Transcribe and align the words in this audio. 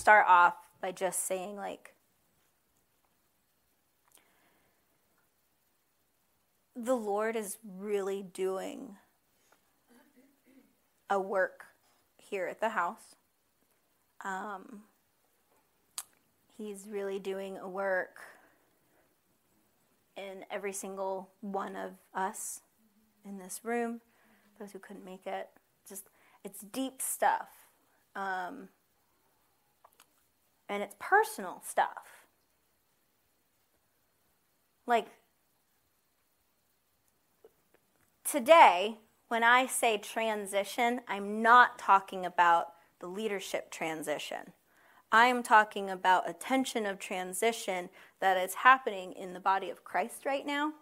start 0.00 0.24
off 0.26 0.54
by 0.80 0.92
just 0.92 1.26
saying, 1.26 1.56
like, 1.56 1.94
the 6.74 6.94
Lord 6.94 7.36
is 7.36 7.58
really 7.62 8.22
doing 8.22 8.96
a 11.10 11.20
work 11.20 11.66
here 12.16 12.46
at 12.46 12.60
the 12.60 12.70
house. 12.70 13.16
Um, 14.24 14.84
he's 16.56 16.86
really 16.88 17.18
doing 17.18 17.58
a 17.58 17.68
work 17.68 18.20
in 20.16 20.44
every 20.50 20.72
single 20.72 21.28
one 21.42 21.76
of 21.76 21.92
us 22.14 22.60
in 23.24 23.38
this 23.38 23.60
room, 23.62 24.00
those 24.58 24.72
who 24.72 24.78
couldn't 24.78 25.04
make 25.04 25.26
it. 25.26 25.48
Just, 25.86 26.08
it's 26.42 26.60
deep 26.60 27.02
stuff. 27.02 27.48
Um, 28.16 28.68
and 30.70 30.82
it's 30.84 30.94
personal 30.98 31.60
stuff. 31.66 32.24
Like, 34.86 35.08
today, 38.24 38.98
when 39.28 39.42
I 39.42 39.66
say 39.66 39.98
transition, 39.98 41.00
I'm 41.08 41.42
not 41.42 41.78
talking 41.78 42.24
about 42.24 42.68
the 43.00 43.08
leadership 43.08 43.70
transition. 43.70 44.52
I'm 45.12 45.42
talking 45.42 45.90
about 45.90 46.30
a 46.30 46.32
tension 46.32 46.86
of 46.86 47.00
transition 47.00 47.90
that 48.20 48.36
is 48.36 48.54
happening 48.54 49.12
in 49.12 49.32
the 49.32 49.40
body 49.40 49.70
of 49.70 49.82
Christ 49.82 50.24
right 50.24 50.46
now. 50.46 50.72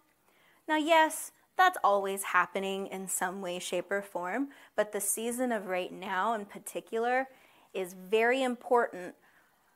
Now, 0.69 0.77
yes, 0.77 1.33
that's 1.57 1.79
always 1.83 2.25
happening 2.25 2.89
in 2.89 3.09
some 3.09 3.41
way, 3.41 3.59
shape, 3.59 3.91
or 3.91 4.03
form, 4.03 4.49
but 4.77 4.93
the 4.93 5.01
season 5.01 5.51
of 5.51 5.67
right 5.67 5.93
now 5.93 6.35
in 6.35 6.45
particular 6.45 7.29
is 7.73 7.95
very 7.95 8.43
important. 8.43 9.15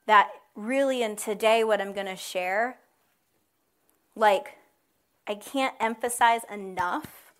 That 0.06 0.30
really, 0.54 1.02
in 1.02 1.16
today, 1.16 1.64
what 1.64 1.80
I'm 1.80 1.92
going 1.92 2.06
to 2.06 2.16
share, 2.16 2.78
like, 4.14 4.58
I 5.26 5.34
can't 5.34 5.74
emphasize 5.80 6.42
enough 6.50 7.32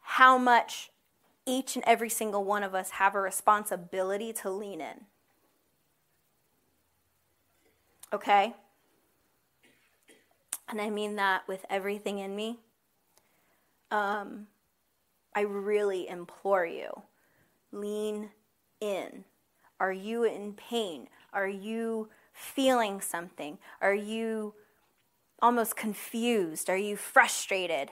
how 0.00 0.38
much 0.38 0.90
each 1.44 1.76
and 1.76 1.84
every 1.86 2.10
single 2.10 2.44
one 2.44 2.62
of 2.62 2.74
us 2.74 2.90
have 2.92 3.14
a 3.14 3.20
responsibility 3.20 4.32
to 4.32 4.50
lean 4.50 4.80
in. 4.80 5.06
Okay? 8.12 8.54
And 10.68 10.80
I 10.80 10.90
mean 10.90 11.16
that 11.16 11.46
with 11.48 11.64
everything 11.70 12.18
in 12.18 12.34
me. 12.34 12.58
Um, 13.90 14.46
I 15.34 15.42
really 15.42 16.08
implore 16.08 16.66
you 16.66 17.02
lean 17.72 18.30
in. 18.80 19.24
Are 19.80 19.92
you 19.92 20.24
in 20.24 20.54
pain? 20.54 21.08
Are 21.32 21.48
you 21.48 22.08
feeling 22.32 23.00
something? 23.00 23.58
Are 23.80 23.94
you 23.94 24.54
almost 25.40 25.76
confused? 25.76 26.68
Are 26.70 26.76
you 26.76 26.96
frustrated? 26.96 27.90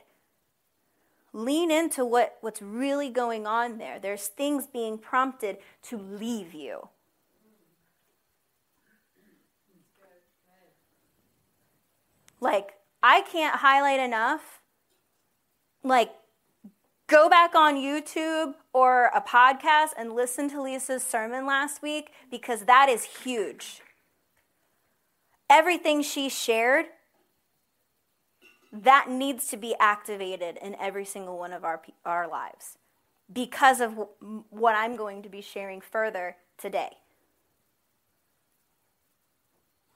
Lean 1.33 1.70
into 1.70 2.05
what, 2.05 2.39
what's 2.41 2.62
really 2.62 3.11
going 3.11 3.47
on 3.47 3.79
there. 3.79 3.98
There's 3.98 4.27
things 4.29 4.67
being 4.67 4.97
prompted 4.98 5.59
to 5.84 5.97
leave 5.97 6.55
you. 6.55 6.89
Like, 12.41 12.75
I 13.03 13.23
can't 13.23 13.57
highlight 13.57 14.01
enough. 14.01 14.61
Like, 15.83 16.11
go 17.07 17.29
back 17.29 17.55
on 17.55 17.77
YouTube 17.77 18.55
or 18.73 19.11
a 19.15 19.21
podcast 19.21 19.91
and 19.97 20.12
listen 20.12 20.51
to 20.51 20.61
Lisa's 20.61 21.03
sermon 21.03 21.47
last 21.47 21.83
week 21.83 22.11
because 22.31 22.64
that 22.64 22.89
is 22.89 23.05
huge. 23.05 23.80
Everything 25.48 26.03
she 26.03 26.29
shared, 26.29 26.86
that 28.73 29.08
needs 29.08 29.47
to 29.48 29.57
be 29.57 29.75
activated 29.80 30.58
in 30.61 30.75
every 30.77 31.05
single 31.05 31.39
one 31.39 31.53
of 31.53 31.64
our, 31.64 31.80
our 32.05 32.29
lives 32.29 32.79
because 33.33 33.80
of 33.80 33.98
what 34.51 34.75
I'm 34.75 34.97
going 34.97 35.23
to 35.23 35.29
be 35.29 35.41
sharing 35.41 35.80
further 35.80 36.36
today. 36.59 36.91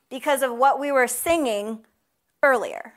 Because 0.09 0.43
of 0.43 0.57
what 0.57 0.81
we 0.81 0.91
were 0.91 1.07
singing 1.07 1.85
earlier. 2.43 2.95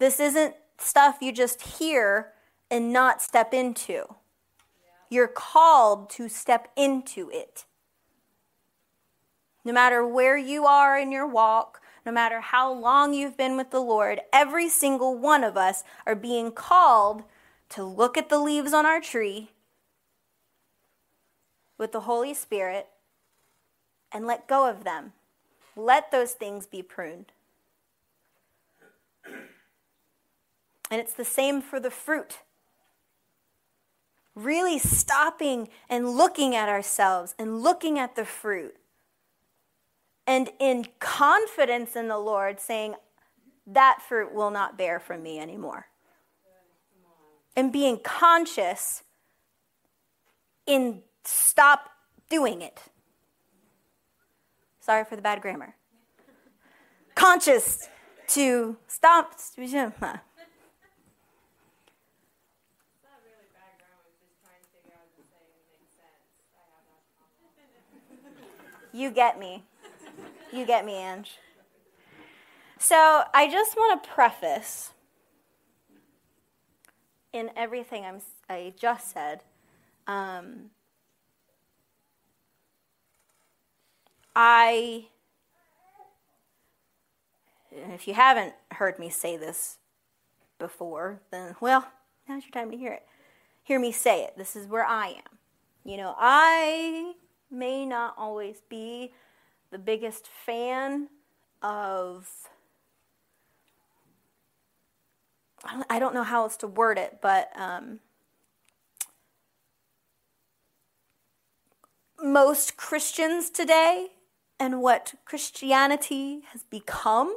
This 0.00 0.18
isn't 0.18 0.56
stuff 0.78 1.18
you 1.20 1.30
just 1.30 1.78
hear 1.78 2.32
and 2.70 2.92
not 2.92 3.22
step 3.22 3.54
into. 3.54 4.16
You're 5.08 5.28
called 5.28 6.10
to 6.10 6.28
step 6.28 6.68
into 6.76 7.30
it. 7.30 7.66
No 9.64 9.72
matter 9.72 10.04
where 10.04 10.38
you 10.38 10.64
are 10.64 10.98
in 10.98 11.12
your 11.12 11.26
walk, 11.26 11.80
no 12.04 12.10
matter 12.10 12.40
how 12.40 12.72
long 12.72 13.14
you've 13.14 13.36
been 13.36 13.56
with 13.56 13.70
the 13.70 13.80
Lord, 13.80 14.20
every 14.32 14.68
single 14.68 15.16
one 15.16 15.44
of 15.44 15.56
us 15.56 15.84
are 16.06 16.16
being 16.16 16.50
called 16.50 17.22
to 17.68 17.84
look 17.84 18.16
at 18.16 18.30
the 18.30 18.38
leaves 18.38 18.72
on 18.72 18.86
our 18.86 19.00
tree 19.00 19.50
with 21.76 21.92
the 21.92 22.00
Holy 22.00 22.34
Spirit 22.34 22.88
and 24.10 24.26
let 24.26 24.48
go 24.48 24.68
of 24.68 24.82
them 24.82 25.12
let 25.76 26.10
those 26.10 26.32
things 26.32 26.66
be 26.66 26.82
pruned. 26.82 27.32
And 30.90 31.00
it's 31.00 31.14
the 31.14 31.24
same 31.24 31.62
for 31.62 31.78
the 31.78 31.90
fruit. 31.90 32.40
Really 34.34 34.78
stopping 34.78 35.68
and 35.88 36.16
looking 36.16 36.54
at 36.54 36.68
ourselves 36.68 37.34
and 37.38 37.62
looking 37.62 37.98
at 37.98 38.16
the 38.16 38.24
fruit. 38.24 38.76
And 40.26 40.50
in 40.58 40.86
confidence 40.98 41.96
in 41.96 42.08
the 42.08 42.18
Lord, 42.18 42.60
saying, 42.60 42.94
That 43.66 44.00
fruit 44.06 44.34
will 44.34 44.50
not 44.50 44.76
bear 44.76 44.98
from 44.98 45.22
me 45.22 45.38
anymore. 45.38 45.86
And 47.56 47.72
being 47.72 47.98
conscious 47.98 49.02
in 50.66 51.02
stop 51.24 51.90
doing 52.28 52.62
it. 52.62 52.80
Sorry 54.80 55.04
for 55.04 55.16
the 55.16 55.22
bad 55.22 55.42
grammar. 55.42 55.74
Conscious 57.14 57.88
to 58.28 58.76
stop. 58.86 59.34
You 68.92 69.10
get 69.10 69.38
me. 69.38 69.64
You 70.52 70.66
get 70.66 70.84
me, 70.84 70.94
Ange. 70.94 71.38
So 72.78 73.22
I 73.34 73.48
just 73.50 73.76
want 73.76 74.02
to 74.02 74.08
preface 74.08 74.90
in 77.32 77.50
everything 77.56 78.04
I'm, 78.04 78.20
I 78.48 78.72
just 78.78 79.12
said. 79.12 79.40
Um, 80.06 80.70
I, 84.34 85.06
if 87.70 88.08
you 88.08 88.14
haven't 88.14 88.54
heard 88.72 88.98
me 88.98 89.10
say 89.10 89.36
this 89.36 89.78
before, 90.58 91.20
then, 91.30 91.54
well, 91.60 91.86
now's 92.28 92.44
your 92.44 92.50
time 92.50 92.70
to 92.70 92.76
hear 92.76 92.92
it. 92.92 93.02
Hear 93.62 93.78
me 93.78 93.92
say 93.92 94.24
it. 94.24 94.36
This 94.36 94.56
is 94.56 94.66
where 94.66 94.84
I 94.84 95.08
am. 95.08 95.38
You 95.84 95.96
know, 95.96 96.14
I 96.18 97.14
may 97.50 97.84
not 97.84 98.14
always 98.16 98.62
be 98.68 99.12
the 99.70 99.78
biggest 99.78 100.26
fan 100.26 101.08
of. 101.62 102.28
I 105.90 105.98
don't 105.98 106.14
know 106.14 106.22
how 106.22 106.42
else 106.42 106.56
to 106.58 106.66
word 106.66 106.96
it, 106.96 107.18
but 107.20 107.50
um, 107.54 108.00
most 112.22 112.76
Christians 112.78 113.50
today 113.50 114.08
and 114.58 114.80
what 114.80 115.14
Christianity 115.24 116.42
has 116.52 116.62
become 116.64 117.36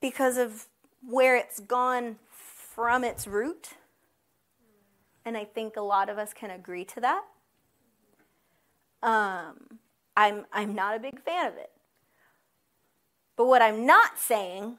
because 0.00 0.36
of 0.36 0.66
where 1.06 1.36
it's 1.36 1.60
gone 1.60 2.16
from 2.30 3.04
its 3.04 3.26
root. 3.26 3.70
And 5.28 5.36
I 5.36 5.44
think 5.44 5.76
a 5.76 5.82
lot 5.82 6.08
of 6.08 6.16
us 6.16 6.32
can 6.32 6.50
agree 6.50 6.86
to 6.86 7.00
that. 7.00 7.22
Um, 9.02 9.78
I'm, 10.16 10.46
I'm 10.54 10.74
not 10.74 10.96
a 10.96 10.98
big 10.98 11.20
fan 11.20 11.48
of 11.48 11.54
it. 11.58 11.70
But 13.36 13.46
what 13.46 13.60
I'm 13.60 13.84
not 13.84 14.18
saying 14.18 14.78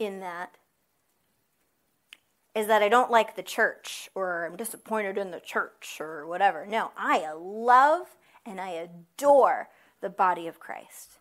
in 0.00 0.18
that 0.18 0.56
is 2.52 2.66
that 2.66 2.82
I 2.82 2.88
don't 2.88 3.12
like 3.12 3.36
the 3.36 3.44
church 3.44 4.10
or 4.12 4.44
I'm 4.44 4.56
disappointed 4.56 5.16
in 5.16 5.30
the 5.30 5.38
church 5.38 5.98
or 6.00 6.26
whatever. 6.26 6.66
No, 6.66 6.90
I 6.96 7.32
love 7.32 8.16
and 8.44 8.60
I 8.60 8.70
adore 8.70 9.68
the 10.00 10.10
body 10.10 10.48
of 10.48 10.58
Christ. 10.58 11.20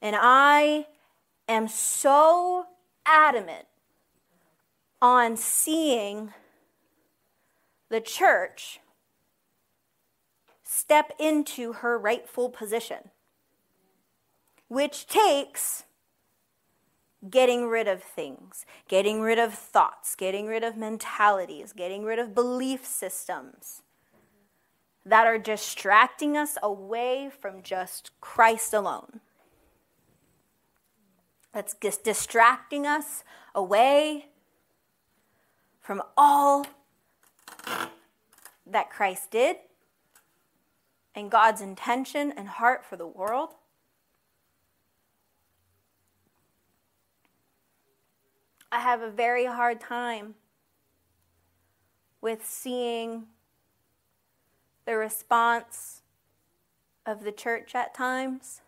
And 0.00 0.16
I 0.18 0.86
am 1.46 1.68
so 1.68 2.68
adamant 3.04 3.66
on 5.00 5.36
seeing 5.36 6.32
the 7.88 8.00
church 8.00 8.80
step 10.62 11.12
into 11.18 11.74
her 11.74 11.98
rightful 11.98 12.50
position, 12.50 13.10
which 14.68 15.06
takes 15.06 15.84
getting 17.30 17.66
rid 17.66 17.88
of 17.88 18.02
things, 18.02 18.64
getting 18.88 19.20
rid 19.20 19.38
of 19.38 19.54
thoughts, 19.54 20.14
getting 20.14 20.46
rid 20.46 20.62
of 20.62 20.76
mentalities, 20.76 21.72
getting 21.72 22.04
rid 22.04 22.18
of 22.18 22.34
belief 22.34 22.84
systems 22.84 23.82
that 25.04 25.26
are 25.26 25.38
distracting 25.38 26.36
us 26.36 26.58
away 26.62 27.30
from 27.40 27.62
just 27.62 28.10
Christ 28.20 28.74
alone. 28.74 29.20
That's 31.52 31.74
just 31.82 32.04
distracting 32.04 32.86
us 32.86 33.24
away 33.54 34.26
from 35.88 36.02
all 36.18 36.66
that 38.66 38.90
Christ 38.90 39.30
did 39.30 39.56
and 41.14 41.30
God's 41.30 41.62
intention 41.62 42.30
and 42.30 42.46
heart 42.46 42.84
for 42.84 42.96
the 42.96 43.06
world. 43.06 43.54
I 48.70 48.80
have 48.80 49.00
a 49.00 49.10
very 49.10 49.46
hard 49.46 49.80
time 49.80 50.34
with 52.20 52.44
seeing 52.44 53.28
the 54.84 54.94
response 54.94 56.02
of 57.06 57.24
the 57.24 57.32
church 57.32 57.74
at 57.74 57.94
times. 57.94 58.60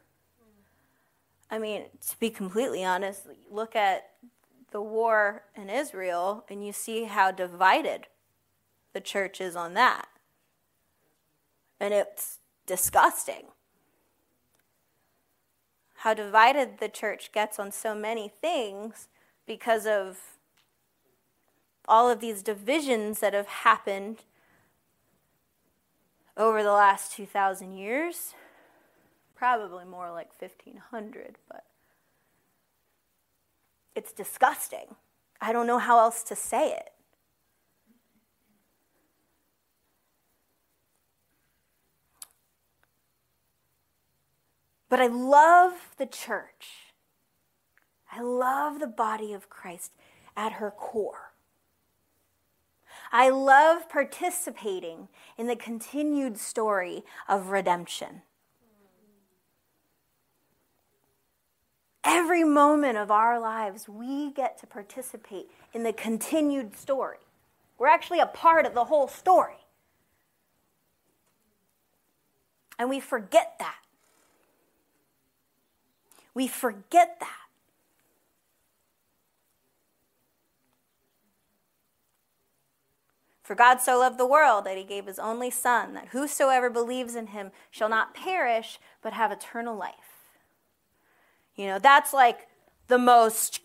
I 1.50 1.58
mean, 1.58 1.82
to 2.08 2.18
be 2.18 2.30
completely 2.30 2.82
honest, 2.82 3.26
look 3.50 3.76
at 3.76 4.09
the 4.70 4.80
war 4.80 5.44
in 5.54 5.68
Israel 5.68 6.44
and 6.48 6.64
you 6.64 6.72
see 6.72 7.04
how 7.04 7.30
divided 7.30 8.06
the 8.92 9.00
church 9.00 9.40
is 9.40 9.56
on 9.56 9.74
that. 9.74 10.08
And 11.78 11.94
it's 11.94 12.38
disgusting. 12.66 13.46
How 15.96 16.14
divided 16.14 16.78
the 16.78 16.88
church 16.88 17.32
gets 17.32 17.58
on 17.58 17.72
so 17.72 17.94
many 17.94 18.32
things 18.40 19.08
because 19.46 19.86
of 19.86 20.18
all 21.86 22.08
of 22.08 22.20
these 22.20 22.42
divisions 22.42 23.20
that 23.20 23.34
have 23.34 23.48
happened 23.48 24.20
over 26.36 26.62
the 26.62 26.72
last 26.72 27.12
2,000 27.12 27.72
years. 27.72 28.34
Probably 29.34 29.84
more 29.84 30.10
like 30.10 30.28
1,500, 30.40 31.36
but 31.48 31.64
it's 34.00 34.12
disgusting. 34.12 34.96
I 35.42 35.52
don't 35.52 35.66
know 35.66 35.78
how 35.78 35.98
else 35.98 36.22
to 36.24 36.34
say 36.34 36.72
it. 36.72 36.90
But 44.88 45.00
I 45.00 45.06
love 45.06 45.74
the 45.98 46.06
church 46.06 46.90
I 48.12 48.22
love 48.22 48.80
the 48.80 48.88
body 48.88 49.32
of 49.32 49.48
Christ 49.48 49.92
at 50.36 50.54
her 50.54 50.70
core. 50.70 51.32
I 53.12 53.28
love 53.28 53.88
participating 53.88 55.08
in 55.38 55.46
the 55.46 55.56
continued 55.56 56.36
story 56.38 57.04
of 57.28 57.50
redemption. 57.50 58.22
Every 62.02 62.44
moment 62.44 62.96
of 62.96 63.10
our 63.10 63.38
lives, 63.38 63.88
we 63.88 64.32
get 64.32 64.58
to 64.60 64.66
participate 64.66 65.50
in 65.74 65.82
the 65.82 65.92
continued 65.92 66.76
story. 66.76 67.18
We're 67.78 67.88
actually 67.88 68.20
a 68.20 68.26
part 68.26 68.66
of 68.66 68.74
the 68.74 68.84
whole 68.84 69.08
story. 69.08 69.56
And 72.78 72.88
we 72.88 73.00
forget 73.00 73.56
that. 73.58 73.76
We 76.32 76.46
forget 76.46 77.18
that. 77.20 77.36
For 83.42 83.54
God 83.56 83.80
so 83.80 83.98
loved 83.98 84.16
the 84.16 84.26
world 84.26 84.64
that 84.64 84.78
he 84.78 84.84
gave 84.84 85.06
his 85.06 85.18
only 85.18 85.50
Son, 85.50 85.92
that 85.94 86.08
whosoever 86.08 86.70
believes 86.70 87.16
in 87.16 87.28
him 87.28 87.50
shall 87.70 87.88
not 87.88 88.14
perish, 88.14 88.78
but 89.02 89.12
have 89.12 89.32
eternal 89.32 89.76
life. 89.76 90.19
You 91.60 91.66
know, 91.66 91.78
that's 91.78 92.14
like 92.14 92.48
the 92.88 92.96
most 92.96 93.60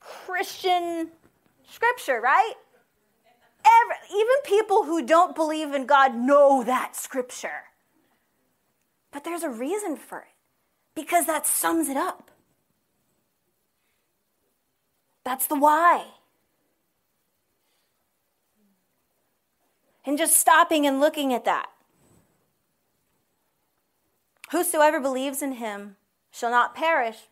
Christian 0.00 1.10
scripture, 1.70 2.20
right? 2.20 2.54
Every, 3.64 4.20
even 4.20 4.34
people 4.44 4.82
who 4.82 5.06
don't 5.06 5.36
believe 5.36 5.72
in 5.74 5.86
God 5.86 6.16
know 6.16 6.64
that 6.64 6.96
scripture. 6.96 7.70
But 9.12 9.22
there's 9.22 9.44
a 9.44 9.48
reason 9.48 9.96
for 9.96 10.18
it, 10.18 10.34
because 10.96 11.26
that 11.26 11.46
sums 11.46 11.88
it 11.88 11.96
up. 11.96 12.32
That's 15.22 15.46
the 15.46 15.54
why. 15.54 16.04
and 20.08 20.16
just 20.16 20.36
stopping 20.36 20.86
and 20.86 21.00
looking 21.00 21.34
at 21.34 21.44
that. 21.44 21.66
Whosoever 24.50 25.00
believes 25.00 25.42
in 25.42 25.52
him 25.52 25.96
shall 26.30 26.50
not 26.50 26.74
perish, 26.74 27.28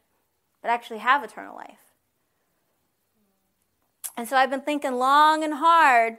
but 0.62 0.70
actually 0.70 0.98
have 0.98 1.24
eternal 1.24 1.54
life. 1.54 1.94
And 4.16 4.28
so 4.28 4.36
I've 4.36 4.50
been 4.50 4.62
thinking 4.62 4.94
long 4.94 5.44
and 5.44 5.54
hard, 5.54 6.18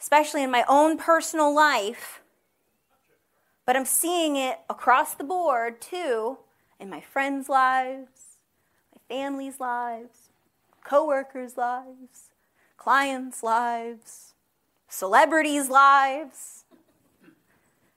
especially 0.00 0.42
in 0.42 0.50
my 0.50 0.64
own 0.68 0.98
personal 0.98 1.54
life, 1.54 2.22
but 3.66 3.76
I'm 3.76 3.84
seeing 3.84 4.36
it 4.36 4.60
across 4.68 5.14
the 5.14 5.24
board 5.24 5.80
too 5.80 6.38
in 6.78 6.90
my 6.90 7.00
friends' 7.00 7.48
lives, 7.48 8.38
my 8.94 9.00
family's 9.14 9.60
lives, 9.60 10.30
coworkers' 10.84 11.56
lives, 11.56 12.30
clients' 12.76 13.42
lives 13.42 14.30
celebrities' 14.90 15.70
lives. 15.70 16.64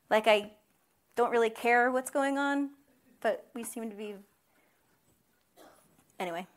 Like, 0.09 0.27
I 0.27 0.51
don't 1.15 1.31
really 1.31 1.49
care 1.49 1.91
what's 1.91 2.09
going 2.09 2.37
on, 2.37 2.71
but 3.21 3.47
we 3.53 3.63
seem 3.63 3.89
to 3.89 3.95
be. 3.95 4.15
Anyway. 6.19 6.47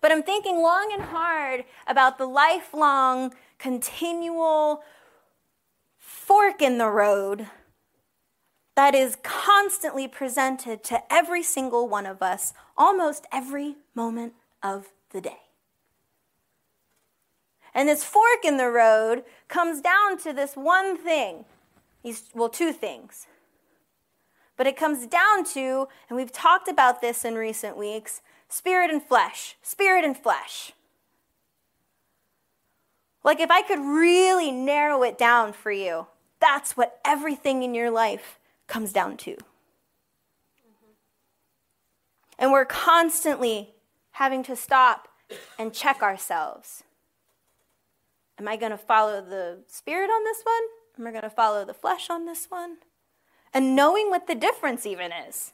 But 0.00 0.10
I'm 0.10 0.22
thinking 0.22 0.60
long 0.60 0.90
and 0.92 1.02
hard 1.02 1.64
about 1.86 2.18
the 2.18 2.26
lifelong, 2.26 3.34
continual 3.58 4.82
fork 5.96 6.60
in 6.60 6.78
the 6.78 6.88
road 6.88 7.46
that 8.74 8.94
is 8.94 9.16
constantly 9.22 10.08
presented 10.08 10.82
to 10.84 11.02
every 11.12 11.42
single 11.42 11.88
one 11.88 12.06
of 12.06 12.22
us 12.22 12.52
almost 12.76 13.26
every 13.32 13.76
moment 13.94 14.32
of 14.62 14.88
the 15.10 15.20
day. 15.20 15.38
And 17.74 17.88
this 17.88 18.04
fork 18.04 18.44
in 18.44 18.56
the 18.56 18.70
road 18.70 19.24
comes 19.48 19.80
down 19.80 20.18
to 20.18 20.32
this 20.32 20.54
one 20.54 20.96
thing. 20.96 21.44
Well, 22.34 22.48
two 22.48 22.72
things. 22.72 23.26
But 24.56 24.66
it 24.66 24.76
comes 24.76 25.06
down 25.06 25.44
to, 25.54 25.88
and 26.08 26.16
we've 26.16 26.32
talked 26.32 26.68
about 26.68 27.00
this 27.00 27.24
in 27.24 27.34
recent 27.34 27.76
weeks 27.76 28.20
spirit 28.48 28.90
and 28.90 29.02
flesh. 29.02 29.56
Spirit 29.62 30.04
and 30.04 30.16
flesh. 30.16 30.72
Like, 33.24 33.40
if 33.40 33.50
I 33.50 33.62
could 33.62 33.78
really 33.78 34.50
narrow 34.50 35.02
it 35.04 35.16
down 35.16 35.52
for 35.52 35.70
you, 35.70 36.06
that's 36.40 36.76
what 36.76 37.00
everything 37.04 37.62
in 37.62 37.74
your 37.74 37.90
life 37.90 38.38
comes 38.66 38.92
down 38.92 39.16
to. 39.18 39.36
And 42.38 42.50
we're 42.50 42.64
constantly 42.64 43.74
having 44.12 44.42
to 44.44 44.56
stop 44.56 45.08
and 45.58 45.72
check 45.72 46.02
ourselves. 46.02 46.82
Am 48.38 48.48
I 48.48 48.56
going 48.56 48.72
to 48.72 48.78
follow 48.78 49.20
the 49.20 49.60
spirit 49.68 50.10
on 50.10 50.24
this 50.24 50.42
one? 50.42 50.81
Am 50.98 51.06
I 51.06 51.10
going 51.10 51.22
to 51.22 51.30
follow 51.30 51.64
the 51.64 51.74
flesh 51.74 52.10
on 52.10 52.26
this 52.26 52.46
one? 52.48 52.78
And 53.54 53.76
knowing 53.76 54.10
what 54.10 54.26
the 54.26 54.34
difference 54.34 54.86
even 54.86 55.12
is. 55.12 55.52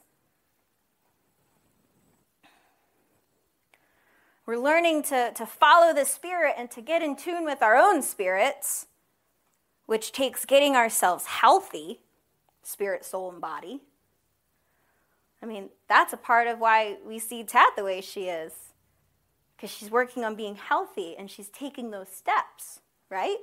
We're 4.45 4.57
learning 4.57 5.03
to, 5.03 5.31
to 5.33 5.45
follow 5.45 5.93
the 5.93 6.05
spirit 6.05 6.55
and 6.57 6.71
to 6.71 6.81
get 6.81 7.03
in 7.03 7.15
tune 7.15 7.45
with 7.45 7.61
our 7.61 7.75
own 7.75 8.01
spirits, 8.01 8.87
which 9.85 10.11
takes 10.11 10.43
getting 10.45 10.75
ourselves 10.75 11.25
healthy 11.25 11.99
spirit, 12.69 13.03
soul, 13.03 13.31
and 13.31 13.41
body. 13.41 13.81
I 15.41 15.45
mean, 15.45 15.69
that's 15.87 16.13
a 16.13 16.17
part 16.17 16.47
of 16.47 16.59
why 16.59 16.97
we 17.05 17.17
see 17.19 17.43
Tat 17.43 17.73
the 17.75 17.83
way 17.83 18.01
she 18.01 18.25
is 18.25 18.53
because 19.55 19.71
she's 19.71 19.91
working 19.91 20.23
on 20.23 20.35
being 20.35 20.55
healthy 20.55 21.15
and 21.17 21.29
she's 21.29 21.49
taking 21.49 21.91
those 21.91 22.09
steps, 22.09 22.79
right? 23.09 23.37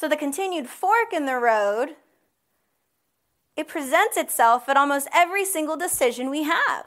So 0.00 0.08
the 0.08 0.16
continued 0.16 0.66
fork 0.66 1.12
in 1.12 1.26
the 1.26 1.36
road 1.36 1.96
it 3.54 3.68
presents 3.68 4.16
itself 4.16 4.66
at 4.66 4.78
almost 4.78 5.08
every 5.12 5.44
single 5.44 5.76
decision 5.76 6.30
we 6.30 6.44
have. 6.44 6.86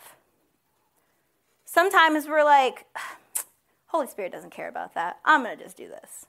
Sometimes 1.63 2.27
we're 2.27 2.43
like, 2.43 2.87
Holy 3.89 4.07
Spirit 4.07 4.31
doesn't 4.31 4.49
care 4.49 4.67
about 4.67 4.95
that. 4.95 5.19
I'm 5.23 5.43
going 5.43 5.55
to 5.55 5.63
just 5.63 5.77
do 5.77 5.87
this. 5.87 6.25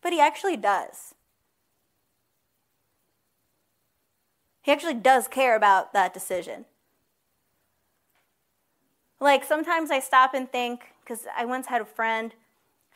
But 0.00 0.12
He 0.12 0.20
actually 0.20 0.56
does. 0.56 1.16
He 4.62 4.70
actually 4.70 4.94
does 4.94 5.26
care 5.26 5.56
about 5.56 5.92
that 5.92 6.14
decision. 6.14 6.66
Like 9.18 9.42
sometimes 9.42 9.90
I 9.90 9.98
stop 9.98 10.34
and 10.34 10.48
think, 10.48 10.92
because 11.02 11.26
I 11.36 11.46
once 11.46 11.66
had 11.66 11.82
a 11.82 11.84
friend 11.84 12.32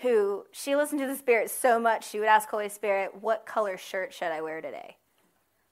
who 0.01 0.45
she 0.53 0.77
listened 0.77 1.01
to 1.01 1.07
the 1.07 1.17
Spirit 1.17 1.51
so 1.51 1.81
much, 1.81 2.09
she 2.09 2.19
would 2.19 2.29
ask 2.29 2.49
Holy 2.49 2.69
Spirit, 2.69 3.23
What 3.23 3.47
color 3.47 3.77
shirt 3.77 4.13
should 4.13 4.33
I 4.33 4.41
wear 4.41 4.61
today? 4.61 4.97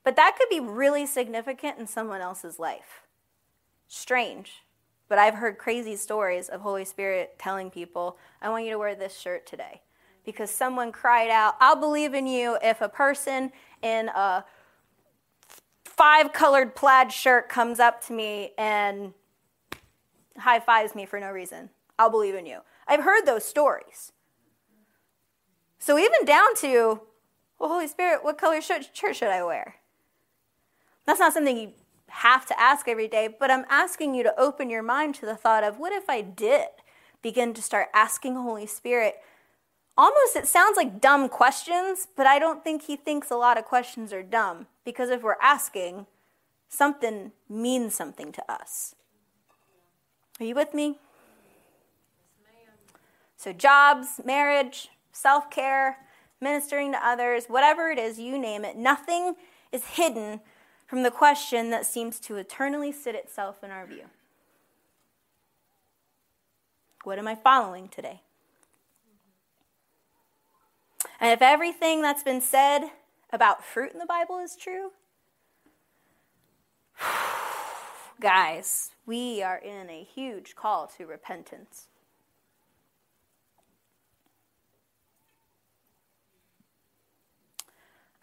But 0.03 0.17
that 0.17 0.37
could 0.39 0.49
be 0.49 0.61
really 0.61 1.07
significant 1.07 1.79
in 1.79 1.87
someone 1.87 2.21
else's 2.21 2.59
life. 2.59 3.03
Strange. 3.89 4.65
But 5.09 5.19
I've 5.19 5.35
heard 5.35 5.59
crazy 5.59 5.97
stories 5.97 6.49
of 6.49 6.61
Holy 6.61 6.85
Spirit 6.85 7.39
telling 7.39 7.71
people, 7.71 8.19
I 8.41 8.49
want 8.49 8.65
you 8.65 8.71
to 8.73 8.79
wear 8.79 8.95
this 8.95 9.19
shirt 9.19 9.47
today. 9.47 9.83
Because 10.25 10.51
someone 10.51 10.93
cried 10.93 11.31
out, 11.31 11.57
I'll 11.61 11.77
believe 11.77 12.15
in 12.15 12.27
you 12.27 12.57
if 12.63 12.81
a 12.81 12.89
person 12.89 13.53
in 13.83 14.09
a 14.09 14.45
five 15.85 16.33
colored 16.33 16.75
plaid 16.75 17.13
shirt 17.13 17.49
comes 17.49 17.79
up 17.79 18.05
to 18.07 18.13
me 18.13 18.53
and 18.57 19.13
high 20.39 20.61
fives 20.61 20.95
me 20.95 21.07
for 21.07 21.21
no 21.21 21.31
reason. 21.31 21.71
I'll 21.99 22.11
believe 22.11 22.35
in 22.35 22.47
you. 22.47 22.61
I've 22.87 23.05
heard 23.05 23.27
those 23.27 23.45
stories. 23.45 24.13
So 25.79 25.99
even 25.99 26.25
down 26.25 26.55
to, 26.57 27.01
well, 27.59 27.71
Holy 27.71 27.89
Spirit, 27.89 28.25
what 28.25 28.39
color 28.39 28.61
shirt 28.61 28.91
should 28.95 29.29
I 29.29 29.43
wear? 29.43 29.77
That's 31.07 31.21
not 31.21 31.33
something 31.33 31.57
you 31.57 31.73
have 32.09 32.47
to 32.47 32.61
ask 32.61 32.89
every 32.89 33.09
day, 33.09 33.29
but 33.29 33.51
I'm 33.51 33.67
asking 33.69 34.15
you 34.15 34.23
to 34.23 34.41
open 34.41 34.71
your 34.71 34.83
mind 34.83 35.15
to 35.17 35.27
the 35.27 35.37
thought 35.37 35.65
of 35.65 35.79
what 35.79 35.93
if 35.93 36.09
I 36.09 36.21
did 36.21 36.69
begin 37.25 37.55
to 37.55 37.63
start 37.63 37.89
asking 37.93 38.37
Holy 38.37 38.67
Spirit? 38.67 39.17
Almost 39.97 40.37
it 40.37 40.47
sounds 40.47 40.77
like 40.77 41.01
dumb 41.01 41.29
questions, 41.29 42.07
but 42.17 42.27
I 42.27 42.39
don't 42.39 42.63
think 42.63 42.83
he 42.83 42.97
thinks 42.97 43.31
a 43.31 43.37
lot 43.37 43.59
of 43.59 43.65
questions 43.65 44.13
are 44.13 44.23
dumb 44.23 44.67
because 44.85 45.11
if 45.11 45.23
we're 45.23 45.41
asking, 45.41 46.07
something 46.69 47.33
means 47.49 47.95
something 47.95 48.31
to 48.33 48.53
us. 48.53 48.95
Are 50.39 50.45
you 50.45 50.55
with 50.55 50.75
me? 50.75 50.99
So, 53.45 53.53
jobs, 53.53 54.23
marriage, 54.25 54.89
self 55.13 55.51
care, 55.51 55.99
ministering 56.41 56.93
to 56.93 57.07
others, 57.07 57.45
whatever 57.47 57.91
it 57.91 57.99
is, 57.99 58.19
you 58.19 58.39
name 58.39 58.65
it, 58.65 58.75
nothing 58.75 59.35
is 59.71 59.85
hidden 59.85 60.41
from 60.87 61.03
the 61.03 61.11
question 61.11 61.69
that 61.69 61.85
seems 61.85 62.19
to 62.21 62.37
eternally 62.37 62.91
sit 62.91 63.15
itself 63.15 63.63
in 63.63 63.71
our 63.71 63.85
view. 63.85 64.05
What 67.03 67.19
am 67.19 67.29
I 67.29 67.35
following 67.35 67.89
today? 67.89 68.23
And 71.21 71.31
if 71.31 71.43
everything 71.43 72.01
that's 72.01 72.23
been 72.23 72.41
said 72.41 72.93
about 73.31 73.63
fruit 73.63 73.93
in 73.93 73.99
the 73.99 74.07
Bible 74.07 74.39
is 74.39 74.57
true, 74.57 74.93
guys, 78.23 78.93
we 79.05 79.43
are 79.43 79.59
in 79.59 79.91
a 79.91 80.03
huge 80.03 80.57
call 80.57 80.87
to 80.97 81.05
repentance. 81.05 81.89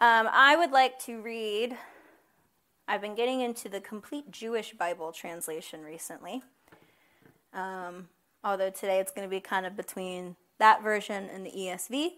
Um, 0.02 0.28
I 0.32 0.56
would 0.56 0.72
like 0.72 0.98
to 1.04 1.22
read, 1.22 1.78
I've 2.88 3.00
been 3.00 3.14
getting 3.14 3.40
into 3.40 3.68
the 3.68 3.80
complete 3.80 4.32
Jewish 4.32 4.72
Bible 4.72 5.12
translation 5.12 5.84
recently. 5.84 6.42
Um, 7.54 8.08
although 8.42 8.70
today 8.70 8.98
it's 8.98 9.12
going 9.12 9.28
to 9.28 9.30
be 9.30 9.38
kind 9.38 9.64
of 9.64 9.76
between 9.76 10.34
that 10.58 10.82
version 10.82 11.28
and 11.32 11.46
the 11.46 11.52
ESV. 11.52 12.14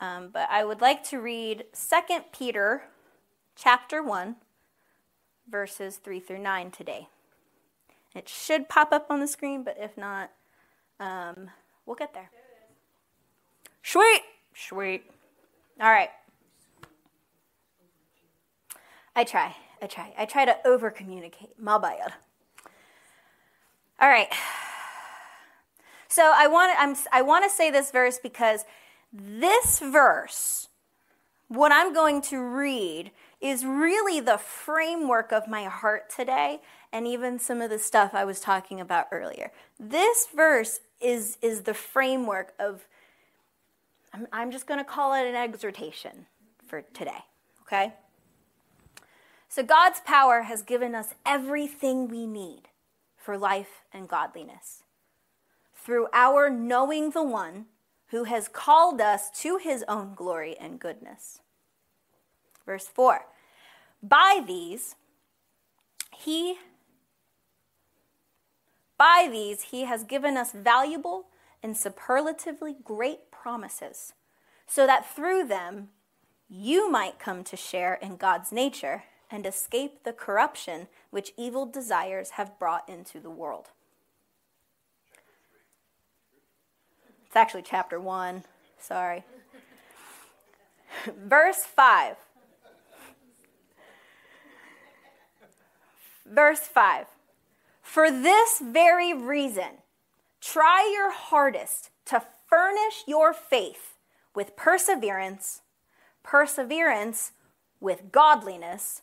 Um, 0.00 0.30
but 0.32 0.48
I 0.50 0.64
would 0.64 0.80
like 0.80 1.04
to 1.10 1.20
read 1.20 1.66
2 1.74 1.96
Peter 2.32 2.82
chapter 3.54 4.02
1, 4.02 4.34
verses 5.48 5.98
3 5.98 6.18
through 6.18 6.40
9 6.40 6.72
today. 6.72 7.06
It 8.16 8.28
should 8.28 8.68
pop 8.68 8.90
up 8.90 9.06
on 9.10 9.20
the 9.20 9.28
screen, 9.28 9.62
but 9.62 9.76
if 9.78 9.96
not, 9.96 10.32
um, 10.98 11.50
we'll 11.86 11.94
get 11.94 12.14
there. 12.14 12.30
Sweet! 13.84 14.22
Sweet. 14.56 15.08
All 15.80 15.88
right. 15.88 16.10
I 19.18 19.24
try. 19.24 19.56
I 19.82 19.88
try. 19.88 20.14
I 20.16 20.26
try 20.26 20.44
to 20.44 20.56
over 20.64 20.92
communicate. 20.92 21.58
My 21.58 21.76
bad. 21.76 22.12
All 23.98 24.08
right. 24.08 24.28
So 26.06 26.32
I 26.32 26.46
want 26.46 26.72
I'm, 26.78 26.94
I 27.12 27.22
want 27.22 27.42
to 27.42 27.50
say 27.50 27.68
this 27.68 27.90
verse 27.90 28.20
because 28.22 28.64
this 29.12 29.80
verse, 29.80 30.68
what 31.48 31.72
I'm 31.72 31.92
going 31.92 32.22
to 32.30 32.38
read, 32.38 33.10
is 33.40 33.64
really 33.64 34.20
the 34.20 34.38
framework 34.38 35.32
of 35.32 35.48
my 35.48 35.64
heart 35.64 36.08
today 36.08 36.60
and 36.92 37.04
even 37.04 37.40
some 37.40 37.60
of 37.60 37.70
the 37.70 37.80
stuff 37.80 38.14
I 38.14 38.24
was 38.24 38.38
talking 38.38 38.80
about 38.80 39.08
earlier. 39.10 39.50
This 39.80 40.28
verse 40.32 40.78
is, 41.00 41.38
is 41.42 41.62
the 41.62 41.74
framework 41.74 42.54
of, 42.60 42.86
I'm, 44.14 44.28
I'm 44.32 44.52
just 44.52 44.68
going 44.68 44.78
to 44.78 44.88
call 44.88 45.12
it 45.14 45.26
an 45.26 45.34
exhortation 45.34 46.26
for 46.68 46.82
today, 46.94 47.24
okay? 47.62 47.94
So, 49.48 49.62
God's 49.62 50.00
power 50.00 50.42
has 50.42 50.62
given 50.62 50.94
us 50.94 51.14
everything 51.24 52.08
we 52.08 52.26
need 52.26 52.68
for 53.16 53.38
life 53.38 53.82
and 53.92 54.06
godliness. 54.06 54.82
Through 55.74 56.08
our 56.12 56.50
knowing 56.50 57.10
the 57.10 57.22
one 57.22 57.66
who 58.08 58.24
has 58.24 58.48
called 58.48 59.00
us 59.00 59.30
to 59.42 59.56
his 59.56 59.84
own 59.88 60.14
glory 60.14 60.56
and 60.58 60.78
goodness. 60.78 61.40
Verse 62.66 62.86
4 62.86 63.26
By 64.02 64.42
these, 64.46 64.96
he 66.14 66.56
by 68.98 69.28
these 69.30 69.62
he 69.62 69.84
has 69.84 70.04
given 70.04 70.36
us 70.36 70.52
valuable 70.52 71.28
and 71.62 71.76
superlatively 71.76 72.76
great 72.84 73.30
promises, 73.30 74.12
so 74.66 74.86
that 74.86 75.08
through 75.14 75.46
them 75.46 75.88
you 76.50 76.90
might 76.90 77.18
come 77.18 77.44
to 77.44 77.56
share 77.56 77.94
in 77.94 78.16
God's 78.16 78.52
nature 78.52 79.04
and 79.30 79.46
escape 79.46 80.04
the 80.04 80.12
corruption 80.12 80.88
which 81.10 81.32
evil 81.36 81.66
desires 81.66 82.30
have 82.30 82.58
brought 82.58 82.88
into 82.88 83.20
the 83.20 83.30
world. 83.30 83.68
It's 87.26 87.36
actually 87.36 87.62
chapter 87.62 88.00
1. 88.00 88.44
Sorry. 88.78 89.24
Verse 91.26 91.64
5. 91.64 92.16
Verse 96.26 96.60
5. 96.60 97.06
For 97.82 98.10
this 98.10 98.60
very 98.62 99.14
reason, 99.14 99.82
try 100.40 100.90
your 100.92 101.10
hardest 101.10 101.90
to 102.06 102.22
furnish 102.46 103.04
your 103.06 103.32
faith 103.32 103.96
with 104.34 104.56
perseverance, 104.56 105.62
perseverance 106.22 107.32
with 107.80 108.12
godliness, 108.12 109.02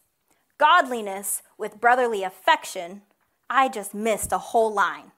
godliness 0.57 1.43
with 1.57 1.81
brotherly 1.81 2.23
affection, 2.23 3.01
I 3.49 3.69
just 3.69 3.93
missed 3.93 4.31
a 4.31 4.37
whole 4.37 4.73
line. 4.73 5.11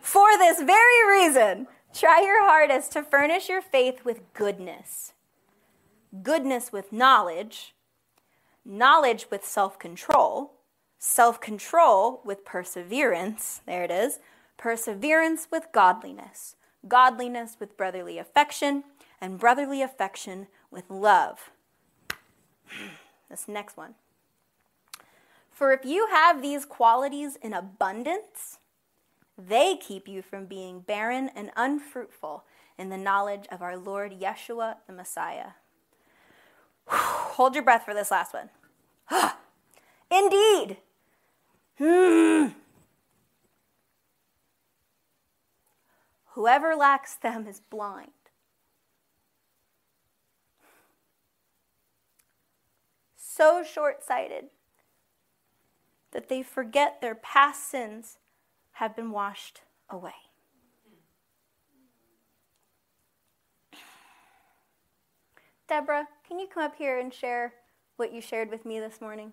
For 0.00 0.38
this 0.38 0.62
very 0.62 1.18
reason, 1.18 1.66
try 1.92 2.20
your 2.20 2.46
hardest 2.46 2.92
to 2.92 3.02
furnish 3.02 3.48
your 3.48 3.60
faith 3.60 4.04
with 4.04 4.32
goodness, 4.34 5.12
goodness 6.22 6.72
with 6.72 6.92
knowledge, 6.92 7.74
knowledge 8.64 9.26
with 9.30 9.44
self 9.44 9.78
control, 9.78 10.52
self 10.98 11.40
control 11.40 12.20
with 12.24 12.44
perseverance, 12.44 13.62
there 13.66 13.82
it 13.82 13.90
is, 13.90 14.20
perseverance 14.56 15.48
with 15.50 15.66
godliness, 15.72 16.54
godliness 16.86 17.56
with 17.58 17.76
brotherly 17.76 18.16
affection, 18.16 18.84
and 19.20 19.38
brotherly 19.38 19.82
affection 19.82 20.46
with 20.70 20.88
love. 20.88 21.50
This 23.30 23.48
next 23.48 23.76
one. 23.76 23.94
For 25.50 25.72
if 25.72 25.84
you 25.84 26.06
have 26.12 26.42
these 26.42 26.64
qualities 26.64 27.36
in 27.42 27.52
abundance, 27.52 28.58
they 29.36 29.76
keep 29.76 30.06
you 30.06 30.22
from 30.22 30.46
being 30.46 30.80
barren 30.80 31.30
and 31.34 31.50
unfruitful 31.56 32.44
in 32.78 32.88
the 32.88 32.96
knowledge 32.96 33.46
of 33.50 33.62
our 33.62 33.76
Lord 33.76 34.20
Yeshua 34.20 34.76
the 34.86 34.92
Messiah. 34.92 35.52
Hold 36.86 37.54
your 37.54 37.64
breath 37.64 37.84
for 37.84 37.94
this 37.94 38.10
last 38.10 38.32
one. 38.32 38.50
Indeed. 40.10 40.76
Hmm. 41.78 42.48
Whoever 46.34 46.76
lacks 46.76 47.14
them 47.16 47.46
is 47.46 47.60
blind 47.70 48.12
so 53.36 53.62
short 53.62 54.02
sighted 54.02 54.46
that 56.12 56.28
they 56.28 56.42
forget 56.42 57.00
their 57.00 57.14
past 57.14 57.70
sins 57.70 58.16
have 58.72 58.96
been 58.96 59.10
washed 59.10 59.60
away. 59.90 60.12
Deborah, 65.68 66.06
can 66.26 66.38
you 66.38 66.46
come 66.46 66.62
up 66.62 66.76
here 66.76 66.98
and 66.98 67.12
share 67.12 67.52
what 67.96 68.12
you 68.12 68.20
shared 68.20 68.50
with 68.50 68.64
me 68.64 68.80
this 68.80 69.00
morning? 69.00 69.32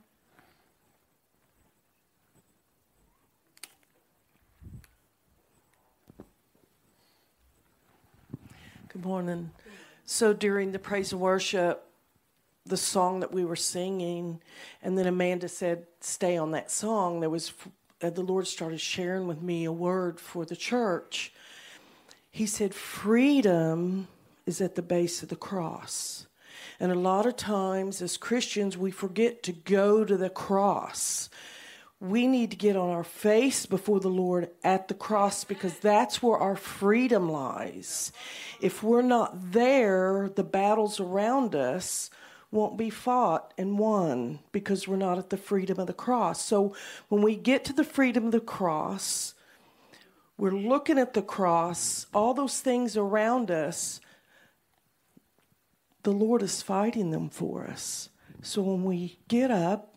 Good 8.90 9.06
morning. 9.06 9.52
So 10.06 10.34
during 10.34 10.72
the 10.72 10.80
praise 10.80 11.14
and 11.14 11.22
worship, 11.22 11.88
the 12.66 12.78
song 12.78 13.20
that 13.20 13.34
we 13.34 13.44
were 13.44 13.56
singing, 13.56 14.42
and 14.82 14.98
then 14.98 15.08
Amanda 15.08 15.50
said, 15.50 15.86
"Stay 16.00 16.38
on 16.38 16.52
that 16.52 16.72
song." 16.72 17.20
There 17.20 17.30
was 17.30 17.54
uh, 18.02 18.10
the 18.10 18.22
Lord 18.22 18.48
started 18.48 18.80
sharing 18.80 19.28
with 19.28 19.42
me 19.42 19.66
a 19.66 19.72
word 19.72 20.20
for 20.20 20.46
the 20.46 20.56
church. 20.56 21.34
He 22.32 22.46
said, 22.46 22.74
"Freedom 22.74 24.08
is 24.46 24.62
at 24.62 24.76
the 24.76 24.82
base 24.82 25.24
of 25.24 25.30
the 25.30 25.36
cross." 25.36 26.28
And 26.80 26.92
a 26.92 26.96
lot 26.96 27.26
of 27.26 27.36
times, 27.36 28.02
as 28.02 28.18
Christians, 28.18 28.78
we 28.78 28.92
forget 28.92 29.44
to 29.44 29.52
go 29.52 30.04
to 30.04 30.18
the 30.18 30.30
cross. 30.30 31.30
We 32.00 32.28
need 32.28 32.52
to 32.52 32.58
get 32.58 32.76
on 32.76 32.90
our 32.90 33.04
face 33.06 33.66
before 33.66 34.02
the 34.02 34.10
Lord 34.10 34.50
at 34.64 34.90
the 34.90 34.94
cross 34.94 35.46
because 35.46 35.80
that's 35.80 36.22
where 36.22 36.38
our 36.38 36.58
freedom 36.58 37.32
lies. 37.32 38.12
If 38.60 38.84
we're 38.84 39.02
not 39.02 39.54
there, 39.54 40.30
the 40.36 40.44
battles 40.44 41.00
around 41.00 41.56
us 41.56 42.10
won't 42.54 42.78
be 42.78 42.90
fought 42.90 43.54
and 43.58 43.80
won 43.80 44.40
because 44.52 44.88
we're 44.88 44.96
not 44.96 45.18
at 45.18 45.30
the 45.30 45.38
freedom 45.38 45.80
of 45.80 45.88
the 45.88 45.94
cross. 45.94 46.46
So 46.46 46.76
when 47.10 47.22
we 47.22 47.36
get 47.36 47.66
to 47.66 47.74
the 47.74 47.84
freedom 47.84 48.28
of 48.28 48.32
the 48.32 48.40
cross, 48.40 49.34
we're 50.38 50.52
looking 50.52 51.00
at 51.00 51.14
the 51.14 51.22
cross, 51.22 52.06
all 52.14 52.34
those 52.34 52.60
things 52.60 52.96
around 52.96 53.50
us, 53.50 54.00
the 56.04 56.12
Lord 56.12 56.42
is 56.44 56.62
fighting 56.62 57.12
them 57.12 57.30
for 57.30 57.66
us. 57.66 58.10
So 58.42 58.62
when 58.62 58.84
we 58.84 59.20
get 59.28 59.50
up, 59.50 59.96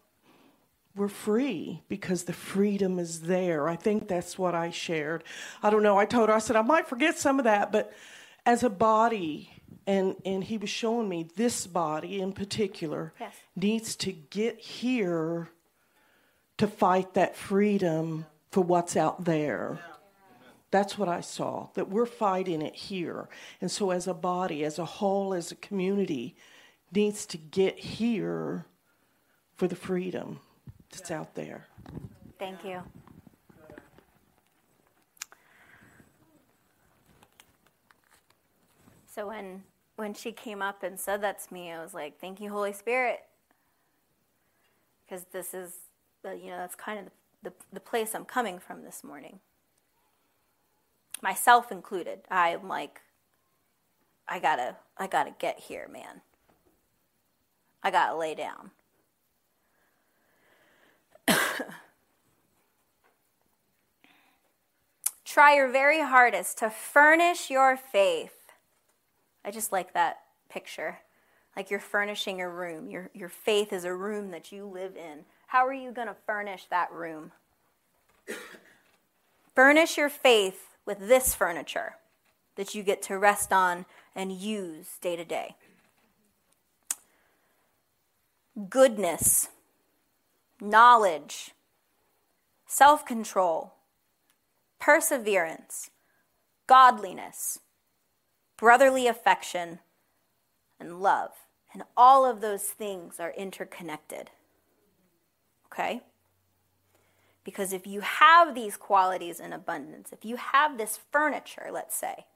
we're 0.94 1.08
free 1.08 1.82
because 1.88 2.24
the 2.24 2.32
freedom 2.32 2.98
is 2.98 3.22
there. 3.22 3.68
I 3.68 3.76
think 3.76 4.08
that's 4.08 4.38
what 4.38 4.54
I 4.54 4.70
shared. 4.70 5.24
I 5.62 5.68
don't 5.68 5.82
know. 5.82 5.98
I 5.98 6.06
told 6.06 6.30
her, 6.30 6.34
I 6.34 6.38
said, 6.38 6.56
I 6.56 6.62
might 6.62 6.88
forget 6.88 7.18
some 7.18 7.38
of 7.38 7.44
that, 7.44 7.70
but 7.70 7.92
as 8.46 8.62
a 8.62 8.70
body, 8.70 9.50
and 9.86 10.16
and 10.24 10.44
he 10.44 10.58
was 10.58 10.70
showing 10.70 11.08
me 11.08 11.28
this 11.36 11.66
body 11.66 12.20
in 12.20 12.32
particular 12.32 13.12
yes. 13.18 13.34
needs 13.54 13.96
to 13.96 14.12
get 14.12 14.58
here 14.58 15.48
to 16.58 16.66
fight 16.66 17.14
that 17.14 17.36
freedom 17.36 18.26
for 18.50 18.62
what's 18.62 18.96
out 18.96 19.24
there. 19.24 19.78
That's 20.70 20.98
what 20.98 21.08
i 21.08 21.20
saw 21.20 21.68
that 21.74 21.88
we're 21.88 22.06
fighting 22.06 22.60
it 22.60 22.74
here. 22.74 23.28
And 23.60 23.70
so 23.70 23.90
as 23.90 24.06
a 24.06 24.14
body 24.14 24.64
as 24.64 24.78
a 24.78 24.84
whole 24.84 25.32
as 25.32 25.52
a 25.52 25.56
community 25.56 26.36
needs 26.92 27.26
to 27.26 27.38
get 27.38 27.78
here 27.78 28.66
for 29.54 29.68
the 29.68 29.76
freedom 29.76 30.40
that's 30.90 31.10
out 31.10 31.34
there. 31.34 31.66
Thank 32.38 32.64
you 32.64 32.82
so 39.16 39.26
when 39.28 39.64
when 39.96 40.14
she 40.14 40.30
came 40.30 40.60
up 40.60 40.82
and 40.82 41.00
said 41.00 41.22
that 41.22 41.42
to 41.42 41.54
me, 41.54 41.72
I 41.72 41.82
was 41.82 41.94
like, 41.94 42.20
"Thank 42.20 42.38
you, 42.38 42.50
Holy 42.50 42.74
Spirit," 42.74 43.24
because 45.04 45.24
this 45.32 45.54
is, 45.54 45.72
the, 46.22 46.36
you 46.36 46.50
know, 46.50 46.58
that's 46.58 46.74
kind 46.74 46.98
of 46.98 47.06
the, 47.42 47.50
the, 47.50 47.56
the 47.72 47.80
place 47.80 48.14
I'm 48.14 48.26
coming 48.26 48.58
from 48.58 48.84
this 48.84 49.02
morning, 49.02 49.40
myself 51.22 51.72
included. 51.72 52.20
I'm 52.30 52.68
like, 52.68 53.00
I 54.28 54.38
gotta, 54.38 54.76
I 54.98 55.06
gotta 55.06 55.34
get 55.38 55.60
here, 55.60 55.88
man. 55.90 56.20
I 57.82 57.90
gotta 57.90 58.16
lay 58.16 58.34
down. 58.34 58.72
Try 65.24 65.56
your 65.56 65.70
very 65.70 66.02
hardest 66.02 66.58
to 66.58 66.68
furnish 66.68 67.48
your 67.48 67.78
faith 67.78 68.35
I 69.46 69.52
just 69.52 69.70
like 69.70 69.94
that 69.94 70.18
picture. 70.50 70.98
Like 71.56 71.70
you're 71.70 71.78
furnishing 71.80 72.40
a 72.40 72.48
room. 72.48 72.90
Your, 72.90 73.10
your 73.14 73.28
faith 73.28 73.72
is 73.72 73.84
a 73.84 73.94
room 73.94 74.32
that 74.32 74.50
you 74.50 74.66
live 74.66 74.96
in. 74.96 75.24
How 75.46 75.64
are 75.64 75.72
you 75.72 75.92
going 75.92 76.08
to 76.08 76.16
furnish 76.26 76.66
that 76.68 76.92
room? 76.92 77.30
Furnish 79.54 79.96
your 79.96 80.10
faith 80.10 80.76
with 80.84 80.98
this 80.98 81.34
furniture 81.34 81.94
that 82.56 82.74
you 82.74 82.82
get 82.82 83.00
to 83.02 83.16
rest 83.16 83.52
on 83.52 83.86
and 84.14 84.32
use 84.32 84.98
day 85.00 85.16
to 85.16 85.24
day. 85.24 85.54
Goodness, 88.68 89.48
knowledge, 90.60 91.52
self 92.66 93.06
control, 93.06 93.74
perseverance, 94.78 95.90
godliness 96.66 97.60
brotherly 98.56 99.06
affection, 99.06 99.80
and 100.78 101.00
love. 101.00 101.32
And 101.72 101.82
all 101.96 102.24
of 102.24 102.40
those 102.40 102.64
things 102.64 103.20
are 103.20 103.32
interconnected. 103.32 104.30
Okay? 105.66 106.00
Because 107.44 107.72
if 107.72 107.86
you 107.86 108.00
have 108.00 108.54
these 108.54 108.76
qualities 108.76 109.40
in 109.40 109.52
abundance, 109.52 110.10
if 110.12 110.24
you 110.24 110.36
have 110.36 110.78
this 110.78 110.98
furniture, 111.12 111.68
let's 111.72 111.94
say, 111.94 112.26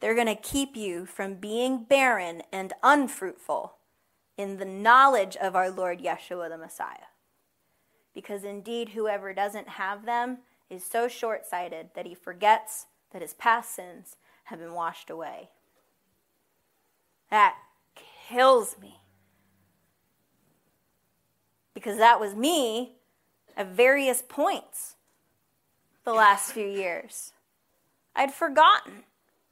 they're 0.00 0.14
going 0.14 0.26
to 0.26 0.34
keep 0.34 0.76
you 0.76 1.06
from 1.06 1.34
being 1.34 1.84
barren 1.84 2.42
and 2.52 2.72
unfruitful 2.82 3.74
in 4.36 4.56
the 4.56 4.64
knowledge 4.64 5.36
of 5.36 5.54
our 5.54 5.70
Lord 5.70 6.00
Yeshua 6.00 6.48
the 6.48 6.56
Messiah. 6.56 7.10
Because 8.14 8.44
indeed, 8.44 8.90
whoever 8.90 9.34
doesn't 9.34 9.70
have 9.70 10.06
them 10.06 10.38
is 10.70 10.84
so 10.84 11.08
short 11.08 11.44
sighted 11.46 11.90
that 11.94 12.06
he 12.06 12.14
forgets 12.14 12.86
that 13.12 13.22
his 13.22 13.34
past 13.34 13.74
sins 13.74 14.16
have 14.50 14.58
been 14.58 14.74
washed 14.74 15.10
away. 15.10 15.48
That 17.30 17.54
kills 18.28 18.76
me. 18.82 18.96
Because 21.72 21.98
that 21.98 22.18
was 22.18 22.34
me 22.34 22.96
at 23.56 23.68
various 23.68 24.22
points 24.28 24.96
the 26.04 26.12
last 26.12 26.50
few 26.50 26.66
years. 26.66 27.32
I'd 28.16 28.34
forgotten. 28.34 29.04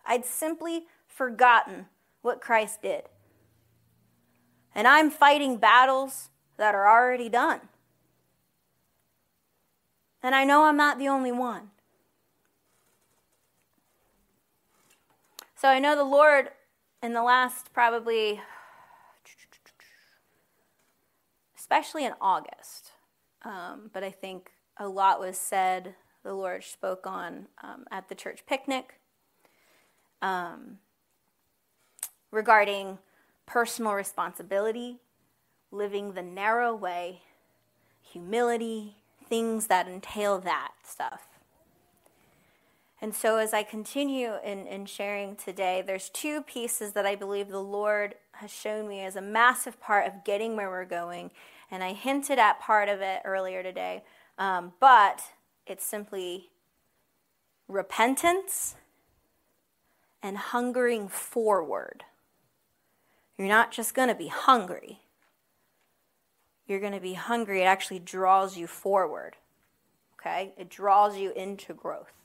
I'd 0.04 0.24
simply 0.24 0.86
forgotten 1.06 1.86
what 2.20 2.40
Christ 2.40 2.82
did. 2.82 3.04
And 4.74 4.88
I'm 4.88 5.10
fighting 5.10 5.58
battles 5.58 6.30
that 6.56 6.74
are 6.74 6.88
already 6.88 7.28
done. 7.28 7.60
And 10.24 10.34
I 10.34 10.42
know 10.42 10.64
I'm 10.64 10.76
not 10.76 10.98
the 10.98 11.08
only 11.08 11.30
one. 11.30 11.70
So 15.60 15.66
I 15.66 15.80
know 15.80 15.96
the 15.96 16.04
Lord 16.04 16.50
in 17.02 17.14
the 17.14 17.22
last 17.24 17.72
probably, 17.72 18.40
especially 21.58 22.04
in 22.04 22.12
August, 22.20 22.92
um, 23.42 23.90
but 23.92 24.04
I 24.04 24.12
think 24.12 24.52
a 24.76 24.86
lot 24.86 25.18
was 25.18 25.36
said, 25.36 25.96
the 26.22 26.32
Lord 26.32 26.62
spoke 26.62 27.08
on 27.08 27.48
um, 27.60 27.86
at 27.90 28.08
the 28.08 28.14
church 28.14 28.46
picnic 28.46 29.00
um, 30.22 30.78
regarding 32.30 32.98
personal 33.44 33.94
responsibility, 33.94 34.98
living 35.72 36.12
the 36.12 36.22
narrow 36.22 36.72
way, 36.72 37.22
humility, 38.00 38.98
things 39.28 39.66
that 39.66 39.88
entail 39.88 40.38
that 40.38 40.74
stuff. 40.84 41.27
And 43.00 43.14
so, 43.14 43.36
as 43.36 43.54
I 43.54 43.62
continue 43.62 44.32
in, 44.44 44.66
in 44.66 44.84
sharing 44.86 45.36
today, 45.36 45.82
there's 45.86 46.08
two 46.08 46.42
pieces 46.42 46.92
that 46.92 47.06
I 47.06 47.14
believe 47.14 47.48
the 47.48 47.60
Lord 47.60 48.16
has 48.32 48.50
shown 48.50 48.88
me 48.88 49.00
as 49.04 49.14
a 49.14 49.22
massive 49.22 49.80
part 49.80 50.06
of 50.06 50.24
getting 50.24 50.56
where 50.56 50.68
we're 50.68 50.84
going. 50.84 51.30
And 51.70 51.84
I 51.84 51.92
hinted 51.92 52.38
at 52.38 52.60
part 52.60 52.88
of 52.88 53.00
it 53.00 53.20
earlier 53.24 53.62
today, 53.62 54.02
um, 54.36 54.72
but 54.80 55.22
it's 55.66 55.84
simply 55.84 56.50
repentance 57.68 58.74
and 60.20 60.36
hungering 60.36 61.08
forward. 61.08 62.04
You're 63.36 63.46
not 63.46 63.70
just 63.70 63.94
going 63.94 64.08
to 64.08 64.14
be 64.14 64.28
hungry, 64.28 65.02
you're 66.66 66.80
going 66.80 66.92
to 66.92 67.00
be 67.00 67.14
hungry. 67.14 67.62
It 67.62 67.66
actually 67.66 68.00
draws 68.00 68.56
you 68.56 68.66
forward, 68.66 69.36
okay? 70.18 70.52
It 70.58 70.68
draws 70.68 71.16
you 71.16 71.32
into 71.32 71.72
growth. 71.72 72.17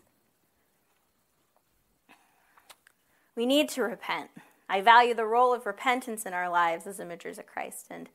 We 3.35 3.45
need 3.45 3.69
to 3.69 3.83
repent. 3.83 4.29
I 4.69 4.81
value 4.81 5.13
the 5.13 5.25
role 5.25 5.53
of 5.53 5.65
repentance 5.65 6.25
in 6.25 6.33
our 6.33 6.49
lives 6.49 6.87
as 6.87 6.99
imagers 6.99 7.39
of 7.39 7.47
Christ. 7.47 7.87
And 7.89 8.09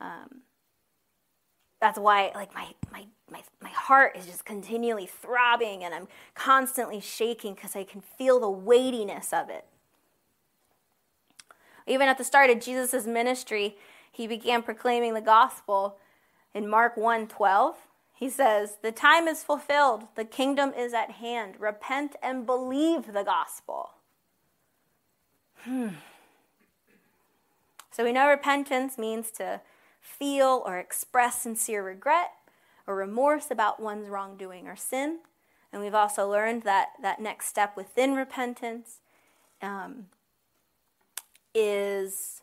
Um, 0.00 0.42
that's 1.80 1.98
why 1.98 2.30
like 2.34 2.54
my, 2.54 2.68
my, 2.92 3.06
my, 3.30 3.42
my 3.60 3.70
heart 3.70 4.16
is 4.16 4.26
just 4.26 4.44
continually 4.44 5.06
throbbing 5.06 5.84
and 5.84 5.94
I'm 5.94 6.08
constantly 6.34 7.00
shaking 7.00 7.54
because 7.54 7.74
I 7.76 7.84
can 7.84 8.00
feel 8.00 8.40
the 8.40 8.50
weightiness 8.50 9.32
of 9.32 9.50
it. 9.50 9.66
Even 11.86 12.08
at 12.08 12.18
the 12.18 12.24
start 12.24 12.50
of 12.50 12.60
Jesus' 12.60 13.06
ministry, 13.06 13.76
he 14.12 14.26
began 14.28 14.62
proclaiming 14.62 15.14
the 15.14 15.20
gospel 15.20 15.98
in 16.54 16.68
Mark 16.68 16.96
1:12. 16.96 17.76
He 18.14 18.30
says, 18.30 18.76
"The 18.82 18.92
time 18.92 19.26
is 19.26 19.42
fulfilled, 19.42 20.08
the 20.14 20.24
kingdom 20.24 20.72
is 20.74 20.94
at 20.94 21.12
hand. 21.12 21.60
Repent 21.60 22.14
and 22.22 22.46
believe 22.46 23.12
the 23.12 23.24
gospel." 23.24 23.94
So 27.94 28.04
we 28.04 28.12
know 28.12 28.26
repentance 28.26 28.96
means 28.96 29.30
to 29.32 29.60
feel 30.00 30.62
or 30.64 30.78
express 30.78 31.42
sincere 31.42 31.84
regret 31.84 32.30
or 32.86 32.96
remorse 32.96 33.50
about 33.50 33.80
one's 33.80 34.08
wrongdoing 34.08 34.66
or 34.66 34.76
sin. 34.76 35.18
And 35.72 35.82
we've 35.82 35.94
also 35.94 36.28
learned 36.28 36.62
that 36.62 36.92
that 37.02 37.20
next 37.20 37.48
step 37.48 37.76
within 37.76 38.14
repentance 38.14 39.00
um, 39.60 40.06
is 41.54 42.40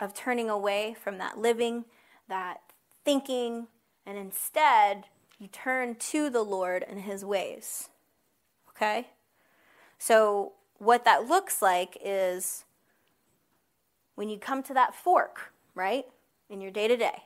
of 0.00 0.14
turning 0.14 0.48
away 0.48 0.96
from 0.98 1.18
that 1.18 1.38
living, 1.38 1.84
that 2.28 2.60
thinking, 3.04 3.66
and 4.06 4.16
instead 4.16 5.04
you 5.38 5.46
turn 5.46 5.94
to 5.94 6.30
the 6.30 6.42
Lord 6.42 6.84
and 6.88 7.02
His 7.02 7.22
ways. 7.24 7.90
Okay? 8.70 9.08
So, 9.98 10.52
what 10.80 11.04
that 11.04 11.28
looks 11.28 11.62
like 11.62 11.96
is 12.04 12.64
when 14.16 14.28
you 14.28 14.38
come 14.38 14.64
to 14.64 14.74
that 14.74 14.96
fork, 14.96 15.52
right? 15.76 16.06
in 16.50 16.60
your 16.60 16.72
day 16.72 16.88
to 16.88 16.96
day. 16.96 17.22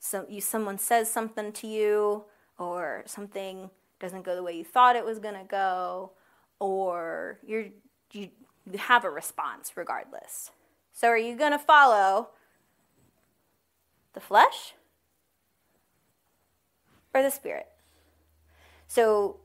So 0.00 0.26
you 0.28 0.40
someone 0.40 0.78
says 0.78 1.10
something 1.10 1.52
to 1.52 1.66
you 1.66 2.24
or 2.58 3.04
something 3.06 3.70
doesn't 4.00 4.24
go 4.24 4.34
the 4.34 4.42
way 4.42 4.56
you 4.56 4.64
thought 4.64 4.96
it 4.96 5.04
was 5.04 5.18
going 5.18 5.34
to 5.34 5.44
go 5.44 6.12
or 6.58 7.38
you're 7.46 7.66
you 8.12 8.30
have 8.76 9.04
a 9.04 9.10
response 9.10 9.72
regardless. 9.76 10.50
So 10.92 11.08
are 11.08 11.18
you 11.18 11.36
going 11.36 11.52
to 11.52 11.58
follow 11.58 12.30
the 14.14 14.20
flesh 14.20 14.74
or 17.12 17.22
the 17.22 17.30
spirit? 17.30 17.66
So 18.86 19.40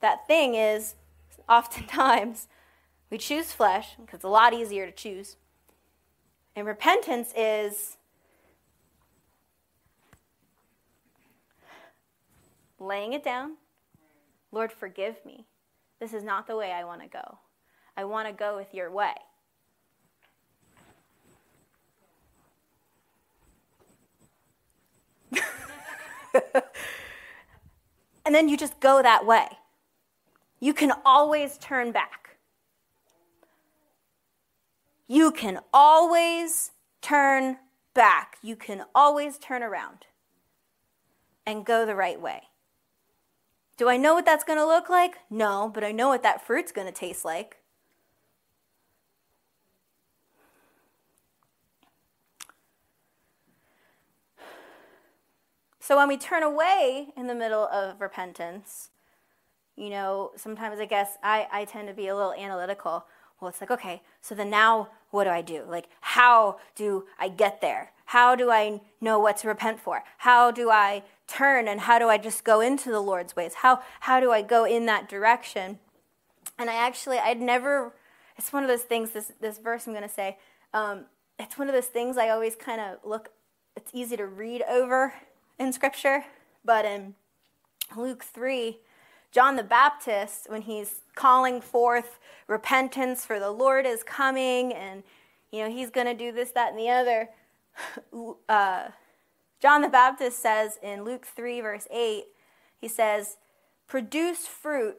that 0.00 0.26
thing 0.26 0.54
is 0.54 0.94
oftentimes 1.48 2.48
we 3.10 3.18
choose 3.18 3.52
flesh 3.52 3.96
because 4.00 4.16
it's 4.16 4.24
a 4.24 4.28
lot 4.28 4.52
easier 4.52 4.86
to 4.86 4.92
choose 4.92 5.36
and 6.58 6.66
repentance 6.66 7.32
is 7.36 7.96
laying 12.80 13.12
it 13.12 13.22
down. 13.22 13.58
Lord, 14.50 14.72
forgive 14.72 15.24
me. 15.24 15.46
This 16.00 16.12
is 16.12 16.24
not 16.24 16.48
the 16.48 16.56
way 16.56 16.72
I 16.72 16.82
want 16.82 17.02
to 17.02 17.08
go. 17.08 17.38
I 17.96 18.04
want 18.04 18.26
to 18.26 18.34
go 18.34 18.56
with 18.56 18.74
your 18.74 18.90
way. 18.90 19.14
and 28.24 28.34
then 28.34 28.48
you 28.48 28.56
just 28.56 28.80
go 28.80 29.00
that 29.00 29.24
way. 29.24 29.46
You 30.60 30.74
can 30.74 30.92
always 31.04 31.58
turn 31.58 31.92
back 31.92 32.28
you 35.08 35.32
can 35.32 35.60
always 35.72 36.72
turn 37.00 37.56
back. 37.94 38.36
You 38.42 38.54
can 38.54 38.84
always 38.94 39.38
turn 39.38 39.62
around 39.62 40.04
and 41.46 41.64
go 41.64 41.86
the 41.86 41.96
right 41.96 42.20
way. 42.20 42.42
Do 43.78 43.88
I 43.88 43.96
know 43.96 44.12
what 44.12 44.26
that's 44.26 44.44
going 44.44 44.58
to 44.58 44.66
look 44.66 44.90
like? 44.90 45.14
No, 45.30 45.70
but 45.72 45.82
I 45.82 45.92
know 45.92 46.08
what 46.08 46.22
that 46.22 46.46
fruit's 46.46 46.72
going 46.72 46.86
to 46.86 46.92
taste 46.92 47.24
like. 47.24 47.56
So 55.80 55.96
when 55.96 56.08
we 56.08 56.18
turn 56.18 56.42
away 56.42 57.08
in 57.16 57.28
the 57.28 57.34
middle 57.34 57.66
of 57.68 58.02
repentance, 58.02 58.90
you 59.78 59.90
know, 59.90 60.32
sometimes 60.36 60.80
I 60.80 60.86
guess 60.86 61.16
I, 61.22 61.46
I 61.52 61.64
tend 61.64 61.88
to 61.88 61.94
be 61.94 62.08
a 62.08 62.16
little 62.16 62.32
analytical 62.32 63.04
well, 63.40 63.48
it's 63.48 63.60
like, 63.60 63.70
okay, 63.70 64.02
so 64.20 64.34
then 64.34 64.50
now 64.50 64.88
what 65.10 65.24
do 65.24 65.30
I 65.30 65.42
do? 65.42 65.64
Like, 65.68 65.88
how 66.00 66.58
do 66.74 67.06
I 67.18 67.28
get 67.28 67.60
there? 67.60 67.92
How 68.06 68.34
do 68.34 68.50
I 68.50 68.80
know 69.00 69.18
what 69.18 69.36
to 69.38 69.48
repent 69.48 69.78
for? 69.78 70.02
How 70.18 70.50
do 70.50 70.70
I 70.70 71.04
turn 71.26 71.68
and 71.68 71.80
how 71.80 71.98
do 71.98 72.08
I 72.08 72.18
just 72.18 72.42
go 72.42 72.60
into 72.60 72.90
the 72.90 73.00
Lord's 73.00 73.36
ways? 73.36 73.54
How, 73.54 73.82
how 74.00 74.18
do 74.18 74.32
I 74.32 74.42
go 74.42 74.64
in 74.64 74.86
that 74.86 75.08
direction? 75.08 75.78
And 76.58 76.68
I 76.68 76.74
actually, 76.74 77.18
I'd 77.18 77.40
never, 77.40 77.92
it's 78.36 78.52
one 78.52 78.64
of 78.64 78.68
those 78.68 78.82
things, 78.82 79.10
this, 79.10 79.32
this 79.40 79.58
verse 79.58 79.86
I'm 79.86 79.92
going 79.92 80.02
to 80.02 80.08
say, 80.08 80.38
um, 80.74 81.04
it's 81.38 81.56
one 81.56 81.68
of 81.68 81.74
those 81.74 81.86
things 81.86 82.18
I 82.18 82.30
always 82.30 82.56
kind 82.56 82.80
of 82.80 82.98
look, 83.04 83.30
it's 83.76 83.90
easy 83.94 84.16
to 84.16 84.26
read 84.26 84.62
over 84.68 85.14
in 85.58 85.72
Scripture, 85.72 86.24
but 86.64 86.84
in 86.84 87.14
Luke 87.96 88.24
3, 88.24 88.78
John 89.30 89.56
the 89.56 89.62
Baptist, 89.62 90.46
when 90.48 90.62
he's 90.62 91.02
calling 91.14 91.60
forth 91.60 92.18
repentance 92.46 93.24
for 93.24 93.38
the 93.38 93.50
Lord 93.50 93.86
is 93.86 94.02
coming 94.02 94.72
and, 94.72 95.02
you 95.52 95.62
know, 95.62 95.70
he's 95.70 95.90
going 95.90 96.06
to 96.06 96.14
do 96.14 96.32
this, 96.32 96.50
that, 96.52 96.70
and 96.70 96.78
the 96.78 96.88
other, 96.88 97.28
uh, 98.48 98.88
John 99.60 99.82
the 99.82 99.88
Baptist 99.88 100.40
says 100.40 100.78
in 100.82 101.04
Luke 101.04 101.26
3, 101.26 101.60
verse 101.60 101.86
8, 101.90 102.24
he 102.80 102.88
says, 102.88 103.36
produce 103.86 104.46
fruit 104.46 104.96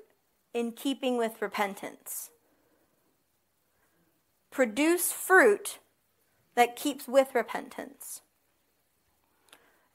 in 0.53 0.73
keeping 0.73 1.17
with 1.17 1.41
repentance. 1.41 2.29
Produce 4.51 5.11
fruit 5.11 5.79
that 6.55 6.75
keeps 6.75 7.07
with 7.07 7.33
repentance. 7.33 8.21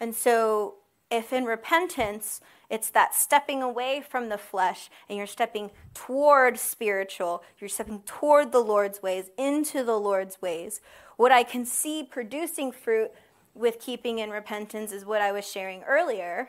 And 0.00 0.14
so, 0.14 0.76
if 1.14 1.32
in 1.32 1.44
repentance 1.44 2.40
it's 2.70 2.90
that 2.90 3.14
stepping 3.14 3.62
away 3.62 4.02
from 4.06 4.28
the 4.28 4.38
flesh 4.38 4.90
and 5.08 5.16
you're 5.16 5.26
stepping 5.26 5.70
toward 5.92 6.58
spiritual. 6.58 7.42
You're 7.58 7.68
stepping 7.68 8.00
toward 8.04 8.52
the 8.52 8.60
Lord's 8.60 9.02
ways, 9.02 9.30
into 9.38 9.84
the 9.84 9.98
Lord's 9.98 10.40
ways. 10.42 10.80
What 11.16 11.30
I 11.30 11.44
can 11.44 11.64
see 11.64 12.02
producing 12.02 12.72
fruit 12.72 13.12
with 13.54 13.78
keeping 13.78 14.18
in 14.18 14.30
repentance 14.30 14.90
is 14.90 15.04
what 15.04 15.20
I 15.20 15.30
was 15.30 15.48
sharing 15.48 15.82
earlier 15.84 16.48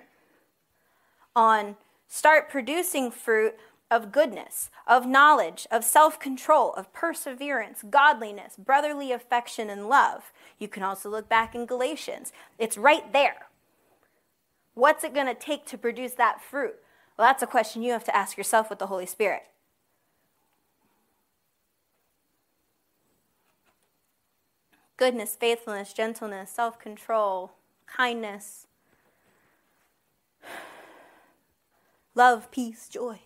on 1.36 1.76
start 2.08 2.50
producing 2.50 3.12
fruit 3.12 3.56
of 3.92 4.12
goodness, 4.12 4.72
of 4.88 5.06
knowledge, 5.06 5.68
of 5.70 5.84
self 5.84 6.20
control, 6.20 6.74
of 6.74 6.92
perseverance, 6.92 7.84
godliness, 7.88 8.56
brotherly 8.58 9.12
affection, 9.12 9.70
and 9.70 9.88
love. 9.88 10.34
You 10.58 10.68
can 10.68 10.82
also 10.82 11.10
look 11.10 11.30
back 11.30 11.54
in 11.54 11.68
Galatians. 11.68 12.34
It's 12.58 12.78
right 12.78 13.14
there. 13.14 13.48
What's 14.76 15.06
it 15.06 15.14
going 15.14 15.28
to 15.28 15.34
take 15.34 15.66
to 15.68 15.78
produce 15.78 16.14
that 16.14 16.42
fruit? 16.42 16.76
Well, 17.18 17.28
that's 17.28 17.42
a 17.42 17.48
question 17.48 17.82
you 17.82 17.94
have 17.94 18.04
to 18.04 18.16
ask 18.16 18.38
yourself 18.38 18.70
with 18.70 18.78
the 18.78 18.88
Holy 18.88 19.06
Spirit. 19.06 19.44
Goodness, 24.98 25.36
faithfulness, 25.36 25.94
gentleness, 25.94 26.52
self 26.52 26.78
control, 26.78 27.54
kindness, 27.88 28.68
love, 32.14 32.52
peace, 32.52 32.88
joy. 32.90 33.20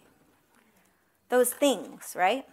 Those 1.29 1.51
things, 1.51 2.13
right? 2.15 2.45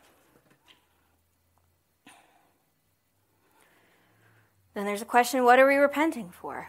Then 4.75 4.85
there's 4.85 5.01
a 5.01 5.07
question 5.07 5.45
what 5.45 5.59
are 5.59 5.67
we 5.67 5.77
repenting 5.77 6.31
for? 6.31 6.69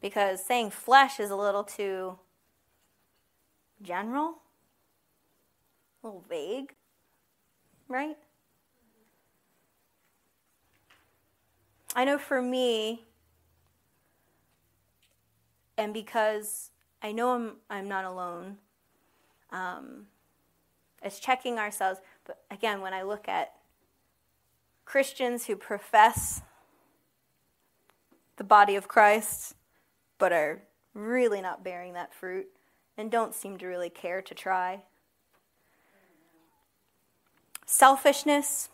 Because 0.00 0.44
saying 0.44 0.70
flesh 0.70 1.18
is 1.18 1.30
a 1.30 1.36
little 1.36 1.64
too 1.64 2.18
general, 3.82 4.38
a 6.02 6.06
little 6.06 6.24
vague, 6.28 6.74
right? 7.88 8.16
I 11.94 12.04
know 12.04 12.18
for 12.18 12.42
me, 12.42 13.06
and 15.78 15.94
because 15.94 16.70
I 17.02 17.12
know 17.12 17.34
I'm, 17.34 17.52
I'm 17.70 17.88
not 17.88 18.04
alone, 18.04 18.58
um, 19.50 20.06
it's 21.02 21.18
checking 21.18 21.58
ourselves. 21.58 22.00
But 22.26 22.42
again, 22.50 22.80
when 22.80 22.92
I 22.92 23.02
look 23.02 23.28
at 23.28 23.54
Christians 24.84 25.46
who 25.46 25.56
profess 25.56 26.42
the 28.36 28.44
body 28.44 28.76
of 28.76 28.88
Christ, 28.88 29.55
but 30.18 30.32
are 30.32 30.62
really 30.94 31.40
not 31.40 31.64
bearing 31.64 31.92
that 31.94 32.14
fruit 32.14 32.46
and 32.96 33.10
don't 33.10 33.34
seem 33.34 33.56
to 33.58 33.66
really 33.66 33.90
care 33.90 34.22
to 34.22 34.34
try. 34.34 34.82
Selfishness, 37.66 38.70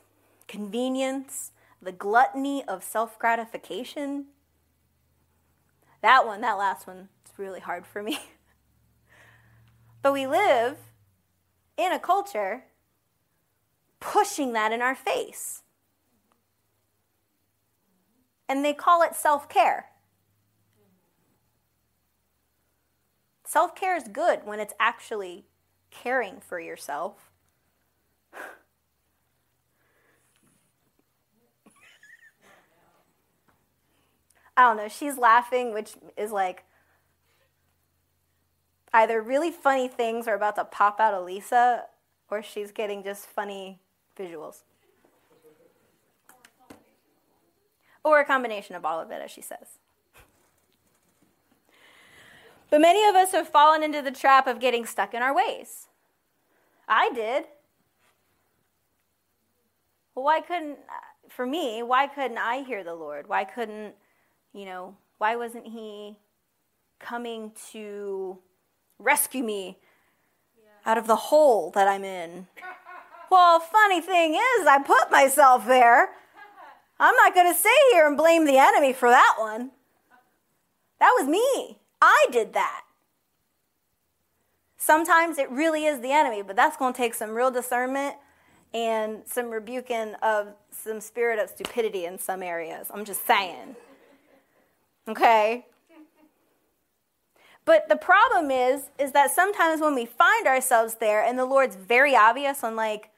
convenience, 0.47 1.53
the 1.81 1.93
gluttony 1.93 2.63
of 2.65 2.85
self 2.85 3.19
gratification. 3.19 4.27
That 6.03 6.27
one, 6.27 6.41
that 6.43 6.59
last 6.59 6.87
one, 6.87 7.09
it's 7.25 7.39
really 7.39 7.61
hard 7.61 7.87
for 7.87 8.03
me. 8.03 8.19
but 10.03 10.13
we 10.13 10.27
live 10.27 10.79
in 11.77 11.93
a 11.93 11.99
culture 11.99 12.65
pushing 14.01 14.53
that 14.53 14.73
in 14.73 14.83
our 14.83 14.95
face. 14.95 15.63
And 18.49 18.65
they 18.65 18.75
call 18.75 19.03
it 19.03 19.15
self 19.15 19.49
care. 19.49 19.92
Self 23.53 23.75
care 23.75 23.95
is 23.95 24.05
good 24.05 24.47
when 24.47 24.61
it's 24.61 24.73
actually 24.81 25.45
caring 25.91 26.41
for 26.41 26.59
yourself. 26.59 27.31
I 34.57 34.63
don't 34.63 34.79
know, 34.79 34.89
she's 34.89 35.19
laughing, 35.19 35.75
which 35.75 35.97
is 36.17 36.33
like 36.33 36.65
either 38.95 39.21
really 39.21 39.51
funny 39.51 39.87
things 39.87 40.27
are 40.27 40.35
about 40.35 40.57
to 40.57 40.65
pop 40.65 40.99
out 40.99 41.13
of 41.13 41.27
Lisa, 41.27 41.83
or 42.31 42.43
she's 42.43 42.73
getting 42.73 43.05
just 43.05 43.27
funny 43.27 43.81
visuals. 44.19 44.63
Or 48.03 48.19
a 48.19 48.25
combination 48.25 48.77
of 48.77 48.87
all 48.87 48.99
of 48.99 49.11
it, 49.11 49.21
as 49.23 49.31
she 49.31 49.43
says. 49.43 49.82
But 52.73 52.81
many 52.81 53.07
of 53.07 53.15
us 53.15 53.33
have 53.33 53.49
fallen 53.49 53.83
into 53.83 54.01
the 54.01 54.11
trap 54.11 54.47
of 54.47 54.59
getting 54.59 54.87
stuck 54.87 55.13
in 55.13 55.21
our 55.21 55.35
ways. 55.35 55.89
I 56.89 57.13
did. 57.13 57.45
Well, 60.15 60.25
why 60.25 60.41
couldn't, 60.41 60.79
for 61.29 61.45
me, 61.45 61.83
why 61.83 62.07
couldn't 62.07 62.39
I 62.39 62.63
hear 62.63 62.83
the 62.83 62.95
Lord? 62.95 63.29
Why 63.29 63.45
couldn't 63.45 63.95
you 64.55 64.65
know, 64.65 64.97
why 65.19 65.37
wasn't 65.37 65.67
he 65.67 66.17
coming 66.99 67.53
to 67.73 68.39
rescue 68.99 69.43
me 69.43 69.79
out 70.85 70.99
of 70.99 71.07
the 71.07 71.17
hole 71.17 71.71
that 71.73 71.89
I'm 71.89 72.05
in? 72.05 72.47
well, 73.31 73.61
funny 73.61 74.01
thing 74.01 74.33
is, 74.35 74.67
I 74.67 74.83
put 74.83 75.11
myself 75.11 75.67
there. 75.67 76.11
I'm 76.99 77.17
not 77.17 77.35
going 77.35 77.53
to 77.53 77.59
sit 77.59 77.73
here 77.91 78.07
and 78.07 78.17
blame 78.17 78.47
the 78.47 78.59
enemy 78.59 78.95
for 78.95 79.11
that 79.11 79.37
one. 79.39 79.73
That 81.01 81.15
was 81.19 81.29
me. 81.29 81.82
I 82.03 82.27
did 82.33 82.53
that. 82.55 82.83
Sometimes 84.77 85.39
it 85.39 85.49
really 85.49 85.85
is 85.85 86.01
the 86.01 86.11
enemy, 86.11 86.43
but 86.43 86.57
that's 86.57 86.77
going 86.77 86.93
to 86.93 86.97
take 86.97 87.15
some 87.15 87.31
real 87.31 87.53
discernment 87.53 88.17
and 88.75 89.23
some 89.27 89.51
rebuking 89.51 90.15
of 90.21 90.49
some 90.73 91.01
spirit 91.01 91.39
of 91.39 91.49
stupidity 91.49 92.05
in 92.05 92.19
some 92.19 92.43
areas. 92.43 92.89
I'm 92.93 93.05
just 93.05 93.25
saying. 93.25 93.77
Okay? 95.07 95.67
But 97.65 97.89
the 97.89 97.95
problem 97.95 98.51
is 98.51 98.91
is 98.99 99.13
that 99.13 99.31
sometimes 99.31 99.81
when 99.81 99.95
we 99.95 100.05
find 100.05 100.49
ourselves 100.49 100.97
there 100.97 101.23
and 101.23 101.39
the 101.39 101.45
Lord's 101.45 101.77
very 101.77 102.17
obvious 102.17 102.65
on 102.65 102.75
like, 102.75 103.11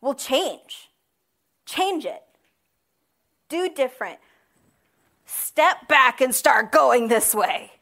well 0.00 0.14
change. 0.14 0.90
Change 1.66 2.04
it. 2.04 2.22
Do 3.48 3.68
different. 3.68 4.20
Step 5.26 5.88
back 5.88 6.20
and 6.20 6.32
start 6.32 6.70
going 6.70 7.08
this 7.08 7.34
way. 7.34 7.72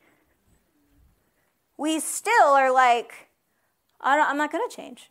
We 1.78 2.00
still 2.00 2.48
are 2.48 2.72
like, 2.72 3.28
I'm 4.00 4.36
not 4.36 4.52
going 4.52 4.68
to 4.68 4.76
change. 4.76 5.10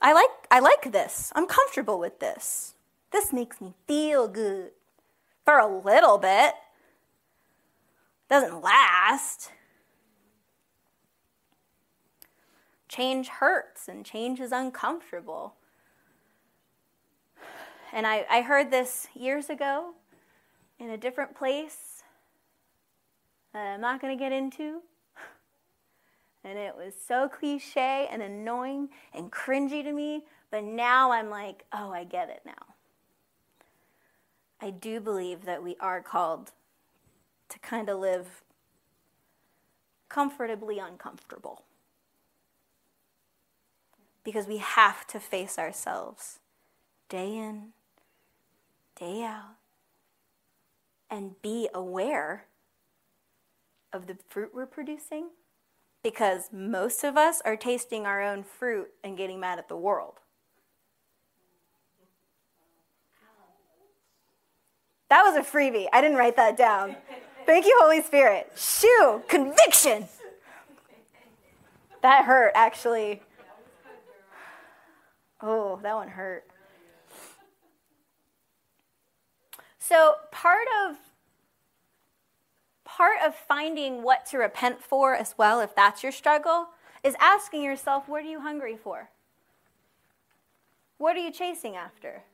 I 0.00 0.12
like, 0.12 0.30
I 0.50 0.60
like 0.60 0.92
this. 0.92 1.32
I'm 1.34 1.46
comfortable 1.46 1.98
with 1.98 2.20
this. 2.20 2.74
This 3.10 3.32
makes 3.32 3.60
me 3.60 3.74
feel 3.88 4.28
good 4.28 4.70
for 5.44 5.58
a 5.58 5.66
little 5.66 6.18
bit. 6.18 6.54
Doesn't 8.28 8.62
last. 8.62 9.50
Change 12.88 13.28
hurts 13.28 13.88
and 13.88 14.04
change 14.04 14.40
is 14.40 14.52
uncomfortable. 14.52 15.54
And 17.92 18.06
I, 18.06 18.26
I 18.30 18.42
heard 18.42 18.70
this 18.70 19.08
years 19.14 19.50
ago 19.50 19.94
in 20.78 20.90
a 20.90 20.96
different 20.96 21.34
place 21.34 21.89
that 23.52 23.66
I'm 23.66 23.80
not 23.80 24.00
going 24.00 24.16
to 24.16 24.22
get 24.22 24.32
into. 24.32 24.82
And 26.42 26.58
it 26.58 26.74
was 26.74 26.94
so 27.06 27.28
cliche 27.28 28.08
and 28.10 28.22
annoying 28.22 28.88
and 29.12 29.30
cringy 29.30 29.84
to 29.84 29.92
me, 29.92 30.24
but 30.50 30.64
now 30.64 31.12
I'm 31.12 31.28
like, 31.28 31.66
oh, 31.70 31.92
I 31.92 32.04
get 32.04 32.30
it 32.30 32.40
now. 32.46 32.74
I 34.58 34.70
do 34.70 35.00
believe 35.00 35.44
that 35.44 35.62
we 35.62 35.76
are 35.80 36.00
called 36.00 36.52
to 37.50 37.58
kind 37.58 37.90
of 37.90 37.98
live 37.98 38.42
comfortably 40.08 40.78
uncomfortable. 40.78 41.64
Because 44.24 44.46
we 44.46 44.58
have 44.58 45.06
to 45.08 45.20
face 45.20 45.58
ourselves 45.58 46.40
day 47.08 47.36
in, 47.36 47.68
day 48.98 49.22
out, 49.22 49.56
and 51.10 51.40
be 51.40 51.68
aware 51.72 52.44
of 53.92 54.06
the 54.06 54.16
fruit 54.28 54.50
we're 54.54 54.66
producing. 54.66 55.30
Because 56.02 56.48
most 56.50 57.04
of 57.04 57.16
us 57.16 57.42
are 57.44 57.56
tasting 57.56 58.06
our 58.06 58.22
own 58.22 58.42
fruit 58.42 58.88
and 59.04 59.18
getting 59.18 59.38
mad 59.38 59.58
at 59.58 59.68
the 59.68 59.76
world. 59.76 60.20
That 65.10 65.24
was 65.24 65.36
a 65.36 65.42
freebie. 65.42 65.88
I 65.92 66.00
didn't 66.00 66.16
write 66.16 66.36
that 66.36 66.56
down. 66.56 66.96
Thank 67.44 67.66
you, 67.66 67.76
Holy 67.82 68.00
Spirit. 68.00 68.52
Shoo, 68.56 69.22
conviction. 69.28 70.08
That 72.00 72.24
hurt, 72.24 72.52
actually. 72.54 73.20
Oh, 75.42 75.80
that 75.82 75.94
one 75.94 76.08
hurt. 76.08 76.44
So, 79.78 80.14
part 80.30 80.68
of 80.86 80.96
part 83.00 83.16
of 83.24 83.34
finding 83.34 84.02
what 84.02 84.26
to 84.26 84.36
repent 84.36 84.84
for 84.84 85.14
as 85.14 85.34
well, 85.38 85.60
if 85.60 85.74
that's 85.74 86.02
your 86.02 86.12
struggle, 86.12 86.66
is 87.02 87.16
asking 87.18 87.62
yourself, 87.62 88.06
what 88.06 88.22
are 88.22 88.28
you 88.28 88.40
hungry 88.40 88.76
for? 88.76 89.08
What 90.98 91.16
are 91.16 91.20
you 91.20 91.32
chasing 91.32 91.76
after? 91.76 92.24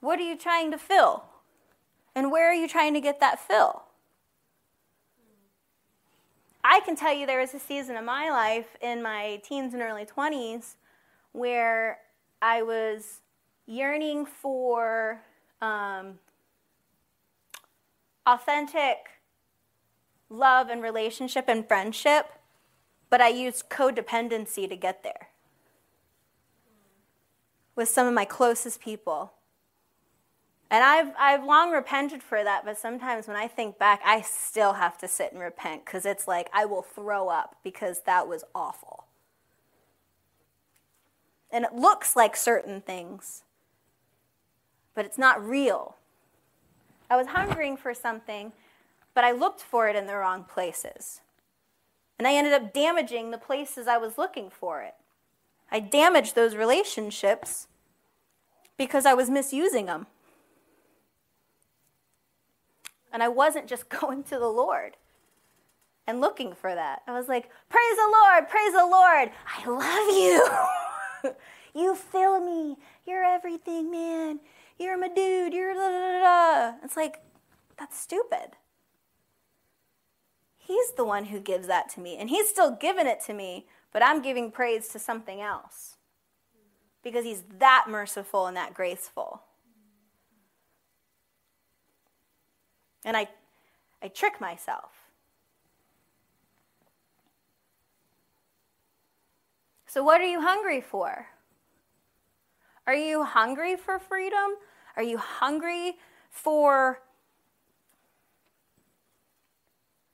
What 0.00 0.18
are 0.18 0.24
you 0.24 0.36
trying 0.36 0.72
to 0.72 0.78
fill? 0.78 1.22
And 2.16 2.32
where 2.32 2.50
are 2.50 2.54
you 2.54 2.66
trying 2.66 2.94
to 2.94 3.00
get 3.00 3.20
that 3.20 3.38
fill? 3.38 3.84
I 6.64 6.80
can 6.80 6.96
tell 6.96 7.14
you 7.14 7.26
there 7.28 7.38
was 7.38 7.54
a 7.54 7.60
season 7.60 7.96
of 7.96 8.04
my 8.04 8.28
life 8.28 8.76
in 8.80 9.04
my 9.04 9.40
teens 9.44 9.72
and 9.74 9.84
early 9.84 10.04
20s 10.04 10.74
where 11.30 12.00
I 12.42 12.62
was 12.62 13.20
yearning 13.66 14.26
for 14.26 15.20
um, 15.62 16.18
authentic 18.26 19.20
love 20.28 20.68
and 20.68 20.82
relationship 20.82 21.44
and 21.48 21.66
friendship, 21.66 22.26
but 23.10 23.20
I 23.20 23.28
used 23.28 23.68
codependency 23.68 24.68
to 24.68 24.76
get 24.76 25.02
there 25.02 25.28
with 27.76 27.88
some 27.88 28.06
of 28.06 28.14
my 28.14 28.24
closest 28.24 28.80
people. 28.80 29.32
And 30.70 30.82
I've, 30.82 31.12
I've 31.18 31.44
long 31.44 31.70
repented 31.70 32.22
for 32.22 32.42
that, 32.42 32.64
but 32.64 32.78
sometimes 32.78 33.28
when 33.28 33.36
I 33.36 33.46
think 33.46 33.78
back, 33.78 34.00
I 34.04 34.22
still 34.22 34.74
have 34.74 34.98
to 34.98 35.08
sit 35.08 35.32
and 35.32 35.40
repent 35.40 35.84
because 35.84 36.04
it's 36.06 36.26
like 36.26 36.48
I 36.52 36.64
will 36.64 36.82
throw 36.82 37.28
up 37.28 37.56
because 37.62 38.02
that 38.06 38.26
was 38.26 38.44
awful. 38.54 39.04
And 41.50 41.64
it 41.64 41.74
looks 41.74 42.16
like 42.16 42.34
certain 42.34 42.80
things, 42.80 43.44
but 44.94 45.04
it's 45.04 45.18
not 45.18 45.46
real. 45.46 45.96
I 47.14 47.16
was 47.16 47.28
hungering 47.28 47.76
for 47.76 47.94
something, 47.94 48.52
but 49.14 49.22
I 49.22 49.30
looked 49.30 49.60
for 49.60 49.88
it 49.88 49.94
in 49.94 50.08
the 50.08 50.16
wrong 50.16 50.42
places. 50.42 51.20
And 52.18 52.26
I 52.26 52.34
ended 52.34 52.52
up 52.52 52.72
damaging 52.72 53.30
the 53.30 53.38
places 53.38 53.86
I 53.86 53.98
was 53.98 54.18
looking 54.18 54.50
for 54.50 54.82
it. 54.82 54.94
I 55.70 55.78
damaged 55.78 56.34
those 56.34 56.56
relationships 56.56 57.68
because 58.76 59.06
I 59.06 59.14
was 59.14 59.30
misusing 59.30 59.86
them. 59.86 60.08
And 63.12 63.22
I 63.22 63.28
wasn't 63.28 63.68
just 63.68 63.88
going 64.00 64.24
to 64.24 64.36
the 64.36 64.48
Lord 64.48 64.96
and 66.08 66.20
looking 66.20 66.52
for 66.52 66.74
that. 66.74 67.02
I 67.06 67.16
was 67.16 67.28
like, 67.28 67.48
Praise 67.68 67.96
the 67.96 68.10
Lord, 68.12 68.48
praise 68.48 68.72
the 68.72 68.86
Lord. 68.86 69.30
I 69.56 69.68
love 71.22 71.32
you. 71.32 71.34
you 71.80 71.94
fill 71.94 72.40
me. 72.40 72.76
You're 73.06 73.22
everything, 73.22 73.92
man. 73.92 74.40
You're 74.78 74.98
my 74.98 75.08
dude. 75.08 75.54
You're 75.54 75.74
da 75.74 75.80
da 75.90 76.20
da. 76.20 76.76
It's 76.84 76.96
like, 76.96 77.22
that's 77.78 77.98
stupid. 78.00 78.56
He's 80.58 80.92
the 80.92 81.04
one 81.04 81.26
who 81.26 81.40
gives 81.40 81.66
that 81.68 81.90
to 81.90 82.00
me, 82.00 82.16
and 82.18 82.30
He's 82.30 82.48
still 82.48 82.72
giving 82.76 83.06
it 83.06 83.20
to 83.26 83.34
me, 83.34 83.66
but 83.92 84.04
I'm 84.04 84.22
giving 84.22 84.50
praise 84.52 84.88
to 84.90 84.98
something 85.00 85.40
else. 85.40 85.94
because 87.02 87.24
he's 87.24 87.44
that 87.60 87.86
merciful 87.88 88.46
and 88.48 88.56
that 88.56 88.74
graceful. 88.74 89.42
And 93.04 93.16
I, 93.16 93.28
I 94.02 94.08
trick 94.08 94.40
myself. 94.40 94.92
So, 99.86 100.02
what 100.04 100.20
are 100.20 100.26
you 100.28 100.42
hungry 100.42 100.80
for? 100.82 101.28
Are 102.86 102.94
you 102.94 103.24
hungry 103.24 103.76
for 103.76 103.98
freedom? 103.98 104.56
Are 104.96 105.02
you 105.02 105.16
hungry 105.16 105.96
for 106.30 107.00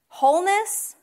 wholeness? 0.06 0.94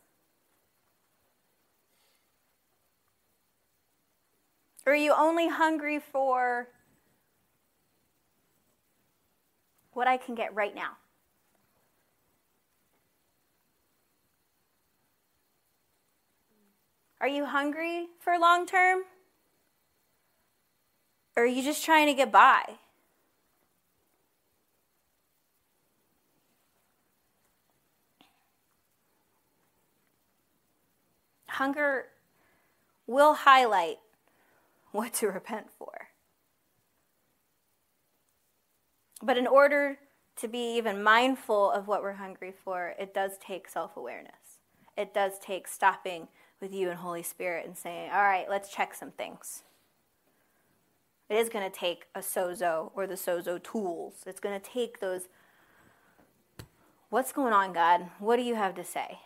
Or 4.86 4.94
are 4.94 4.96
you 4.96 5.14
only 5.14 5.50
hungry 5.50 6.00
for 6.00 6.70
what 9.92 10.08
I 10.08 10.16
can 10.16 10.36
get 10.36 10.56
right 10.56 10.74
now? 10.74 10.92
Are 17.20 17.28
you 17.28 17.46
hungry 17.46 18.08
for 18.20 18.40
long 18.40 18.66
term? 18.66 19.02
Or 21.38 21.44
are 21.44 21.46
you 21.46 21.62
just 21.62 21.86
trying 21.86 22.08
to 22.08 22.16
get 22.16 22.32
by? 22.32 22.64
Hunger 31.48 32.06
will 33.06 33.36
highlight 33.36 34.00
what 34.92 35.14
to 35.14 35.28
repent 35.28 35.68
for. 35.78 36.08
But 39.22 39.38
in 39.38 39.46
order 39.46 40.00
to 40.38 40.48
be 40.48 40.76
even 40.78 41.04
mindful 41.04 41.70
of 41.70 41.88
what 41.88 42.02
we're 42.02 42.14
hungry 42.14 42.54
for, 42.64 42.96
it 43.00 43.14
does 43.14 43.34
take 43.40 43.70
self 43.70 43.96
awareness. 43.96 44.58
It 44.98 45.14
does 45.14 45.34
take 45.40 45.68
stopping 45.68 46.30
with 46.60 46.74
you 46.74 46.90
and 46.90 46.98
Holy 46.98 47.22
Spirit 47.22 47.68
and 47.68 47.78
saying, 47.78 48.10
all 48.12 48.24
right, 48.24 48.50
let's 48.50 48.70
check 48.70 48.96
some 48.96 49.12
things. 49.12 49.62
It 51.30 51.36
is 51.36 51.50
going 51.50 51.70
to 51.70 51.76
take 51.76 52.06
a 52.16 52.20
sozo 52.20 52.92
or 52.96 53.06
the 53.06 53.16
sozo 53.16 53.62
tools. 53.62 54.24
It's 54.26 54.40
going 54.40 54.60
to 54.60 54.66
take 54.66 55.00
those. 55.00 55.28
What's 57.10 57.34
going 57.34 57.54
on, 57.54 57.74
God? 57.74 58.10
What 58.20 58.38
do 58.38 58.44
you 58.44 58.56
have 58.56 58.76
to 58.76 58.84
say? 58.84 59.20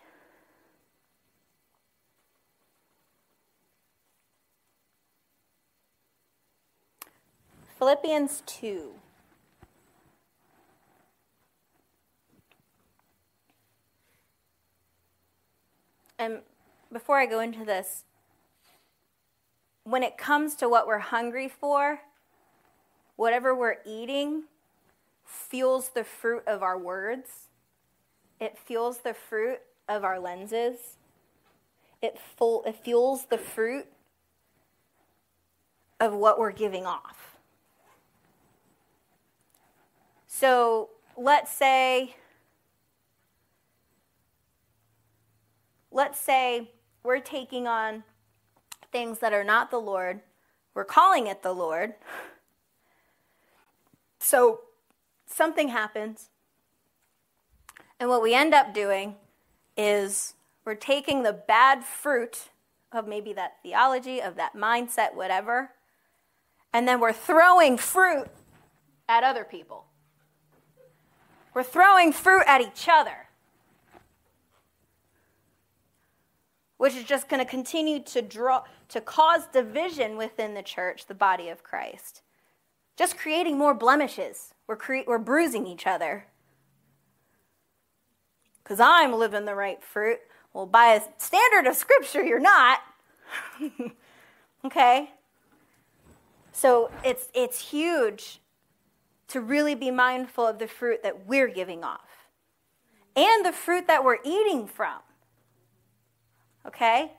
Philippians 7.77 8.43
2. 8.45 8.91
And 16.19 16.41
before 16.93 17.17
I 17.17 17.25
go 17.25 17.39
into 17.39 17.65
this, 17.65 18.03
when 19.83 20.03
it 20.03 20.17
comes 20.17 20.55
to 20.55 20.69
what 20.69 20.87
we're 20.87 20.99
hungry 20.99 21.47
for, 21.47 22.01
whatever 23.15 23.55
we're 23.55 23.77
eating 23.85 24.43
fuels 25.25 25.89
the 25.89 26.03
fruit 26.03 26.43
of 26.45 26.61
our 26.61 26.77
words, 26.77 27.49
it 28.39 28.57
fuels 28.57 28.99
the 28.99 29.13
fruit 29.13 29.59
of 29.87 30.03
our 30.03 30.19
lenses, 30.19 30.97
it, 32.01 32.17
full, 32.37 32.63
it 32.65 32.75
fuels 32.75 33.25
the 33.25 33.37
fruit 33.37 33.85
of 35.99 36.13
what 36.13 36.39
we're 36.39 36.51
giving 36.51 36.85
off. 36.85 37.37
So 40.27 40.89
let's 41.15 41.51
say, 41.51 42.15
let's 45.91 46.19
say 46.19 46.71
we're 47.03 47.19
taking 47.19 47.67
on 47.67 48.03
things 48.91 49.19
that 49.19 49.33
are 49.33 49.43
not 49.43 49.71
the 49.71 49.79
Lord, 49.79 50.21
we're 50.73 50.85
calling 50.85 51.27
it 51.27 51.43
the 51.43 51.53
Lord. 51.53 51.93
So 54.19 54.61
something 55.25 55.69
happens, 55.69 56.29
and 57.99 58.09
what 58.09 58.21
we 58.21 58.33
end 58.33 58.53
up 58.53 58.73
doing 58.73 59.15
is 59.77 60.33
we're 60.65 60.75
taking 60.75 61.23
the 61.23 61.33
bad 61.33 61.83
fruit 61.83 62.49
of 62.91 63.07
maybe 63.07 63.33
that 63.33 63.57
theology, 63.63 64.21
of 64.21 64.35
that 64.35 64.55
mindset, 64.55 65.15
whatever, 65.15 65.71
and 66.73 66.87
then 66.87 66.99
we're 66.99 67.13
throwing 67.13 67.77
fruit 67.77 68.27
at 69.07 69.23
other 69.23 69.43
people. 69.43 69.85
We're 71.53 71.63
throwing 71.63 72.13
fruit 72.13 72.43
at 72.47 72.61
each 72.61 72.87
other, 72.89 73.27
which 76.81 76.95
is 76.95 77.03
just 77.03 77.29
going 77.29 77.39
to 77.39 77.47
continue 77.47 77.99
to 77.99 78.23
draw 78.23 78.63
to 78.89 78.99
cause 78.99 79.45
division 79.53 80.17
within 80.17 80.55
the 80.55 80.63
church, 80.63 81.05
the 81.05 81.13
body 81.13 81.47
of 81.47 81.61
Christ. 81.61 82.23
Just 82.97 83.19
creating 83.19 83.55
more 83.55 83.75
blemishes. 83.75 84.55
We're, 84.65 84.77
cre- 84.77 85.05
we're 85.05 85.19
bruising 85.19 85.67
each 85.67 85.85
other. 85.85 86.25
Because 88.63 88.79
I'm 88.79 89.13
living 89.13 89.45
the 89.45 89.53
right 89.53 89.79
fruit. 89.83 90.21
Well, 90.53 90.65
by 90.65 90.95
a 90.95 91.01
standard 91.19 91.69
of 91.69 91.75
Scripture, 91.75 92.23
you're 92.23 92.39
not. 92.39 92.79
okay? 94.65 95.11
So 96.51 96.89
it's, 97.05 97.27
it's 97.35 97.69
huge 97.69 98.39
to 99.27 99.39
really 99.39 99.75
be 99.75 99.91
mindful 99.91 100.47
of 100.47 100.57
the 100.57 100.67
fruit 100.67 101.03
that 101.03 101.27
we're 101.27 101.47
giving 101.47 101.83
off 101.83 102.27
and 103.15 103.45
the 103.45 103.53
fruit 103.53 103.85
that 103.85 104.03
we're 104.03 104.17
eating 104.25 104.65
from. 104.65 104.97
Okay? 106.65 107.13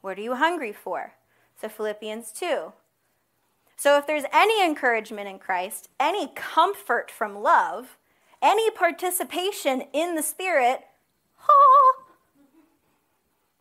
What 0.00 0.18
are 0.18 0.22
you 0.22 0.36
hungry 0.36 0.72
for? 0.72 1.14
So, 1.60 1.68
Philippians 1.68 2.32
2. 2.32 2.72
So, 3.76 3.98
if 3.98 4.06
there's 4.06 4.24
any 4.32 4.64
encouragement 4.64 5.28
in 5.28 5.38
Christ, 5.38 5.88
any 5.98 6.28
comfort 6.34 7.10
from 7.10 7.42
love, 7.42 7.96
any 8.42 8.70
participation 8.70 9.84
in 9.92 10.14
the 10.14 10.22
Spirit, 10.22 10.82
oh, 11.48 11.94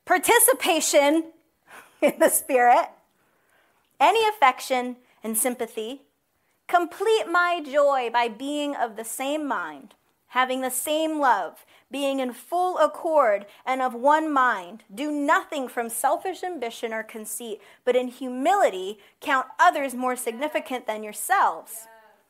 participation 0.06 1.32
in 2.02 2.14
the 2.20 2.30
Spirit, 2.30 2.90
any 4.00 4.28
affection 4.28 4.98
and 5.24 5.38
sympathy, 5.38 6.04
Complete 6.70 7.26
my 7.28 7.64
joy 7.66 8.12
by 8.14 8.28
being 8.28 8.76
of 8.76 8.96
the 8.96 9.04
same 9.04 9.48
mind, 9.48 9.96
having 10.28 10.62
the 10.62 10.70
same 10.70 11.20
love, 11.20 11.66
being 11.92 12.20
in 12.20 12.34
full 12.34 12.78
accord 12.78 13.46
and 13.66 13.82
of 13.82 13.94
one 13.94 14.32
mind. 14.32 14.84
Do 14.94 15.12
nothing 15.12 15.68
from 15.68 15.90
selfish 15.90 16.44
ambition 16.44 16.94
or 16.94 17.04
conceit, 17.04 17.62
but 17.84 17.96
in 17.96 18.08
humility 18.08 19.00
count 19.20 19.48
others 19.60 19.96
more 19.96 20.16
significant 20.16 20.86
than 20.86 21.04
yourselves. 21.04 21.88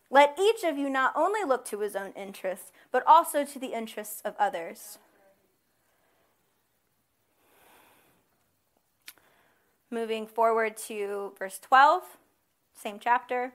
Let 0.10 0.38
each 0.40 0.64
of 0.64 0.78
you 0.78 0.90
not 0.90 1.14
only 1.16 1.44
look 1.44 1.66
to 1.66 1.82
his 1.82 1.96
own 1.96 2.14
interests, 2.16 2.72
but 2.92 3.06
also 3.06 3.46
to 3.46 3.60
the 3.60 3.74
interests 3.74 4.22
of 4.26 4.36
others. 4.40 4.98
Moving 9.92 10.26
forward 10.28 10.78
to 10.88 11.34
verse 11.38 11.60
12, 11.60 12.04
same 12.74 13.00
chapter. 13.00 13.54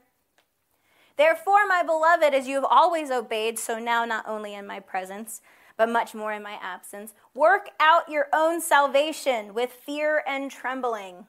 Therefore, 1.17 1.67
my 1.67 1.83
beloved, 1.85 2.35
as 2.35 2.49
you 2.49 2.57
have 2.57 2.67
always 2.69 3.11
obeyed, 3.11 3.59
so 3.59 3.79
now 3.79 4.05
not 4.05 4.27
only 4.27 4.55
in 4.55 4.67
my 4.67 4.81
presence, 4.81 5.40
but 5.77 5.88
much 5.88 6.14
more 6.14 6.33
in 6.33 6.42
my 6.42 6.58
absence, 6.62 7.14
work 7.35 7.68
out 7.81 8.08
your 8.08 8.29
own 8.33 8.60
salvation 8.60 9.54
with 9.54 9.72
fear 9.72 10.22
and 10.27 10.50
trembling. 10.50 11.27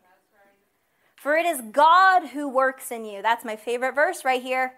For 1.15 1.35
it 1.35 1.45
is 1.45 1.61
God 1.71 2.27
who 2.27 2.47
works 2.47 2.91
in 2.91 3.03
you. 3.03 3.21
That's 3.21 3.43
my 3.43 3.55
favorite 3.55 3.95
verse 3.95 4.23
right 4.23 4.43
here. 4.43 4.73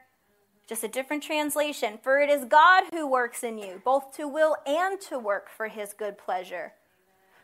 Just 0.68 0.84
a 0.84 0.88
different 0.88 1.24
translation. 1.24 2.00
For 2.02 2.20
it 2.20 2.30
is 2.30 2.46
God 2.46 2.86
who 2.92 3.06
works 3.10 3.44
in 3.44 3.58
you, 3.58 3.82
both 3.84 4.16
to 4.16 4.28
will 4.28 4.56
and 4.66 5.00
to 5.02 5.20
work 5.20 5.50
for 5.50 5.68
his 5.68 5.94
good 5.94 6.18
pleasure. 6.18 6.74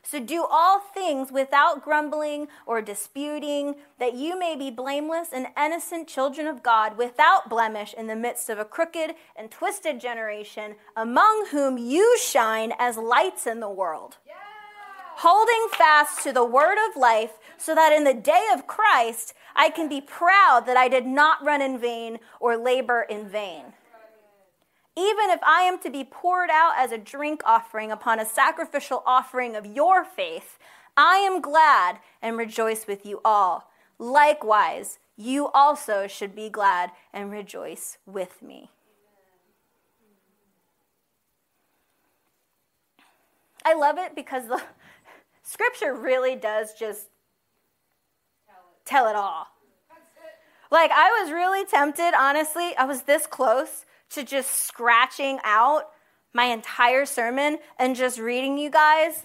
So 0.06 0.20
do 0.20 0.46
all 0.48 0.80
things 0.80 1.32
without 1.32 1.82
grumbling 1.82 2.50
or 2.66 2.82
disputing, 2.82 3.76
that 4.00 4.14
you 4.14 4.38
may 4.38 4.56
be 4.56 4.70
blameless 4.70 5.30
and 5.32 5.48
innocent 5.58 6.10
children 6.10 6.46
of 6.46 6.62
God, 6.62 6.98
without 6.98 7.50
blemish 7.50 7.94
in 7.94 8.08
the 8.08 8.16
midst 8.16 8.50
of 8.50 8.60
a 8.60 8.66
crooked 8.66 9.16
and 9.36 9.50
twisted 9.50 10.02
generation, 10.02 10.76
among 10.96 11.48
whom 11.52 11.78
you 11.78 12.18
shine 12.20 12.74
as 12.78 12.98
lights 12.98 13.48
in 13.48 13.62
the 13.62 13.70
world. 13.70 14.18
Yeah. 14.28 14.34
Holding 15.18 15.70
fast 15.78 16.22
to 16.24 16.34
the 16.34 16.44
word 16.46 16.78
of 16.90 16.98
life, 16.98 17.34
so 17.58 17.74
that 17.74 17.94
in 17.94 18.04
the 18.04 18.14
day 18.14 18.50
of 18.54 18.68
Christ 18.68 19.34
I 19.56 19.70
can 19.70 19.88
be 19.88 20.02
proud 20.02 20.66
that 20.66 20.76
I 20.76 20.90
did 20.90 21.06
not 21.06 21.44
run 21.46 21.62
in 21.62 21.78
vain 21.78 22.20
or 22.42 22.58
labor 22.58 23.04
in 23.04 23.30
vain. 23.30 23.74
Even 24.96 25.32
if 25.32 25.40
I 25.44 25.64
am 25.64 25.80
to 25.80 25.90
be 25.90 26.04
poured 26.04 26.50
out 26.52 26.74
as 26.78 26.92
a 26.92 26.98
drink 26.98 27.42
offering 27.46 27.92
upon 27.92 28.20
a 28.20 28.26
sacrificial 28.26 29.02
offering 29.06 29.56
of 29.56 29.66
your 29.66 30.06
faith, 30.06 30.60
I 30.96 31.18
am 31.18 31.42
glad 31.42 31.98
and 32.22 32.38
rejoice 32.38 32.86
with 32.86 33.06
you 33.06 33.20
all. 33.26 33.72
Likewise, 33.98 35.00
you 35.18 35.48
also 35.50 36.06
should 36.06 36.36
be 36.36 36.50
glad 36.50 36.92
and 37.12 37.32
rejoice 37.32 37.98
with 38.06 38.42
me. 38.42 38.70
I 43.66 43.74
love 43.74 43.98
it 43.98 44.16
because 44.16 44.48
the 44.48 44.62
scripture 45.44 45.96
really 45.96 46.36
does 46.36 46.74
just 46.74 47.08
tell 48.86 49.08
it 49.08 49.16
all. 49.16 49.48
Like, 50.70 50.92
I 50.92 51.22
was 51.22 51.32
really 51.32 51.66
tempted, 51.66 52.14
honestly. 52.18 52.76
I 52.78 52.86
was 52.86 53.04
this 53.04 53.28
close 53.28 53.86
to 54.14 54.24
just 54.24 54.66
scratching 54.66 55.40
out 55.44 55.90
my 56.34 56.46
entire 56.46 57.06
sermon 57.06 57.58
and 57.78 57.96
just 57.96 58.20
reading 58.20 58.58
you 58.58 58.70
guys 58.70 59.24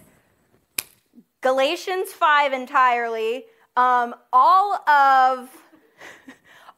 Galatians 1.41 2.11
5 2.11 2.51
entirely, 2.51 3.45
um, 3.77 4.13
all 4.33 4.75
of. 4.89 5.49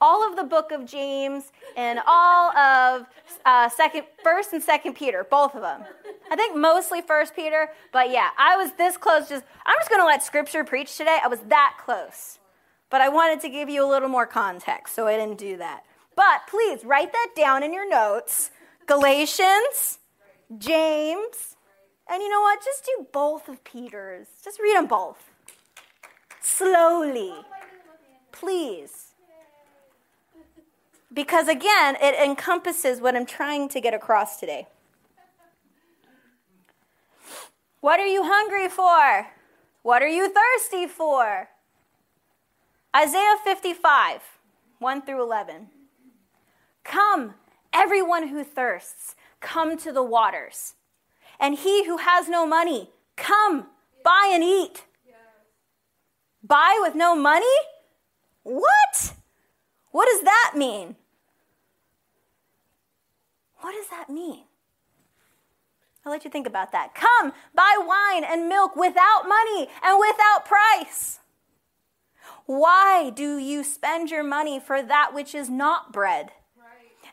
all 0.02 0.28
of 0.28 0.36
the 0.36 0.44
book 0.44 0.72
of 0.72 0.84
James 0.84 1.52
and 1.78 2.00
all 2.08 2.58
of 2.58 3.06
uh, 3.46 3.70
second, 3.70 4.04
first 4.24 4.52
and 4.52 4.62
second 4.62 4.96
Peter, 4.96 5.24
both 5.30 5.54
of 5.54 5.62
them. 5.62 5.84
I 6.32 6.36
think 6.36 6.58
mostly 6.58 7.02
first 7.02 7.36
Peter, 7.36 7.70
but 7.94 8.10
yeah, 8.10 8.30
I 8.36 8.58
was 8.58 8.72
this 8.74 8.98
close. 8.98 9.30
Just 9.30 9.46
I'm 9.64 9.76
just 9.80 9.90
going 9.90 10.02
to 10.02 10.06
let 10.06 10.24
Scripture 10.24 10.64
preach 10.64 10.98
today. 10.98 11.20
I 11.24 11.28
was 11.28 11.40
that 11.50 11.78
close, 11.80 12.40
but 12.90 13.00
I 13.00 13.10
wanted 13.10 13.42
to 13.42 13.50
give 13.50 13.70
you 13.70 13.86
a 13.86 13.90
little 13.90 14.10
more 14.10 14.26
context, 14.26 14.96
so 14.96 15.06
I 15.06 15.18
didn't 15.18 15.38
do 15.38 15.58
that. 15.58 15.84
But 16.16 16.48
please 16.48 16.84
write 16.84 17.12
that 17.12 17.30
down 17.36 17.64
in 17.64 17.74
your 17.74 17.90
notes. 17.90 18.52
Galatians, 18.86 20.00
James, 20.58 21.56
and 22.10 22.22
you 22.22 22.30
know 22.30 22.42
what? 22.42 22.64
Just 22.64 22.86
do 22.86 23.08
both 23.12 23.48
of 23.48 23.64
Peter's. 23.64 24.28
Just 24.44 24.60
read 24.60 24.76
them 24.76 24.88
both 24.88 25.32
slowly, 26.62 27.34
please. 28.32 29.14
Because 31.14 31.48
again, 31.48 31.98
it 32.02 32.16
encompasses 32.16 33.02
what 33.02 33.16
I'm 33.16 33.26
trying 33.26 33.68
to 33.70 33.82
get 33.82 33.94
across 33.94 34.40
today. 34.40 34.68
What 37.82 38.00
are 38.00 38.08
you 38.08 38.24
hungry 38.24 38.70
for? 38.70 39.28
What 39.82 40.02
are 40.02 40.08
you 40.08 40.32
thirsty 40.32 40.88
for? 40.88 41.50
Isaiah 42.96 43.38
55, 43.44 44.22
1 44.80 45.02
through 45.02 45.24
11. 45.24 45.68
Come, 46.84 47.36
everyone 47.74 48.28
who 48.28 48.44
thirsts, 48.44 49.16
come 49.40 49.78
to 49.78 49.92
the 49.92 50.04
waters. 50.04 50.76
And 51.40 51.58
he 51.58 51.86
who 51.86 51.98
has 51.98 52.30
no 52.30 52.46
money, 52.46 52.90
come, 53.16 53.68
buy 54.04 54.30
and 54.32 54.44
eat. 54.44 54.86
Buy 56.44 56.80
with 56.82 56.96
no 56.96 57.16
money? 57.16 57.46
What? 58.44 59.14
What 59.92 60.08
does 60.10 60.24
that 60.24 60.54
mean? 60.56 60.96
What 63.60 63.74
does 63.74 63.90
that 63.90 64.10
mean? 64.10 64.44
I'll 66.04 66.12
let 66.12 66.26
you 66.26 66.32
think 66.32 66.48
about 66.48 66.72
that. 66.72 66.96
Come, 66.96 67.32
buy 67.54 67.78
wine 67.80 68.24
and 68.24 68.50
milk 68.50 68.76
without 68.76 69.28
money 69.28 69.68
and 69.84 70.00
without 70.00 70.46
price. 70.46 71.20
Why 72.48 73.12
do 73.12 73.38
you 73.38 73.64
spend 73.64 74.10
your 74.10 74.24
money 74.24 74.60
for 74.60 74.82
that 74.82 75.14
which 75.14 75.36
is 75.36 75.50
not 75.50 75.94
bread, 75.94 76.32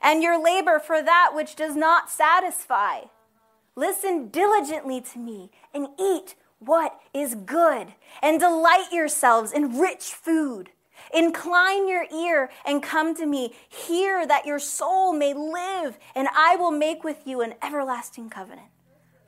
and 0.02 0.22
your 0.22 0.42
labor 0.42 0.78
for 0.78 1.02
that 1.02 1.32
which 1.34 1.54
does 1.56 1.76
not 1.76 2.10
satisfy? 2.10 3.02
Listen 3.76 4.28
diligently 4.28 5.00
to 5.00 5.18
me 5.18 5.50
and 5.72 5.88
eat 5.98 6.34
what 6.58 6.98
is 7.14 7.36
good, 7.36 7.94
and 8.20 8.40
delight 8.40 8.92
yourselves 8.92 9.52
in 9.52 9.78
rich 9.78 10.06
food 10.06 10.70
Incline 11.12 11.88
your 11.88 12.04
ear 12.14 12.50
and 12.66 12.82
come 12.82 13.14
to 13.16 13.26
me. 13.26 13.54
Hear 13.68 14.26
that 14.26 14.46
your 14.46 14.58
soul 14.58 15.12
may 15.12 15.32
live, 15.32 15.98
and 16.14 16.28
I 16.34 16.56
will 16.56 16.70
make 16.70 17.04
with 17.04 17.26
you 17.26 17.40
an 17.40 17.54
everlasting 17.62 18.30
covenant. 18.30 18.68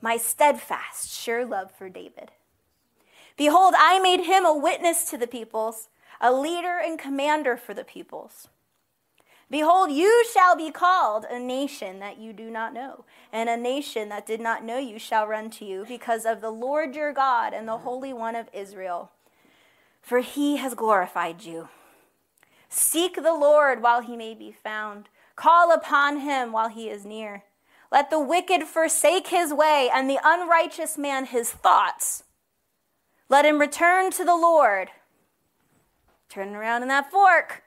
My 0.01 0.17
steadfast, 0.17 1.11
sure 1.11 1.45
love 1.45 1.71
for 1.71 1.89
David. 1.89 2.31
Behold, 3.37 3.73
I 3.77 3.99
made 3.99 4.25
him 4.25 4.45
a 4.45 4.55
witness 4.55 5.05
to 5.05 5.17
the 5.17 5.27
peoples, 5.27 5.89
a 6.19 6.31
leader 6.31 6.79
and 6.83 6.99
commander 6.99 7.57
for 7.57 7.73
the 7.73 7.83
peoples. 7.83 8.47
Behold, 9.51 9.91
you 9.91 10.25
shall 10.33 10.55
be 10.55 10.71
called 10.71 11.25
a 11.29 11.37
nation 11.37 11.99
that 11.99 12.17
you 12.17 12.33
do 12.33 12.49
not 12.49 12.73
know, 12.73 13.05
and 13.31 13.49
a 13.49 13.57
nation 13.57 14.09
that 14.09 14.25
did 14.25 14.41
not 14.41 14.63
know 14.63 14.79
you 14.79 14.97
shall 14.97 15.27
run 15.27 15.51
to 15.51 15.65
you, 15.65 15.85
because 15.87 16.25
of 16.25 16.41
the 16.41 16.49
Lord 16.49 16.95
your 16.95 17.13
God 17.13 17.53
and 17.53 17.67
the 17.67 17.79
Holy 17.79 18.13
One 18.13 18.35
of 18.35 18.49
Israel 18.53 19.11
for 20.01 20.19
he 20.19 20.57
has 20.57 20.73
glorified 20.73 21.43
you. 21.43 21.69
Seek 22.69 23.15
the 23.15 23.33
Lord 23.33 23.81
while 23.81 24.01
he 24.01 24.17
may 24.17 24.33
be 24.33 24.51
found, 24.51 25.09
call 25.35 25.71
upon 25.71 26.21
him 26.21 26.51
while 26.51 26.69
he 26.69 26.89
is 26.89 27.05
near. 27.05 27.43
Let 27.91 28.09
the 28.09 28.19
wicked 28.19 28.63
forsake 28.63 29.27
his 29.27 29.53
way, 29.53 29.89
and 29.93 30.09
the 30.09 30.19
unrighteous 30.23 30.97
man 30.97 31.25
his 31.25 31.51
thoughts. 31.51 32.23
Let 33.27 33.45
him 33.45 33.59
return 33.59 34.11
to 34.11 34.23
the 34.23 34.35
Lord. 34.35 34.89
Turn 36.29 36.55
around 36.55 36.81
in 36.81 36.87
that 36.87 37.11
fork. 37.11 37.63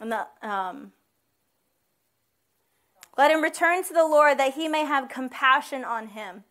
And 0.00 0.12
the, 0.12 0.26
um, 0.42 0.92
let 3.16 3.30
him 3.30 3.42
return 3.42 3.82
to 3.84 3.92
the 3.92 4.06
Lord 4.06 4.38
that 4.38 4.54
he 4.54 4.68
may 4.68 4.84
have 4.84 5.08
compassion 5.08 5.84
on 5.84 6.08
him 6.08 6.44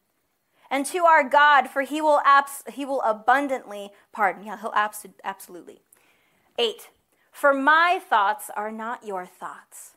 and 0.69 0.85
to 0.87 1.05
our 1.05 1.23
God, 1.27 1.69
for 1.69 1.83
he 1.83 2.01
will, 2.01 2.21
abs- 2.25 2.63
he 2.73 2.85
will 2.85 3.01
abundantly 3.01 3.91
pardon. 4.11 4.45
Yeah, 4.45 4.59
he'll 4.59 4.73
abs- 4.75 5.05
absolutely. 5.23 5.81
Eight, 6.59 6.89
for 7.31 7.53
my 7.53 8.01
thoughts 8.09 8.49
are 8.55 8.71
not 8.71 9.05
your 9.05 9.25
thoughts, 9.25 9.93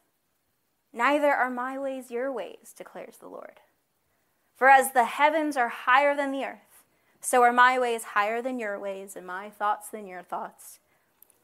neither 0.92 1.32
are 1.32 1.50
my 1.50 1.78
ways 1.78 2.10
your 2.10 2.30
ways, 2.30 2.72
declares 2.76 3.16
the 3.16 3.28
Lord. 3.28 3.60
For 4.54 4.68
as 4.68 4.92
the 4.92 5.04
heavens 5.04 5.56
are 5.56 5.70
higher 5.70 6.14
than 6.14 6.32
the 6.32 6.44
earth, 6.44 6.84
so 7.20 7.42
are 7.42 7.52
my 7.52 7.78
ways 7.78 8.04
higher 8.04 8.40
than 8.42 8.58
your 8.58 8.78
ways, 8.78 9.16
and 9.16 9.26
my 9.26 9.50
thoughts 9.50 9.88
than 9.88 10.06
your 10.06 10.22
thoughts. 10.22 10.78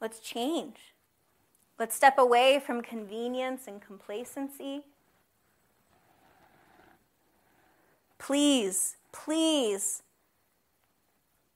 Let's 0.00 0.18
change. 0.18 0.94
Let's 1.78 1.94
step 1.94 2.18
away 2.18 2.60
from 2.64 2.82
convenience 2.82 3.66
and 3.66 3.80
complacency. 3.80 4.82
Please, 8.18 8.96
please. 9.12 10.02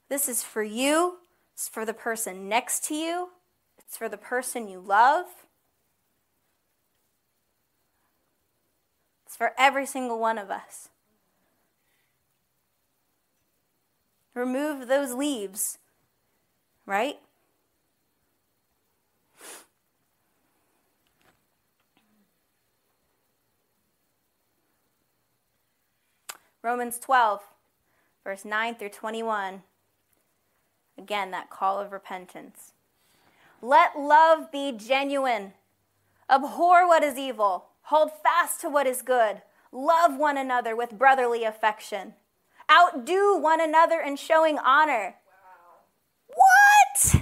This 0.09 0.29
is 0.29 0.43
for 0.43 0.63
you. 0.63 1.19
It's 1.53 1.69
for 1.69 1.85
the 1.85 1.95
person 1.95 2.49
next 2.49 2.85
to 2.85 2.95
you. 2.95 3.31
It's 3.79 3.97
for 3.97 4.09
the 4.09 4.17
person 4.17 4.69
you 4.69 4.81
love. 4.81 5.27
It's 9.27 9.37
for 9.37 9.53
every 9.59 9.87
single 9.87 10.19
one 10.19 10.39
of 10.39 10.51
us. 10.51 10.89
Remove 14.35 14.89
those 14.89 15.13
leaves, 15.13 15.79
right? 16.87 17.19
Romans 26.65 26.99
12, 26.99 27.43
verse 28.25 28.43
9 28.43 28.77
through 28.77 28.89
21. 28.89 29.63
Again, 30.97 31.31
that 31.31 31.51
call 31.51 31.79
of 31.79 31.93
repentance. 31.93 32.73
Let 33.61 33.99
love 33.99 34.51
be 34.51 34.73
genuine. 34.73 35.53
Abhor 36.31 36.89
what 36.89 37.05
is 37.05 37.19
evil. 37.19 37.67
Hold 37.83 38.13
fast 38.23 38.63
to 38.63 38.71
what 38.71 38.87
is 38.87 39.03
good. 39.03 39.43
Love 39.73 40.17
one 40.17 40.39
another 40.39 40.75
with 40.75 40.93
brotherly 40.93 41.45
affection. 41.45 42.15
Outdo 42.73 43.37
one 43.37 43.61
another 43.61 44.01
in 44.01 44.17
showing 44.17 44.59
honor. 44.59 45.17
Wow. 45.27 46.35
What? 46.35 47.15
Know, 47.15 47.21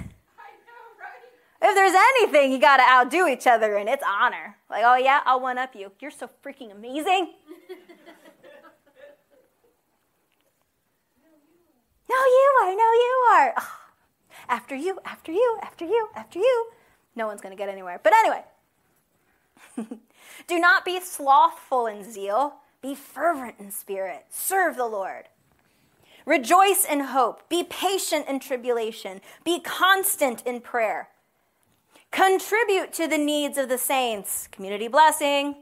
right? 1.01 1.69
If 1.69 1.75
there's 1.75 1.93
anything 1.93 2.53
you 2.53 2.59
got 2.59 2.77
to 2.77 2.83
outdo 2.83 3.27
each 3.27 3.45
other 3.45 3.75
in, 3.75 3.89
it's 3.89 4.03
honor. 4.07 4.55
Like, 4.69 4.83
oh 4.85 4.95
yeah, 4.95 5.19
I'll 5.25 5.41
one 5.41 5.57
up 5.57 5.75
you. 5.75 5.91
You're 5.99 6.11
so 6.11 6.29
freaking 6.45 6.71
amazing. 6.71 7.33
You 12.13 12.51
are. 12.61 12.75
No, 12.75 12.91
you 12.91 13.27
are. 13.31 13.53
Oh, 13.57 13.79
after 14.49 14.75
you, 14.75 14.99
after 15.05 15.31
you, 15.31 15.57
after 15.61 15.85
you, 15.85 16.09
after 16.15 16.39
you. 16.39 16.67
No 17.15 17.27
one's 17.27 17.41
going 17.41 17.55
to 17.55 17.57
get 17.57 17.69
anywhere. 17.69 17.99
But 18.03 18.13
anyway, 18.13 18.43
do 20.47 20.59
not 20.59 20.85
be 20.85 20.99
slothful 20.99 21.87
in 21.87 22.03
zeal, 22.03 22.55
be 22.81 22.95
fervent 22.95 23.55
in 23.59 23.71
spirit, 23.71 24.25
serve 24.29 24.75
the 24.75 24.85
Lord. 24.87 25.25
Rejoice 26.25 26.85
in 26.85 27.01
hope, 27.01 27.47
be 27.49 27.63
patient 27.63 28.27
in 28.27 28.39
tribulation, 28.39 29.19
be 29.43 29.59
constant 29.59 30.41
in 30.45 30.61
prayer. 30.61 31.09
Contribute 32.11 32.93
to 32.93 33.07
the 33.07 33.17
needs 33.17 33.57
of 33.57 33.69
the 33.69 33.77
saints, 33.77 34.47
community 34.51 34.87
blessing, 34.87 35.55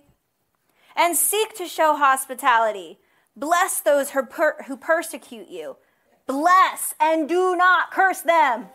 and 0.95 1.15
seek 1.15 1.55
to 1.55 1.65
show 1.65 1.95
hospitality. 1.95 2.99
Bless 3.35 3.79
those 3.79 4.11
who, 4.11 4.21
who 4.67 4.77
persecute 4.77 5.47
you. 5.47 5.77
Bless 6.27 6.93
and 6.99 7.27
do 7.27 7.55
not 7.55 7.91
curse 7.91 8.21
them. 8.21 8.67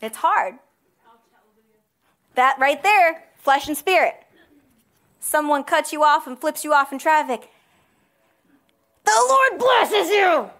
It's 0.00 0.16
hard. 0.16 0.54
That 2.34 2.56
right 2.58 2.82
there, 2.82 3.24
flesh 3.36 3.68
and 3.68 3.76
spirit. 3.76 4.14
Someone 5.20 5.62
cuts 5.62 5.92
you 5.92 6.02
off 6.02 6.26
and 6.26 6.38
flips 6.38 6.64
you 6.64 6.72
off 6.72 6.92
in 6.92 6.98
traffic. 6.98 7.50
The 9.04 9.12
Lord 9.28 9.58
blesses 9.58 10.08
you. 10.10 10.50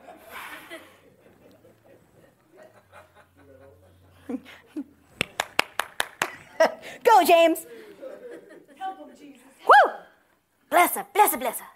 Go, 7.04 7.24
James. 7.24 7.66
Help 8.78 8.98
him, 8.98 9.08
Jesus. 9.18 9.42
Woo! 9.66 9.92
Bless 10.72 10.94
her, 10.94 11.06
bless 11.12 11.32
her, 11.32 11.38
bless 11.38 11.60
her. 11.60 11.66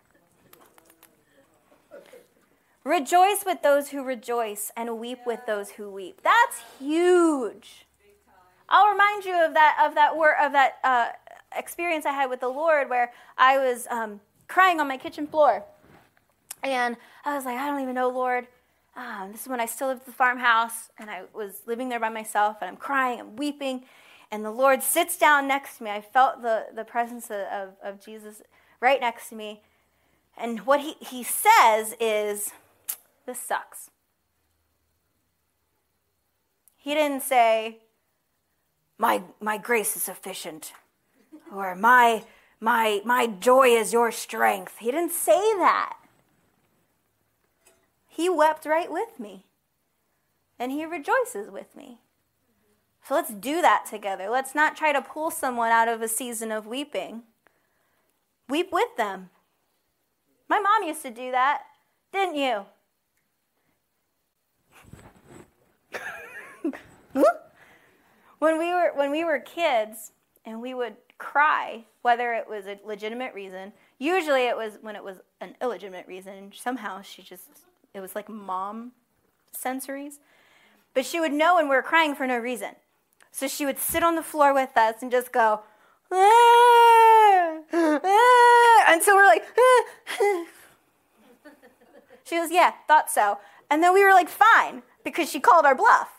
Rejoice 2.83 3.45
with 3.45 3.63
those 3.63 3.91
who 3.91 4.03
rejoice 4.03 4.73
and 4.75 4.99
weep 4.99 5.19
with 5.27 5.41
those 5.47 5.73
who 5.73 5.91
weep. 5.91 6.23
That's 6.25 6.63
huge. 6.79 7.85
I'll 8.71 8.91
remind 8.91 9.27
you 9.27 9.35
of 9.45 9.53
that 9.53 9.85
of 9.87 9.95
that 9.97 10.17
word 10.17 10.37
of 10.43 10.53
that 10.53 10.79
uh, 10.83 11.09
experience 11.55 12.07
I 12.07 12.13
had 12.13 12.31
with 12.31 12.41
the 12.41 12.49
Lord, 12.49 12.89
where 12.89 13.13
I 13.37 13.59
was 13.59 13.87
um, 13.91 14.21
crying 14.49 14.81
on 14.81 14.89
my 14.89 14.97
kitchen 14.97 15.27
floor, 15.27 15.63
and 16.63 16.97
I 17.27 17.37
was 17.37 17.45
like, 17.45 17.59
I 17.59 17.67
don't 17.67 17.83
even 17.83 17.95
know, 17.95 18.09
Lord. 18.09 18.47
Um, 18.97 19.33
this 19.33 19.43
is 19.43 19.49
when 19.49 19.61
I 19.61 19.67
still 19.67 19.89
lived 19.89 20.01
at 20.01 20.07
the 20.07 20.13
farmhouse, 20.13 20.89
and 20.99 21.11
I 21.11 21.25
was 21.35 21.61
living 21.67 21.91
there 21.91 22.01
by 22.01 22.09
myself, 22.09 22.57
and 22.63 22.71
I'm 22.71 22.79
crying, 22.79 23.21
I'm 23.21 23.37
weeping, 23.37 23.85
and 24.31 24.43
the 24.43 24.51
Lord 24.51 24.83
sits 24.83 25.19
down 25.19 25.47
next 25.47 25.77
to 25.79 25.85
me. 25.85 25.91
I 25.91 26.01
felt 26.01 26.41
the 26.41 26.69
the 26.75 26.85
presence 26.85 27.31
of, 27.31 27.41
of, 27.41 27.69
of 27.83 28.01
Jesus 28.03 28.41
right 28.81 29.01
next 29.01 29.29
to 29.31 29.35
me, 29.35 29.63
and 30.37 30.61
what 30.61 30.81
he 30.81 30.95
he 31.01 31.23
says 31.23 31.95
is 31.99 32.53
this 33.27 33.41
sucks. 33.41 33.91
He 36.77 36.95
didn't 36.95 37.25
say, 37.25 37.79
my, 38.97 39.25
my 39.41 39.59
grace 39.59 39.97
is 39.97 40.05
sufficient, 40.05 40.73
or 41.53 41.75
my, 41.75 42.23
my, 42.61 43.03
my 43.05 43.27
joy 43.27 43.71
is 43.71 43.93
your 43.93 44.13
strength. 44.13 44.79
He 44.79 44.93
didn't 44.93 45.11
say 45.11 45.41
that. 45.59 45.97
He 48.07 48.31
wept 48.31 48.67
right 48.67 48.91
with 48.91 49.19
me, 49.19 49.47
and 50.61 50.71
he 50.71 50.87
rejoices 50.87 51.51
with 51.51 51.75
me. 51.75 51.99
So 53.03 53.15
let's 53.15 53.33
do 53.33 53.61
that 53.63 53.87
together. 53.91 54.29
Let's 54.31 54.55
not 54.55 54.77
try 54.77 54.93
to 54.93 55.03
pull 55.03 55.33
someone 55.33 55.73
out 55.73 55.89
of 55.89 56.03
a 56.03 56.09
season 56.09 56.53
of 56.53 56.69
weeping. 56.69 57.25
Weep 58.49 58.69
with 58.73 58.97
them. 58.97 59.31
My 60.49 60.61
mom 60.61 60.85
used 60.87 61.03
to 61.03 61.11
do 61.11 61.33
that, 61.33 61.63
didn't 62.13 62.37
you? 62.37 62.65
when 68.39 68.59
we 68.59 68.73
were 68.73 68.93
when 68.95 69.11
we 69.11 69.25
were 69.25 69.41
kids 69.41 70.13
and 70.45 70.61
we 70.61 70.75
would 70.75 70.95
cry, 71.19 71.85
whether 72.03 72.35
it 72.35 72.49
was 72.49 72.67
a 72.67 72.79
legitimate 72.85 73.35
reason, 73.35 73.73
usually 73.99 74.47
it 74.47 74.57
was 74.57 74.79
when 74.81 74.95
it 74.95 75.03
was 75.03 75.17
an 75.41 75.57
illegitimate 75.61 76.07
reason. 76.07 76.53
Somehow 76.55 77.03
she 77.03 77.23
just 77.23 77.49
it 77.95 78.01
was 78.01 78.15
like 78.15 78.29
mom 78.29 78.93
sensories. 79.57 80.19
But 80.95 81.05
she 81.05 81.21
would 81.21 81.33
know 81.33 81.57
when 81.57 81.69
we 81.69 81.77
were 81.77 81.83
crying 81.83 82.15
for 82.15 82.27
no 82.27 82.39
reason. 82.39 82.77
So 83.31 83.49
she 83.49 83.67
would 83.67 83.79
sit 83.79 84.03
on 84.03 84.15
the 84.15 84.23
floor 84.23 84.55
with 84.55 84.77
us 84.77 85.03
and 85.03 85.11
just 85.11 85.33
go, 85.33 85.61
ah, 86.11 86.66
and 87.73 89.03
so 89.03 89.15
we're 89.15 89.27
like, 89.27 89.45
she 92.25 92.37
goes, 92.37 92.51
yeah, 92.51 92.73
thought 92.87 93.11
so. 93.11 93.39
And 93.71 93.83
then 93.83 93.93
we 93.93 94.05
were 94.05 94.13
like, 94.13 94.29
fine, 94.29 94.83
because 95.05 95.31
she 95.31 95.41
called 95.41 95.65
our 95.65 95.75
bluff. 95.75 96.11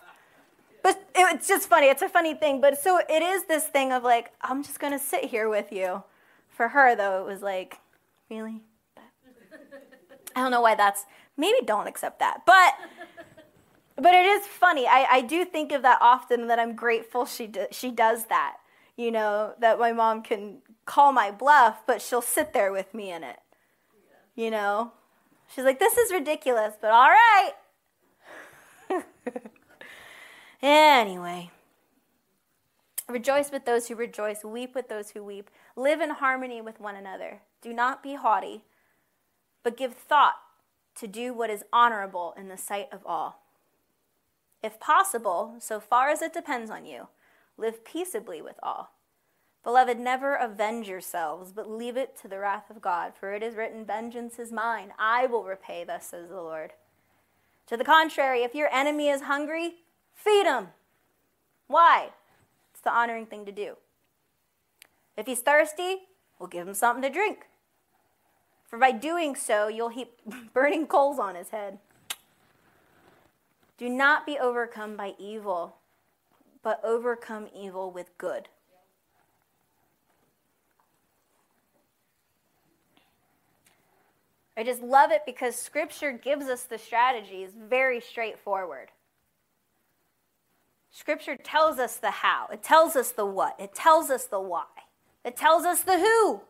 But 0.84 1.04
it's 1.16 1.48
just 1.48 1.68
funny. 1.68 1.88
It's 1.88 2.02
a 2.02 2.10
funny 2.10 2.34
thing. 2.34 2.62
But 2.62 2.82
so 2.82 3.00
it 3.10 3.22
is 3.22 3.46
this 3.46 3.66
thing 3.66 3.92
of 3.92 4.04
like, 4.04 4.32
I'm 4.42 4.64
just 4.64 4.80
going 4.80 4.94
to 4.94 5.00
sit 5.00 5.26
here 5.26 5.50
with 5.50 5.72
you. 5.72 6.04
For 6.50 6.70
her, 6.70 6.96
though, 6.96 7.22
it 7.22 7.26
was 7.26 7.42
like, 7.42 7.78
really? 8.32 8.62
I 10.36 10.42
don't 10.42 10.52
know 10.52 10.62
why 10.62 10.76
that's, 10.76 11.06
maybe 11.36 11.66
don't 11.66 11.88
accept 11.88 12.20
that. 12.20 12.44
But. 12.46 12.74
But 13.96 14.14
it 14.14 14.26
is 14.28 14.46
funny. 14.46 14.86
I, 14.86 15.08
I 15.10 15.22
do 15.22 15.44
think 15.44 15.72
of 15.72 15.82
that 15.82 15.98
often, 16.02 16.48
that 16.48 16.60
I'm 16.60 16.76
grateful 16.76 17.26
she 17.26 17.48
do, 17.48 17.66
she 17.72 17.90
does 17.90 18.26
that. 18.26 18.58
You 18.96 19.12
know 19.12 19.54
that 19.60 19.80
my 19.80 19.92
mom 19.92 20.22
can 20.22 20.60
call 20.88 21.12
my 21.12 21.30
bluff, 21.30 21.84
but 21.86 22.02
she'll 22.02 22.24
sit 22.24 22.54
there 22.54 22.72
with 22.72 22.96
me 22.96 23.12
in 23.12 23.24
it. 23.24 23.38
You 24.36 24.50
know, 24.50 24.94
she's 25.54 25.66
like, 25.66 25.80
"This 25.80 25.98
is 25.98 26.12
ridiculous," 26.12 26.74
but 26.82 26.90
all 26.90 27.10
right. 27.10 27.52
Anyway, 30.62 31.52
rejoice 33.08 33.52
with 33.52 33.66
those 33.66 33.88
who 33.88 33.96
rejoice, 33.96 34.44
weep 34.44 34.74
with 34.74 34.90
those 34.90 35.12
who 35.12 35.24
weep, 35.24 35.52
live 35.76 36.02
in 36.02 36.10
harmony 36.10 36.62
with 36.62 36.80
one 36.80 36.96
another. 36.96 37.42
Do 37.62 37.74
not 37.74 38.02
be 38.02 38.16
haughty, 38.16 38.64
but 39.64 39.78
give 39.78 39.94
thought 39.94 40.36
to 40.96 41.08
do 41.08 41.32
what 41.32 41.52
is 41.52 41.64
honorable 41.72 42.34
in 42.36 42.48
the 42.48 42.58
sight 42.58 42.88
of 42.92 43.06
all. 43.06 43.44
If 44.64 44.80
possible, 44.80 45.58
so 45.60 45.80
far 45.80 46.10
as 46.10 46.24
it 46.24 46.34
depends 46.34 46.72
on 46.72 46.88
you, 46.88 47.10
live 47.56 47.86
peaceably 47.86 48.42
with 48.42 48.60
all. 48.64 48.97
Beloved, 49.68 50.00
never 50.00 50.36
avenge 50.36 50.88
yourselves, 50.88 51.52
but 51.52 51.70
leave 51.70 51.98
it 51.98 52.18
to 52.22 52.30
the 52.30 52.40
wrath 52.40 52.70
of 52.70 52.82
God, 52.82 53.12
for 53.20 53.34
it 53.34 53.44
is 53.44 53.58
written, 53.58 53.84
Vengeance 53.84 54.40
is 54.40 54.50
mine, 54.50 54.94
I 54.98 55.26
will 55.26 55.44
repay, 55.44 55.84
thus 55.84 56.08
says 56.08 56.30
the 56.30 56.42
Lord. 56.42 56.72
To 57.66 57.76
the 57.76 57.84
contrary, 57.84 58.44
if 58.44 58.56
your 58.56 58.74
enemy 58.74 59.10
is 59.10 59.24
hungry, 59.24 59.76
Feed 60.18 60.46
him. 60.46 60.70
Why? 61.68 62.10
It's 62.74 62.82
the 62.82 62.92
honoring 62.92 63.28
thing 63.28 63.46
to 63.46 63.52
do. 63.52 63.78
If 65.16 65.28
he's 65.28 65.42
thirsty, 65.42 65.98
we'll 66.40 66.50
give 66.50 66.68
him 66.68 66.74
something 66.74 67.04
to 67.04 67.10
drink. 67.10 67.46
For 68.68 68.80
by 68.80 68.92
doing 68.92 69.36
so, 69.36 69.68
you'll 69.68 69.90
heap 69.90 70.20
burning 70.54 70.88
coals 70.88 71.20
on 71.20 71.36
his 71.36 71.50
head. 71.50 71.78
Do 73.78 73.88
not 73.90 74.26
be 74.26 74.40
overcome 74.40 74.98
by 74.98 75.14
evil, 75.20 75.76
but 76.64 76.82
overcome 76.84 77.48
evil 77.56 77.92
with 77.92 78.18
good. 78.18 78.50
I 84.58 84.64
just 84.64 84.82
love 84.82 85.12
it 85.12 85.22
because 85.24 85.56
scripture 85.56 86.12
gives 86.12 86.48
us 86.48 86.64
the 86.64 86.80
strategies 86.80 87.52
very 87.70 88.02
straightforward. 88.02 88.90
Scripture 90.90 91.36
tells 91.36 91.78
us 91.78 91.98
the 91.98 92.10
how, 92.10 92.48
it 92.52 92.64
tells 92.64 92.96
us 92.96 93.12
the 93.12 93.26
what, 93.26 93.56
it 93.60 93.76
tells 93.76 94.10
us 94.10 94.26
the 94.26 94.42
why, 94.42 94.66
it 95.24 95.38
tells 95.38 95.64
us 95.64 95.82
the 95.82 96.00
who. 96.00 96.42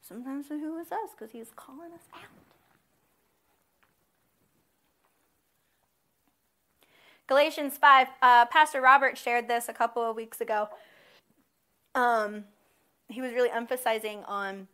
Sometimes 0.00 0.48
the 0.48 0.58
who 0.58 0.78
is 0.78 0.92
us 0.92 1.10
because 1.18 1.32
he's 1.32 1.50
calling 1.56 1.90
us 1.92 2.06
out. 2.14 2.22
Galatians 7.26 7.76
5, 7.78 8.08
uh, 8.20 8.46
Pastor 8.46 8.80
Robert 8.80 9.18
shared 9.18 9.48
this 9.48 9.68
a 9.68 9.72
couple 9.72 10.08
of 10.08 10.14
weeks 10.14 10.40
ago. 10.40 10.68
Um, 11.96 12.44
he 13.08 13.20
was 13.20 13.32
really 13.32 13.50
emphasizing 13.50 14.22
on 14.24 14.68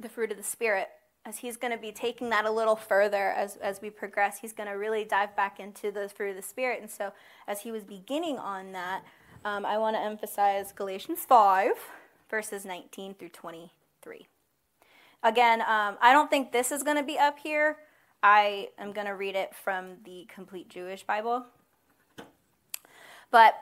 the 0.00 0.08
fruit 0.08 0.30
of 0.30 0.36
the 0.36 0.42
Spirit 0.42 0.88
as 1.26 1.38
he's 1.38 1.56
going 1.56 1.72
to 1.72 1.78
be 1.78 1.90
taking 1.90 2.30
that 2.30 2.44
a 2.44 2.50
little 2.50 2.76
further 2.76 3.30
as, 3.30 3.56
as 3.56 3.82
we 3.82 3.90
progress, 3.90 4.38
he's 4.40 4.52
going 4.52 4.68
to 4.68 4.76
really 4.76 5.04
dive 5.04 5.34
back 5.34 5.58
into 5.58 5.90
the 5.90 6.08
fruit 6.08 6.30
of 6.30 6.36
the 6.36 6.42
Spirit. 6.42 6.80
And 6.80 6.90
so, 6.90 7.12
as 7.48 7.62
he 7.62 7.72
was 7.72 7.82
beginning 7.82 8.38
on 8.38 8.70
that, 8.72 9.02
um, 9.44 9.66
I 9.66 9.76
want 9.76 9.96
to 9.96 10.00
emphasize 10.00 10.72
Galatians 10.72 11.20
5, 11.26 11.72
verses 12.30 12.64
19 12.64 13.14
through 13.14 13.30
23. 13.30 14.26
Again, 15.24 15.62
um, 15.62 15.96
I 16.00 16.12
don't 16.12 16.30
think 16.30 16.52
this 16.52 16.70
is 16.70 16.84
going 16.84 16.96
to 16.96 17.02
be 17.02 17.18
up 17.18 17.40
here. 17.40 17.78
I 18.22 18.68
am 18.78 18.92
going 18.92 19.06
to 19.08 19.14
read 19.14 19.34
it 19.34 19.52
from 19.54 19.96
the 20.04 20.26
Complete 20.32 20.68
Jewish 20.68 21.02
Bible. 21.02 21.46
But, 23.32 23.54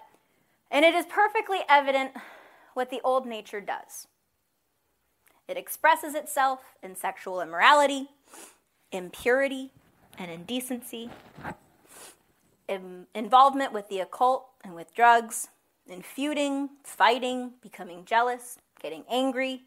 and 0.70 0.84
it 0.84 0.94
is 0.94 1.06
perfectly 1.06 1.60
evident 1.68 2.12
what 2.74 2.90
the 2.90 3.00
old 3.02 3.26
nature 3.26 3.62
does. 3.62 4.06
It 5.46 5.56
expresses 5.56 6.14
itself 6.14 6.60
in 6.82 6.96
sexual 6.96 7.40
immorality, 7.40 8.08
impurity, 8.92 9.72
and 10.18 10.30
indecency, 10.30 11.10
in 12.68 13.06
involvement 13.14 13.72
with 13.72 13.88
the 13.88 14.00
occult 14.00 14.48
and 14.62 14.74
with 14.74 14.94
drugs, 14.94 15.48
in 15.86 16.00
feuding, 16.02 16.70
fighting, 16.82 17.52
becoming 17.60 18.04
jealous, 18.04 18.58
getting 18.80 19.04
angry, 19.10 19.62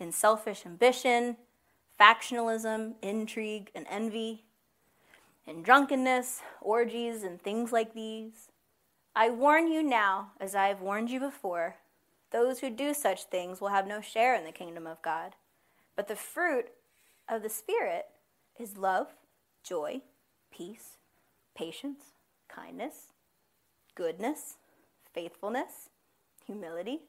in 0.00 0.10
selfish 0.10 0.66
ambition, 0.66 1.36
factionalism, 2.00 2.94
intrigue, 3.02 3.70
and 3.74 3.86
envy, 3.88 4.42
in 5.46 5.62
drunkenness, 5.62 6.42
orgies, 6.60 7.22
and 7.22 7.40
things 7.40 7.70
like 7.70 7.94
these. 7.94 8.48
I 9.14 9.30
warn 9.30 9.70
you 9.70 9.82
now, 9.82 10.32
as 10.40 10.56
I 10.56 10.68
have 10.68 10.80
warned 10.80 11.10
you 11.10 11.20
before, 11.20 11.76
those 12.34 12.58
who 12.58 12.68
do 12.68 12.92
such 12.92 13.26
things 13.26 13.60
will 13.60 13.68
have 13.68 13.86
no 13.86 14.00
share 14.00 14.34
in 14.34 14.44
the 14.44 14.50
kingdom 14.50 14.88
of 14.88 15.00
God. 15.02 15.36
But 15.94 16.08
the 16.08 16.16
fruit 16.16 16.66
of 17.28 17.44
the 17.44 17.48
Spirit 17.48 18.06
is 18.58 18.76
love, 18.76 19.14
joy, 19.62 20.02
peace, 20.50 20.96
patience, 21.56 22.06
kindness, 22.48 23.12
goodness, 23.94 24.56
faithfulness, 25.12 25.90
humility, 26.44 27.02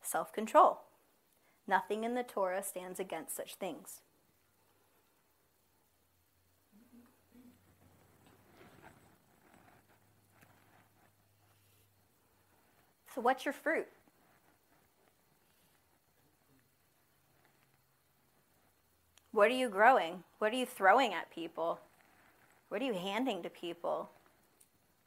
self 0.00 0.32
control. 0.32 0.82
Nothing 1.66 2.04
in 2.04 2.14
the 2.14 2.22
Torah 2.22 2.62
stands 2.62 3.00
against 3.00 3.34
such 3.34 3.56
things. 3.56 4.00
So, 13.12 13.20
what's 13.20 13.44
your 13.44 13.52
fruit? 13.52 13.88
What 19.32 19.50
are 19.50 19.54
you 19.54 19.68
growing? 19.68 20.24
What 20.38 20.52
are 20.52 20.56
you 20.56 20.66
throwing 20.66 21.12
at 21.12 21.30
people? 21.30 21.80
What 22.68 22.82
are 22.82 22.84
you 22.84 22.94
handing 22.94 23.42
to 23.42 23.50
people? 23.50 24.10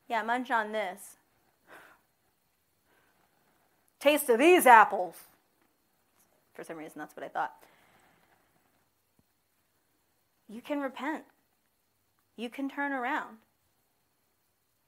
Yeah, 0.08 0.24
munch 0.24 0.52
on 0.52 0.72
this. 0.72 1.18
Taste 4.00 4.30
of 4.30 4.40
these 4.40 4.66
apples. 4.66 5.16
For 6.54 6.64
some 6.64 6.78
reason, 6.78 7.00
that's 7.00 7.16
what 7.16 7.24
I 7.24 7.30
thought. 7.30 7.54
You 10.50 10.62
can 10.62 10.82
repent. 10.82 11.24
You 12.36 12.50
can 12.50 12.70
turn 12.70 12.92
around. 12.92 13.38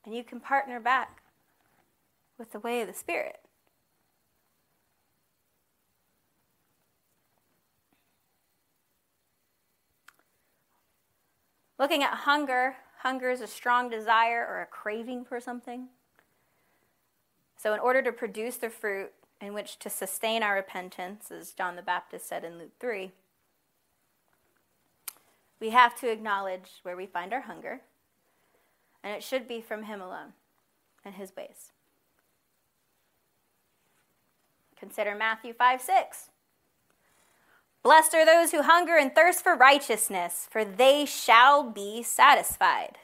And 0.05 0.13
you 0.13 0.23
can 0.23 0.39
partner 0.39 0.79
back 0.79 1.21
with 2.37 2.51
the 2.51 2.59
way 2.59 2.81
of 2.81 2.87
the 2.87 2.93
Spirit. 2.93 3.39
Looking 11.83 12.01
at 12.01 12.19
hunger, 12.19 12.77
hunger 12.99 13.29
is 13.29 13.41
a 13.41 13.45
strong 13.45 13.89
desire 13.89 14.47
or 14.49 14.61
a 14.61 14.65
craving 14.65 15.25
for 15.25 15.41
something. 15.41 15.89
So, 17.57 17.73
in 17.73 17.81
order 17.81 18.01
to 18.01 18.13
produce 18.13 18.55
the 18.55 18.69
fruit 18.69 19.11
in 19.41 19.53
which 19.53 19.77
to 19.79 19.89
sustain 19.89 20.43
our 20.43 20.55
repentance, 20.55 21.29
as 21.29 21.51
John 21.51 21.75
the 21.75 21.81
Baptist 21.81 22.25
said 22.25 22.45
in 22.45 22.57
Luke 22.57 22.71
3, 22.79 23.11
we 25.59 25.71
have 25.71 25.99
to 25.99 26.09
acknowledge 26.09 26.79
where 26.83 26.95
we 26.95 27.05
find 27.05 27.33
our 27.33 27.41
hunger, 27.41 27.81
and 29.03 29.13
it 29.13 29.21
should 29.21 29.45
be 29.45 29.59
from 29.59 29.83
Him 29.83 29.99
alone 29.99 30.31
and 31.03 31.15
His 31.15 31.35
ways. 31.35 31.73
Consider 34.79 35.15
Matthew 35.15 35.51
5 35.51 35.81
6. 35.81 36.29
Blessed 37.83 38.13
are 38.15 38.25
those 38.25 38.51
who 38.51 38.61
hunger 38.61 38.95
and 38.95 39.13
thirst 39.13 39.43
for 39.43 39.55
righteousness, 39.55 40.47
for 40.49 40.63
they 40.63 41.05
shall 41.05 41.63
be 41.69 42.01
satisfied. 42.01 42.97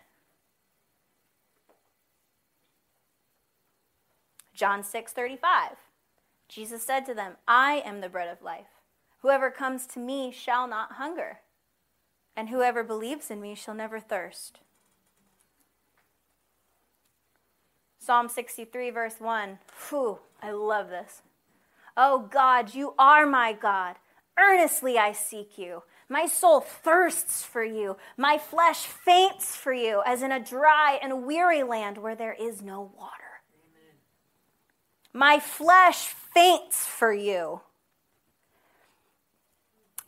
John 4.54 4.84
6:35. 4.84 5.78
Jesus 6.48 6.84
said 6.84 7.06
to 7.06 7.14
them, 7.14 7.38
"I 7.48 7.82
am 7.82 8.00
the 8.00 8.10
bread 8.10 8.30
of 8.30 8.42
life. 8.42 8.82
Whoever 9.20 9.52
comes 9.52 9.86
to 9.88 10.00
me 10.00 10.32
shall 10.32 10.66
not 10.66 10.94
hunger, 10.94 11.42
and 12.36 12.50
whoever 12.50 12.82
believes 12.82 13.30
in 13.30 13.42
me 13.42 13.56
shall 13.56 13.74
never 13.74 14.00
thirst." 14.00 14.62
Psalm 17.98 18.30
63 18.30 18.90
verse 18.90 19.20
1. 19.20 19.60
Whew, 19.90 20.22
I 20.42 20.52
love 20.52 20.90
this. 20.90 21.22
Oh 21.98 22.20
God, 22.20 22.74
you 22.74 22.96
are 22.98 23.26
my 23.26 23.52
God. 23.52 23.98
Earnestly 24.40 24.98
I 24.98 25.12
seek 25.12 25.58
you. 25.58 25.84
My 26.08 26.26
soul 26.26 26.62
thirsts 26.62 27.44
for 27.44 27.64
you. 27.64 27.98
My 28.18 28.38
flesh 28.38 28.86
faints 28.86 29.56
for 29.56 29.74
you, 29.74 30.02
as 30.06 30.24
in 30.24 30.32
a 30.32 30.40
dry 30.40 31.00
and 31.02 31.26
weary 31.26 31.64
land 31.64 31.98
where 31.98 32.16
there 32.16 32.34
is 32.40 32.62
no 32.62 32.92
water. 32.98 33.42
Amen. 33.54 33.96
My 35.14 35.40
flesh 35.40 36.08
faints 36.34 36.86
for 36.86 37.14
you. 37.14 37.62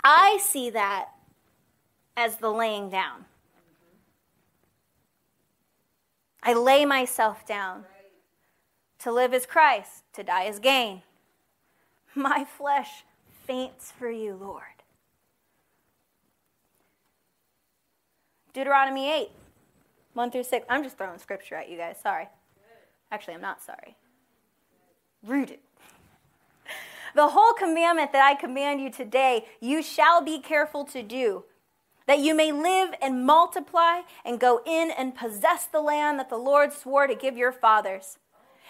I 0.04 0.40
see 0.42 0.72
that 0.72 1.10
as 2.18 2.38
the 2.38 2.50
laying 2.50 2.90
down. 2.90 3.26
I 6.42 6.54
lay 6.54 6.86
myself 6.86 7.46
down. 7.46 7.86
To 9.00 9.12
live 9.12 9.34
is 9.34 9.46
Christ, 9.46 10.04
to 10.14 10.24
die 10.24 10.46
is 10.46 10.60
gain. 10.60 11.04
My 12.16 12.46
flesh 12.46 13.04
faints 13.52 13.92
for 14.00 14.10
you, 14.10 14.38
Lord. 14.40 14.64
Deuteronomy 18.54 19.12
8, 19.12 19.30
1 20.14 20.32
through 20.32 20.44
6. 20.44 20.66
I'm 20.70 20.84
just 20.84 20.98
throwing 20.98 21.20
scripture 21.20 21.56
at 21.56 21.70
you 21.70 21.78
guys. 21.78 21.98
Sorry. 22.02 22.30
Actually, 23.12 23.34
I'm 23.34 23.42
not 23.42 23.62
sorry. 23.62 23.98
Rooted. 25.22 25.60
The 27.14 27.28
whole 27.28 27.54
commandment 27.54 28.14
that 28.14 28.24
I 28.24 28.40
command 28.40 28.80
you 28.80 28.90
today, 28.90 29.46
you 29.60 29.84
shall 29.84 30.22
be 30.22 30.40
careful 30.40 30.86
to 30.86 31.04
do, 31.04 31.44
that 32.08 32.20
you 32.20 32.34
may 32.34 32.54
live 32.54 32.94
and 33.02 33.26
multiply 33.26 34.02
and 34.24 34.40
go 34.40 34.62
in 34.66 34.92
and 34.92 35.14
possess 35.14 35.66
the 35.66 35.82
land 35.82 36.20
that 36.20 36.30
the 36.30 36.38
Lord 36.38 36.72
swore 36.72 37.06
to 37.06 37.16
give 37.16 37.36
your 37.36 37.52
fathers. 37.52 38.18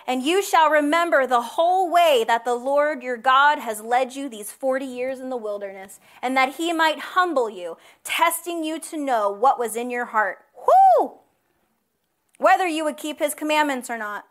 And 0.07 0.23
you 0.23 0.41
shall 0.41 0.69
remember 0.69 1.27
the 1.27 1.41
whole 1.41 1.91
way 1.91 2.23
that 2.27 2.45
the 2.45 2.55
Lord 2.55 3.03
your 3.03 3.17
God 3.17 3.59
has 3.59 3.81
led 3.81 4.15
you 4.15 4.27
these 4.27 4.51
40 4.51 4.85
years 4.85 5.19
in 5.19 5.29
the 5.29 5.37
wilderness, 5.37 5.99
and 6.21 6.35
that 6.35 6.55
he 6.55 6.73
might 6.73 6.99
humble 6.99 7.49
you, 7.49 7.77
testing 8.03 8.63
you 8.63 8.79
to 8.79 8.97
know 8.97 9.29
what 9.29 9.59
was 9.59 9.75
in 9.75 9.89
your 9.89 10.05
heart. 10.05 10.39
Whoo! 10.99 11.19
Whether 12.37 12.67
you 12.67 12.83
would 12.83 12.97
keep 12.97 13.19
his 13.19 13.33
commandments 13.33 13.89
or 13.89 13.97
not. 13.97 14.25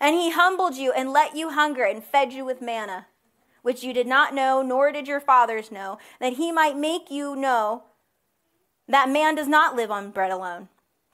And 0.00 0.14
he 0.16 0.30
humbled 0.30 0.76
you 0.76 0.92
and 0.92 1.12
let 1.12 1.36
you 1.36 1.50
hunger 1.50 1.84
and 1.84 2.02
fed 2.02 2.32
you 2.32 2.44
with 2.44 2.62
manna, 2.62 3.06
which 3.62 3.84
you 3.84 3.92
did 3.92 4.06
not 4.06 4.34
know, 4.34 4.62
nor 4.62 4.90
did 4.90 5.06
your 5.06 5.20
fathers 5.20 5.70
know, 5.70 5.98
that 6.20 6.34
he 6.34 6.50
might 6.50 6.76
make 6.76 7.10
you 7.10 7.36
know 7.36 7.84
that 8.88 9.08
man 9.08 9.36
does 9.36 9.46
not 9.46 9.76
live 9.76 9.90
on 9.90 10.10
bread 10.10 10.32
alone 10.32 10.68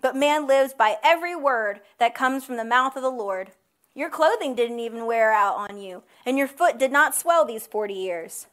but 0.06 0.14
man 0.14 0.46
lives 0.46 0.72
by 0.72 0.98
every 1.02 1.34
word 1.34 1.80
that 1.98 2.14
comes 2.14 2.44
from 2.44 2.56
the 2.56 2.64
mouth 2.64 2.94
of 2.94 3.02
the 3.02 3.10
Lord. 3.10 3.50
Your 3.92 4.08
clothing 4.08 4.54
didn't 4.54 4.78
even 4.78 5.04
wear 5.04 5.32
out 5.32 5.56
on 5.56 5.78
you, 5.78 6.04
and 6.24 6.38
your 6.38 6.46
foot 6.46 6.78
did 6.78 6.92
not 6.92 7.16
swell 7.16 7.44
these 7.44 7.66
forty 7.66 7.94
years. 7.94 8.46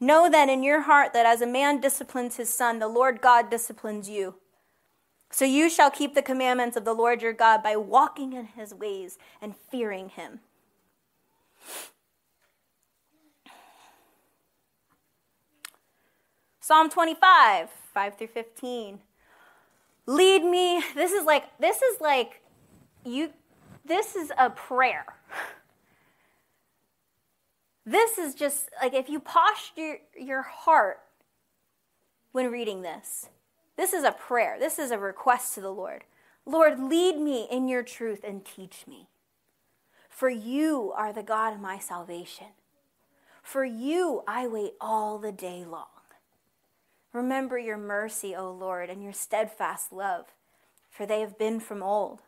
Know 0.00 0.28
then 0.28 0.50
in 0.50 0.64
your 0.64 0.80
heart 0.80 1.12
that 1.12 1.24
as 1.24 1.40
a 1.40 1.46
man 1.46 1.80
disciplines 1.80 2.34
his 2.34 2.52
son, 2.52 2.80
the 2.80 2.88
Lord 2.88 3.20
God 3.20 3.48
disciplines 3.48 4.08
you. 4.08 4.34
So 5.30 5.44
you 5.44 5.70
shall 5.70 5.88
keep 5.88 6.16
the 6.16 6.20
commandments 6.20 6.76
of 6.76 6.84
the 6.84 6.94
Lord 6.94 7.22
your 7.22 7.32
God 7.32 7.62
by 7.62 7.76
walking 7.76 8.32
in 8.32 8.46
his 8.46 8.74
ways 8.74 9.18
and 9.40 9.54
fearing 9.70 10.08
him. 10.08 10.40
Psalm 16.58 16.90
25, 16.90 17.68
5 17.94 18.18
through 18.18 18.26
15 18.26 18.98
lead 20.10 20.44
me. 20.44 20.82
This 20.94 21.12
is 21.12 21.24
like 21.24 21.44
this 21.58 21.80
is 21.82 22.00
like 22.00 22.42
you 23.04 23.32
this 23.84 24.16
is 24.16 24.32
a 24.36 24.50
prayer. 24.50 25.06
This 27.86 28.18
is 28.18 28.34
just 28.34 28.68
like 28.82 28.92
if 28.92 29.08
you 29.08 29.20
posture 29.20 29.98
your 30.18 30.42
heart 30.42 31.00
when 32.32 32.50
reading 32.50 32.82
this. 32.82 33.28
This 33.76 33.92
is 33.92 34.04
a 34.04 34.12
prayer. 34.12 34.56
This 34.58 34.78
is 34.78 34.90
a 34.90 34.98
request 34.98 35.54
to 35.54 35.60
the 35.60 35.70
Lord. 35.70 36.04
Lord, 36.44 36.78
lead 36.78 37.18
me 37.18 37.46
in 37.50 37.68
your 37.68 37.82
truth 37.82 38.20
and 38.24 38.44
teach 38.44 38.84
me. 38.86 39.08
For 40.08 40.28
you 40.28 40.92
are 40.96 41.12
the 41.12 41.22
God 41.22 41.54
of 41.54 41.60
my 41.60 41.78
salvation. 41.78 42.48
For 43.42 43.64
you 43.64 44.22
I 44.26 44.46
wait 44.48 44.72
all 44.80 45.18
the 45.18 45.32
day 45.32 45.64
long. 45.64 45.89
Remember 47.12 47.58
your 47.58 47.76
mercy, 47.76 48.34
O 48.34 48.50
Lord, 48.50 48.88
and 48.88 49.02
your 49.02 49.12
steadfast 49.12 49.92
love, 49.92 50.26
for 50.90 51.06
they 51.06 51.20
have 51.20 51.38
been 51.38 51.60
from 51.60 51.82
old. 51.82 52.20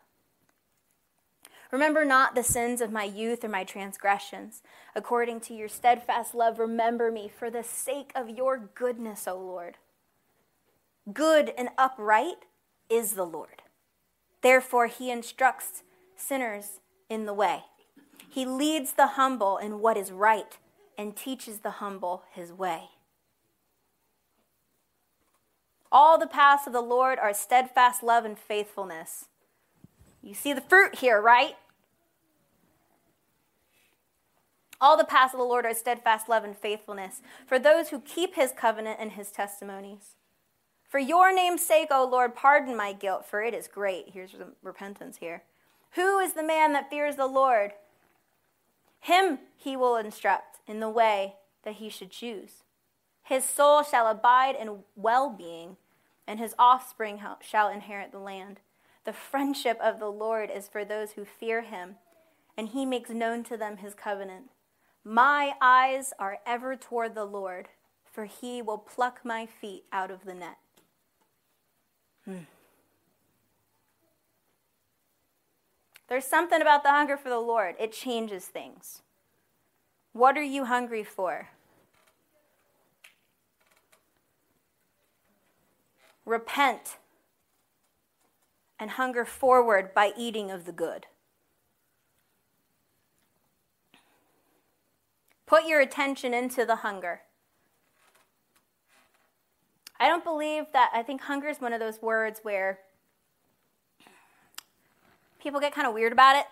Remember 1.70 2.05
not 2.05 2.35
the 2.35 2.43
sins 2.43 2.83
of 2.83 2.93
my 2.93 3.05
youth 3.05 3.45
or 3.45 3.49
my 3.49 3.64
transgressions. 3.64 4.62
According 4.95 5.41
to 5.41 5.55
your 5.55 5.68
steadfast 5.68 6.35
love, 6.35 6.59
remember 6.59 7.11
me 7.11 7.30
for 7.35 7.51
the 7.51 7.62
sake 7.62 8.12
of 8.14 8.28
your 8.28 8.59
goodness, 8.59 9.26
O 9.26 9.39
Lord. 9.39 9.78
Good 11.12 11.53
and 11.57 11.70
upright 11.78 12.45
is 12.91 13.14
the 13.14 13.24
Lord. 13.24 13.62
Therefore, 14.43 14.87
he 14.89 15.11
instructs 15.11 15.83
sinners 16.14 16.80
in 17.09 17.24
the 17.24 17.33
way. 17.33 17.64
He 18.28 18.45
leads 18.45 18.93
the 18.93 19.09
humble 19.09 19.57
in 19.57 19.80
what 19.80 19.97
is 19.97 20.12
right 20.12 20.59
and 20.99 21.16
teaches 21.16 21.61
the 21.61 21.72
humble 21.72 22.24
his 22.33 22.53
way. 22.53 22.91
All 25.95 26.18
the 26.18 26.26
paths 26.26 26.66
of 26.66 26.72
the 26.72 26.80
Lord 26.80 27.18
are 27.18 27.34
steadfast 27.34 28.03
love 28.03 28.24
and 28.24 28.38
faithfulness. 28.38 29.26
You 30.22 30.32
see 30.32 30.55
the 30.55 30.62
fruit 30.62 30.97
here, 30.97 31.20
right? 31.20 31.57
All 34.80 34.97
the 34.97 35.05
paths 35.05 35.34
of 35.34 35.38
the 35.38 35.45
Lord 35.45 35.66
are 35.66 35.74
steadfast 35.74 36.30
love 36.30 36.45
and 36.45 36.57
faithfulness 36.57 37.20
for 37.47 37.59
those 37.59 37.90
who 37.90 38.01
keep 38.01 38.36
his 38.36 38.53
covenant 38.53 38.97
and 39.01 39.12
his 39.12 39.30
testimonies. 39.30 40.16
For 40.88 40.99
your 40.99 41.32
name's 41.32 41.64
sake, 41.64 41.88
O 41.90 42.09
Lord, 42.11 42.34
pardon 42.34 42.74
my 42.74 42.95
guilt, 42.95 43.26
for 43.26 43.43
it 43.43 43.53
is 43.53 43.68
great. 43.68 44.11
Here's 44.12 44.34
repentance 44.62 45.18
here. 45.18 45.43
Who 45.93 46.18
is 46.18 46.32
the 46.32 46.43
man 46.43 46.72
that 46.72 46.88
fears 46.88 47.16
the 47.16 47.26
Lord? 47.26 47.72
Him 49.01 49.40
he 49.57 49.76
will 49.76 49.97
instruct 49.97 50.61
in 50.66 50.80
the 50.80 50.88
way 50.88 51.34
that 51.64 51.74
he 51.74 51.90
should 51.90 52.11
choose. 52.11 52.62
His 53.22 53.45
soul 53.45 53.82
shall 53.82 54.09
abide 54.09 54.57
in 54.57 54.80
well 54.97 55.30
being, 55.30 55.76
and 56.27 56.39
his 56.39 56.55
offspring 56.59 57.20
shall 57.41 57.68
inherit 57.68 58.12
the 58.12 58.18
land. 58.18 58.61
The 59.05 59.12
friendship 59.12 59.79
of 59.83 59.99
the 59.99 60.11
Lord 60.11 60.51
is 60.51 60.68
for 60.68 60.85
those 60.85 61.12
who 61.12 61.25
fear 61.25 61.62
him, 61.62 61.97
and 62.57 62.68
he 62.68 62.87
makes 62.87 63.11
known 63.11 63.43
to 63.45 63.57
them 63.57 63.79
his 63.79 63.95
covenant. 63.95 64.51
My 65.05 65.55
eyes 65.61 66.12
are 66.18 66.39
ever 66.47 66.77
toward 66.77 67.14
the 67.14 67.25
Lord, 67.25 67.68
for 68.11 68.27
he 68.27 68.62
will 68.62 68.79
pluck 68.79 69.20
my 69.25 69.47
feet 69.47 69.85
out 69.93 70.11
of 70.11 70.25
the 70.25 70.35
net. 70.35 70.59
Hmm. 72.25 72.45
There's 76.09 76.25
something 76.27 76.61
about 76.61 76.83
the 76.83 76.91
hunger 76.91 77.16
for 77.16 77.31
the 77.31 77.39
Lord, 77.39 77.75
it 77.81 77.93
changes 77.93 78.45
things. 78.45 79.03
What 80.12 80.37
are 80.37 80.43
you 80.43 80.66
hungry 80.66 81.05
for? 81.05 81.49
Repent 86.25 86.99
and 88.79 88.93
hunger 88.93 89.25
forward 89.25 89.95
by 89.95 90.12
eating 90.16 90.51
of 90.51 90.64
the 90.64 90.73
good. 90.73 91.07
Put 95.47 95.66
your 95.66 95.81
attention 95.81 96.33
into 96.33 96.64
the 96.64 96.77
hunger. 96.77 97.20
I 100.01 100.09
don't 100.09 100.25
believe 100.25 100.64
that, 100.73 100.91
I 100.93 101.03
think 101.03 101.20
hunger 101.20 101.49
is 101.49 101.61
one 101.61 101.73
of 101.73 101.79
those 101.79 102.01
words 102.01 102.41
where 102.43 102.81
people 105.41 105.61
get 105.61 105.75
kind 105.75 105.87
of 105.87 105.95
weird 105.95 106.12
about 106.12 106.45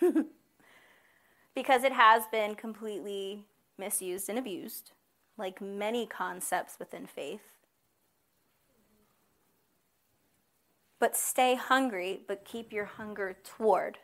it 0.00 0.26
because 1.54 1.84
it 1.84 1.92
has 1.92 2.22
been 2.30 2.54
completely 2.54 3.44
misused 3.76 4.28
and 4.28 4.38
abused, 4.38 4.92
like 5.36 5.60
many 5.60 6.06
concepts 6.06 6.78
within 6.78 7.06
faith. 7.06 7.55
But 10.98 11.16
stay 11.16 11.54
hungry, 11.54 12.20
but 12.26 12.44
keep 12.44 12.72
your 12.72 12.86
hunger 12.86 13.36
toward 13.44 13.98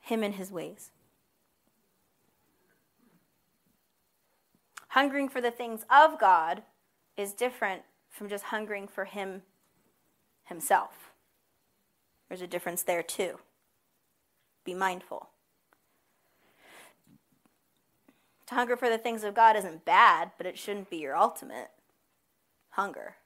Him 0.00 0.22
and 0.22 0.34
His 0.34 0.52
ways. 0.52 0.90
Hungering 4.88 5.28
for 5.28 5.40
the 5.40 5.50
things 5.50 5.84
of 5.90 6.18
God 6.18 6.62
is 7.16 7.32
different 7.32 7.82
from 8.10 8.28
just 8.28 8.44
hungering 8.44 8.88
for 8.88 9.04
Him 9.04 9.42
Himself. 10.44 11.12
There's 12.28 12.42
a 12.42 12.46
difference 12.46 12.82
there 12.82 13.02
too. 13.02 13.38
Be 14.64 14.74
mindful. 14.74 15.28
To 18.46 18.54
hunger 18.54 18.76
for 18.76 18.88
the 18.88 18.98
things 18.98 19.24
of 19.24 19.34
God 19.34 19.56
isn't 19.56 19.84
bad, 19.84 20.32
but 20.38 20.46
it 20.46 20.58
shouldn't 20.58 20.90
be 20.90 20.96
your 20.98 21.16
ultimate 21.16 21.70
hunger. 22.70 23.16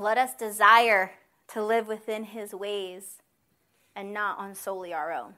Let 0.00 0.16
us 0.16 0.34
desire 0.34 1.12
to 1.48 1.62
live 1.62 1.86
within 1.86 2.24
his 2.24 2.54
ways 2.54 3.18
and 3.94 4.14
not 4.14 4.38
on 4.38 4.54
solely 4.54 4.94
our 4.94 5.12
own, 5.12 5.34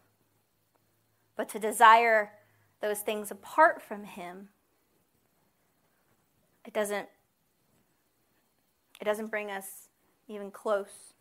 but 1.37 1.49
to 1.49 1.59
desire 1.59 2.35
those 2.81 3.01
things 3.01 3.33
apart 3.33 3.83
from 3.83 4.05
him. 4.05 4.51
It 6.65 6.73
doesn't 6.73 7.09
it 9.01 9.05
doesn't 9.05 9.33
bring 9.33 9.51
us 9.51 9.89
even 10.29 10.53
close 10.53 11.15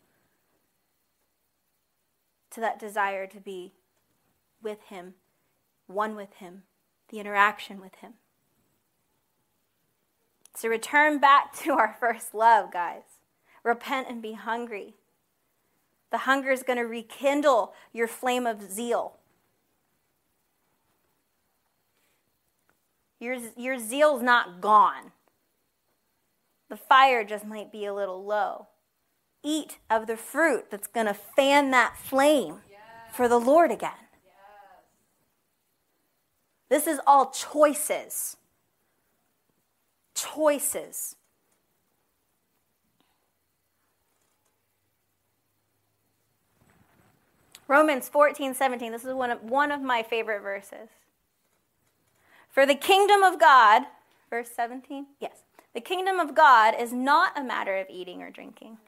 to 2.52 2.60
that 2.60 2.78
desire 2.78 3.26
to 3.26 3.40
be 3.40 3.72
with 4.62 4.82
him, 4.82 5.14
one 5.88 6.14
with 6.14 6.34
him, 6.34 6.62
the 7.08 7.18
interaction 7.18 7.80
with 7.80 7.96
him. 7.96 8.12
So 10.54 10.68
return 10.68 11.18
back 11.18 11.52
to 11.62 11.72
our 11.72 11.96
first 11.98 12.36
love, 12.36 12.72
guys. 12.72 13.02
Repent 13.62 14.08
and 14.08 14.20
be 14.20 14.32
hungry. 14.32 14.94
The 16.10 16.18
hunger 16.18 16.50
is 16.50 16.62
going 16.62 16.78
to 16.78 16.84
rekindle 16.84 17.72
your 17.92 18.06
flame 18.06 18.46
of 18.46 18.70
zeal. 18.70 19.14
Your, 23.18 23.38
your 23.56 23.78
zeal's 23.78 24.22
not 24.22 24.60
gone. 24.60 25.12
The 26.68 26.76
fire 26.76 27.22
just 27.22 27.46
might 27.46 27.70
be 27.70 27.84
a 27.84 27.94
little 27.94 28.24
low. 28.24 28.66
Eat 29.44 29.78
of 29.88 30.06
the 30.06 30.16
fruit 30.16 30.70
that's 30.70 30.86
going 30.86 31.06
to 31.06 31.14
fan 31.14 31.70
that 31.70 31.96
flame 31.96 32.62
yes. 32.70 32.80
for 33.14 33.28
the 33.28 33.38
Lord 33.38 33.70
again. 33.70 33.92
Yes. 34.24 34.34
This 36.68 36.86
is 36.86 37.00
all 37.06 37.30
choices. 37.30 38.36
Choices. 40.14 41.16
Romans 47.68 48.08
14, 48.08 48.54
17. 48.54 48.92
This 48.92 49.04
is 49.04 49.14
one 49.14 49.30
of, 49.30 49.42
one 49.42 49.70
of 49.70 49.80
my 49.80 50.02
favorite 50.02 50.42
verses. 50.42 50.88
For 52.48 52.66
the 52.66 52.74
kingdom 52.74 53.22
of 53.22 53.40
God, 53.40 53.82
verse 54.28 54.50
17, 54.54 55.06
yes, 55.20 55.42
the 55.74 55.80
kingdom 55.80 56.18
of 56.18 56.34
God 56.34 56.74
is 56.78 56.92
not 56.92 57.38
a 57.38 57.44
matter 57.44 57.76
of 57.78 57.86
eating 57.88 58.22
or 58.22 58.30
drinking, 58.30 58.78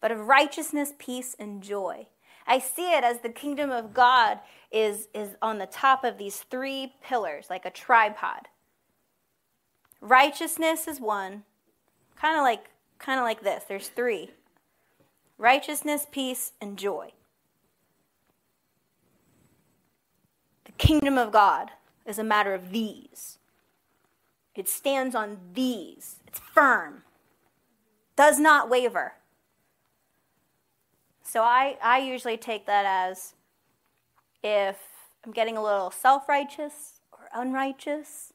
but 0.00 0.10
of 0.10 0.26
righteousness, 0.26 0.94
peace, 0.98 1.36
and 1.38 1.62
joy. 1.62 2.06
I 2.46 2.58
see 2.58 2.92
it 2.92 3.04
as 3.04 3.20
the 3.20 3.28
kingdom 3.28 3.70
of 3.70 3.92
God 3.92 4.40
is, 4.70 5.08
is 5.14 5.36
on 5.42 5.58
the 5.58 5.66
top 5.66 6.02
of 6.02 6.18
these 6.18 6.38
three 6.38 6.94
pillars, 7.02 7.46
like 7.50 7.66
a 7.66 7.70
tripod. 7.70 8.48
Righteousness 10.00 10.88
is 10.88 10.98
one, 10.98 11.44
kind 12.16 12.36
of 12.36 12.42
like 12.42 12.70
kind 13.02 13.18
of 13.18 13.24
like 13.24 13.42
this. 13.42 13.64
There's 13.64 13.88
three. 13.88 14.30
Righteousness, 15.36 16.06
peace, 16.10 16.52
and 16.60 16.78
joy. 16.78 17.12
Kingdom 20.78 21.18
of 21.18 21.32
God 21.32 21.70
is 22.06 22.18
a 22.18 22.24
matter 22.24 22.54
of 22.54 22.70
these. 22.70 23.38
It 24.54 24.68
stands 24.68 25.14
on 25.14 25.38
these. 25.54 26.16
It's 26.26 26.38
firm, 26.38 27.02
does 28.16 28.38
not 28.38 28.68
waver. 28.68 29.14
So 31.22 31.42
I, 31.42 31.78
I 31.82 31.98
usually 31.98 32.36
take 32.36 32.66
that 32.66 32.84
as 32.84 33.34
if 34.42 34.76
I'm 35.24 35.32
getting 35.32 35.56
a 35.56 35.62
little 35.62 35.90
self 35.90 36.28
righteous 36.28 37.00
or 37.12 37.28
unrighteous, 37.34 38.32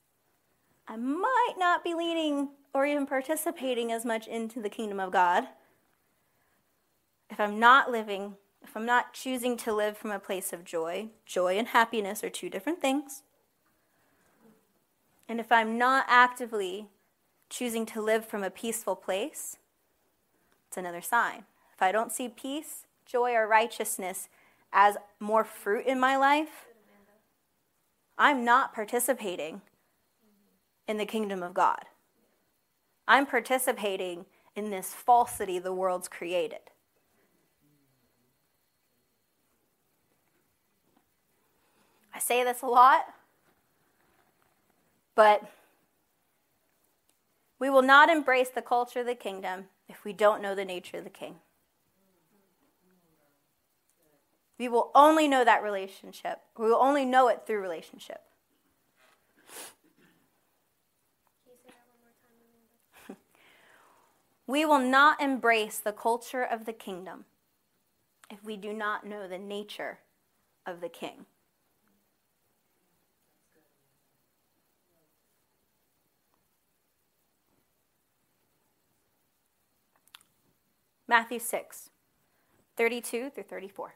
I 0.88 0.96
might 0.96 1.56
not 1.58 1.84
be 1.84 1.94
leaning 1.94 2.50
or 2.74 2.86
even 2.86 3.06
participating 3.06 3.92
as 3.92 4.06
much 4.06 4.28
into 4.28 4.62
the 4.62 4.70
kingdom 4.70 5.00
of 5.00 5.12
God. 5.12 5.48
If 7.30 7.40
I'm 7.40 7.60
not 7.60 7.92
living 7.92 8.36
if 8.68 8.76
I'm 8.76 8.86
not 8.86 9.14
choosing 9.14 9.56
to 9.58 9.74
live 9.74 9.98
from 9.98 10.12
a 10.12 10.20
place 10.20 10.52
of 10.52 10.66
joy, 10.66 11.08
joy 11.26 11.58
and 11.58 11.70
happiness 11.70 12.22
are 12.22 12.30
two 12.30 12.50
different 12.50 12.82
things. 12.82 13.24
And 15.30 15.40
if 15.40 15.54
I'm 15.54 15.78
not 15.78 16.06
actively 16.10 16.88
choosing 17.50 17.86
to 17.88 18.02
live 18.02 18.26
from 18.26 18.44
a 18.44 18.50
peaceful 18.50 18.98
place, 18.98 19.56
it's 20.68 20.76
another 20.76 21.02
sign. 21.02 21.46
If 21.74 21.82
I 21.82 21.94
don't 21.94 22.12
see 22.12 22.28
peace, 22.28 22.86
joy, 23.06 23.34
or 23.34 23.48
righteousness 23.48 24.28
as 24.74 24.98
more 25.20 25.46
fruit 25.46 25.86
in 25.86 25.98
my 25.98 26.18
life, 26.18 26.66
I'm 28.18 28.44
not 28.44 28.74
participating 28.74 29.62
in 30.90 30.98
the 30.98 31.06
kingdom 31.06 31.42
of 31.42 31.54
God. 31.54 31.86
I'm 33.08 33.26
participating 33.26 34.26
in 34.56 34.72
this 34.72 34.94
falsity 34.94 35.58
the 35.58 35.74
world's 35.74 36.10
created. 36.10 36.60
I 42.18 42.20
say 42.20 42.44
this 42.44 42.64
a 42.64 42.66
lot, 42.66 43.06
but 45.14 45.44
we 47.60 47.70
will 47.70 47.84
not 47.84 48.10
embrace 48.10 48.50
the 48.50 48.64
culture 48.64 49.02
of 49.02 49.06
the 49.06 49.14
kingdom 49.14 49.66
if 49.88 50.04
we 50.04 50.14
don't 50.14 50.42
know 50.42 50.56
the 50.56 50.66
nature 50.66 50.98
of 50.98 51.04
the 51.04 51.12
king. 51.12 51.36
We 54.58 54.68
will 54.68 54.90
only 54.96 55.28
know 55.28 55.46
that 55.46 55.62
relationship. 55.62 56.40
We 56.58 56.66
will 56.66 56.82
only 56.82 57.06
know 57.06 57.28
it 57.28 57.44
through 57.46 57.62
relationship. 57.62 58.22
we 64.48 64.66
will 64.66 64.80
not 64.80 65.22
embrace 65.22 65.78
the 65.78 65.94
culture 65.94 66.42
of 66.42 66.66
the 66.66 66.74
kingdom 66.74 67.26
if 68.32 68.44
we 68.44 68.58
do 68.58 68.74
not 68.74 69.06
know 69.06 69.28
the 69.28 69.38
nature 69.38 70.00
of 70.66 70.82
the 70.82 70.90
king. 70.90 71.28
Matthew 81.08 81.40
6, 81.40 81.90
32 82.76 83.30
through 83.30 83.44
34. 83.44 83.96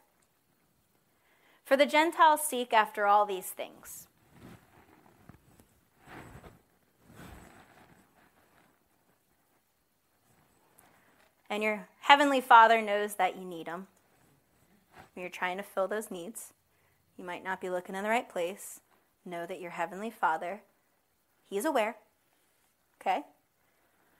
For 1.64 1.76
the 1.76 1.86
Gentiles 1.86 2.40
seek 2.42 2.72
after 2.72 3.06
all 3.06 3.26
these 3.26 3.46
things. 3.46 4.08
And 11.50 11.62
your 11.62 11.86
heavenly 12.00 12.40
Father 12.40 12.80
knows 12.80 13.16
that 13.16 13.36
you 13.36 13.44
need 13.44 13.66
them. 13.66 13.88
When 15.14 15.20
you're 15.20 15.30
trying 15.30 15.58
to 15.58 15.62
fill 15.62 15.86
those 15.86 16.10
needs, 16.10 16.54
you 17.18 17.24
might 17.24 17.44
not 17.44 17.60
be 17.60 17.68
looking 17.68 17.94
in 17.94 18.02
the 18.02 18.08
right 18.08 18.26
place. 18.26 18.80
Know 19.26 19.44
that 19.44 19.60
your 19.60 19.72
heavenly 19.72 20.10
Father, 20.10 20.62
He's 21.44 21.66
aware. 21.66 21.96
Okay? 23.00 23.24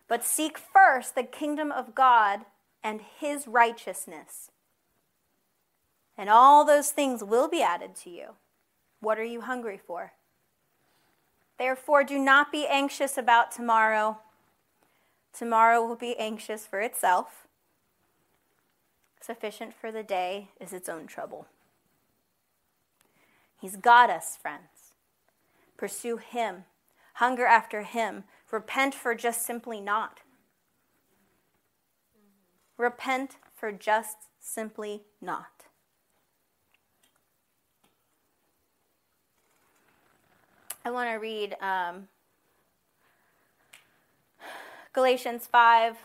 But 0.08 0.24
seek 0.24 0.58
first 0.58 1.14
the 1.14 1.22
kingdom 1.22 1.72
of 1.72 1.94
God 1.94 2.40
and 2.82 3.00
His 3.18 3.46
righteousness. 3.46 4.50
And 6.16 6.28
all 6.28 6.64
those 6.64 6.90
things 6.90 7.24
will 7.24 7.48
be 7.48 7.62
added 7.62 7.94
to 7.96 8.10
you. 8.10 8.34
What 9.00 9.18
are 9.18 9.24
you 9.24 9.40
hungry 9.42 9.80
for? 9.84 10.12
Therefore, 11.58 12.04
do 12.04 12.18
not 12.18 12.52
be 12.52 12.66
anxious 12.66 13.16
about 13.16 13.50
tomorrow 13.52 14.18
Tomorrow 15.32 15.86
will 15.86 15.96
be 15.96 16.16
anxious 16.18 16.66
for 16.66 16.80
itself. 16.80 17.46
Sufficient 19.20 19.72
for 19.72 19.90
the 19.90 20.02
day 20.02 20.50
is 20.60 20.72
its 20.72 20.88
own 20.88 21.06
trouble. 21.06 21.46
He's 23.60 23.76
got 23.76 24.10
us, 24.10 24.36
friends. 24.36 24.94
Pursue 25.76 26.18
Him. 26.18 26.64
Hunger 27.14 27.46
after 27.46 27.82
Him. 27.82 28.24
Repent 28.50 28.94
for 28.94 29.14
just 29.14 29.46
simply 29.46 29.80
not. 29.80 30.20
Repent 32.76 33.36
for 33.54 33.70
just 33.72 34.16
simply 34.40 35.02
not. 35.20 35.66
I 40.84 40.90
want 40.90 41.10
to 41.10 41.16
read 41.16 41.56
um, 41.60 42.08
Galatians 44.92 45.46
5 45.46 45.96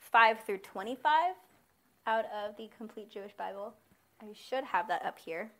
5 0.00 0.40
through 0.44 0.58
25 0.58 1.34
out 2.06 2.24
of 2.26 2.56
the 2.56 2.68
Complete 2.76 3.10
Jewish 3.10 3.32
Bible. 3.32 3.74
I 4.20 4.26
should 4.34 4.64
have 4.64 4.88
that 4.88 5.04
up 5.04 5.18
here. 5.18 5.50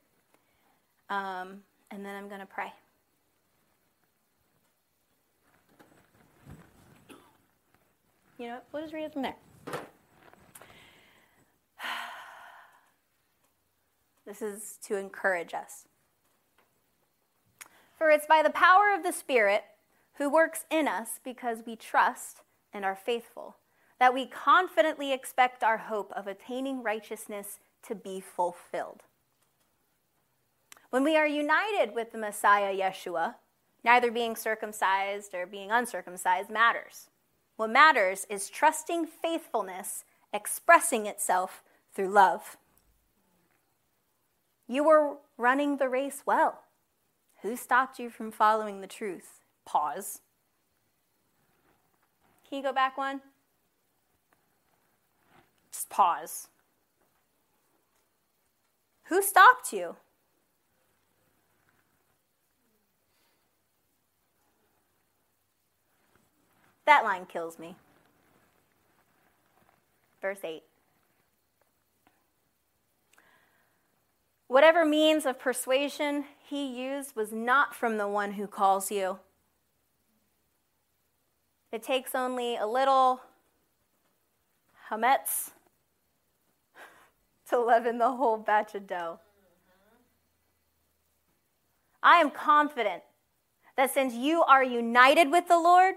Um, 1.11 1.61
and 1.91 2.05
then 2.05 2.17
I'm 2.17 2.29
going 2.29 2.41
to 2.41 2.47
pray. 2.47 2.73
You 8.39 8.49
know, 8.49 8.59
we'll 8.73 8.83
just 8.83 8.95
read 8.95 9.05
it 9.05 9.13
from 9.13 9.23
there. 9.23 9.37
This 14.27 14.43
is 14.43 14.79
to 14.87 14.97
encourage 14.97 15.55
us. 15.55 15.87
For 17.97 18.11
it's 18.11 18.27
by 18.27 18.43
the 18.43 18.51
power 18.51 18.93
of 18.95 19.03
the 19.03 19.13
Spirit 19.13 19.65
who 20.19 20.31
works 20.31 20.65
in 20.71 20.89
us 20.89 21.21
because 21.25 21.59
we 21.67 21.77
trust 21.77 22.43
and 22.73 22.85
are 22.85 22.97
faithful, 22.97 23.57
that 23.99 24.13
we 24.13 24.27
confidently 24.27 25.13
expect 25.13 25.63
our 25.63 25.79
hope 25.79 26.13
of 26.15 26.27
attaining 26.27 26.83
righteousness 26.83 27.59
to 27.87 27.95
be 27.95 28.21
fulfilled. 28.21 29.03
When 30.91 31.05
we 31.05 31.17
are 31.17 31.27
united 31.27 31.95
with 31.95 32.13
the 32.13 32.19
Messiah 32.19 32.75
Yeshua, 32.75 33.37
neither 33.85 34.11
being 34.11 34.35
circumcised 34.35 35.35
or 35.35 35.47
being 35.47 35.71
uncircumcised 35.71 36.51
matters. 36.51 37.09
What 37.57 37.71
matters 37.71 38.27
is 38.29 38.51
trusting 38.51 39.07
faithfulness 39.07 40.05
expressing 40.33 41.07
itself 41.07 41.63
through 41.95 42.09
love. 42.09 42.57
You 44.69 44.85
were 44.85 45.17
running 45.39 45.77
the 45.77 45.89
race 45.89 46.23
well. 46.27 46.63
Who 47.43 47.57
stopped 47.57 47.99
you 47.99 48.11
from 48.11 48.33
following 48.33 48.81
the 48.81 48.87
truth? 48.87 49.41
Pause. 49.65 50.21
Can 52.49 52.59
you 52.59 52.65
go 52.65 52.73
back 52.73 52.97
one? 52.97 53.21
Just 55.71 55.89
pause. 55.89 56.49
Who 59.05 59.23
stopped 59.23 59.73
you? 59.73 59.97
That 66.87 67.05
line 67.05 67.27
kills 67.27 67.59
me. 67.59 67.75
Verse 70.21 70.39
8. 70.43 70.63
Whatever 74.49 74.85
means 74.85 75.27
of 75.27 75.39
persuasion 75.39 76.25
he 76.39 76.67
used 76.67 77.17
was 77.17 77.33
not 77.33 77.75
from 77.75 77.99
the 77.99 78.09
one 78.09 78.33
who 78.33 78.47
calls 78.47 78.91
you. 78.91 79.19
It 81.73 81.83
takes 81.83 82.15
only 82.15 82.57
a 82.57 82.67
little 82.67 83.21
hametz 84.89 85.51
to 87.51 87.59
leaven 87.59 87.99
the 87.99 88.13
whole 88.13 88.37
batch 88.37 88.75
of 88.75 88.87
dough. 88.87 89.19
I 92.03 92.19
am 92.19 92.31
confident 92.31 93.03
that 93.77 93.93
since 93.93 94.15
you 94.15 94.45
are 94.45 94.63
united 94.63 95.31
with 95.31 95.49
the 95.49 95.59
Lord, 95.59 95.97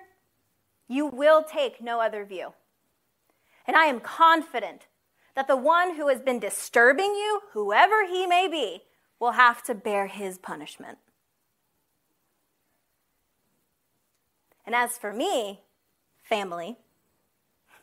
you 0.88 1.06
will 1.06 1.44
take 1.44 1.82
no 1.82 2.02
other 2.02 2.26
view. 2.26 2.54
And 3.68 3.78
I 3.78 3.86
am 3.86 4.00
confident 4.00 4.88
that 5.36 5.48
the 5.48 5.56
one 5.56 5.96
who 5.96 6.08
has 6.08 6.22
been 6.22 6.40
disturbing 6.40 7.14
you, 7.16 7.42
whoever 7.54 8.06
he 8.06 8.26
may 8.28 8.48
be, 8.48 8.84
will 9.20 9.32
have 9.32 9.64
to 9.64 9.76
bear 9.76 10.08
his 10.08 10.38
punishment. 10.38 10.98
And 14.66 14.76
as 14.76 14.98
for 14.98 15.12
me, 15.12 15.62
family, 16.22 16.78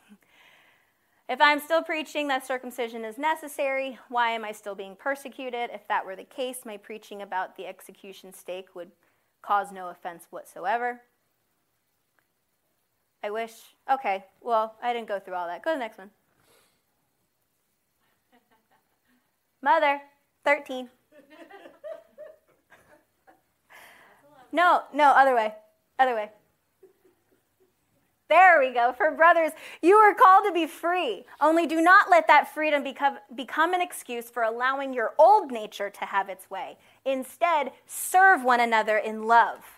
if 1.29 1.41
I'm 1.41 1.59
still 1.59 1.83
preaching 1.83 2.27
that 2.29 2.47
circumcision 2.47 3.03
is 3.03 3.17
necessary, 3.17 3.99
why 4.09 4.31
am 4.31 4.45
I 4.45 4.51
still 4.51 4.75
being 4.75 4.95
persecuted? 4.95 5.69
If 5.73 5.87
that 5.89 6.05
were 6.05 6.15
the 6.15 6.23
case, 6.23 6.59
my 6.65 6.77
preaching 6.77 7.21
about 7.21 7.57
the 7.57 7.65
execution 7.65 8.33
stake 8.33 8.73
would 8.73 8.91
cause 9.41 9.71
no 9.71 9.89
offense 9.89 10.27
whatsoever. 10.29 11.01
I 13.23 13.31
wish, 13.31 13.51
okay, 13.91 14.25
well, 14.41 14.75
I 14.81 14.93
didn't 14.93 15.07
go 15.07 15.19
through 15.19 15.35
all 15.35 15.47
that. 15.47 15.63
Go 15.63 15.71
to 15.71 15.75
the 15.75 15.79
next 15.79 15.97
one. 15.97 16.11
Mother, 19.61 20.01
13. 20.45 20.89
No, 24.51 24.83
no, 24.93 25.11
other 25.11 25.35
way. 25.35 25.53
Other 25.99 26.15
way. 26.15 26.29
There 28.29 28.59
we 28.59 28.73
go. 28.73 28.93
For 28.97 29.11
brothers, 29.11 29.51
you 29.81 29.95
are 29.95 30.13
called 30.13 30.45
to 30.45 30.51
be 30.51 30.67
free. 30.67 31.25
Only 31.39 31.65
do 31.65 31.81
not 31.81 32.09
let 32.09 32.27
that 32.27 32.53
freedom 32.53 32.83
become, 32.83 33.19
become 33.35 33.73
an 33.73 33.81
excuse 33.81 34.29
for 34.29 34.43
allowing 34.43 34.93
your 34.93 35.13
old 35.17 35.51
nature 35.51 35.89
to 35.89 36.05
have 36.05 36.27
its 36.27 36.49
way. 36.49 36.77
Instead, 37.05 37.71
serve 37.85 38.43
one 38.43 38.59
another 38.59 38.97
in 38.97 39.23
love. 39.23 39.76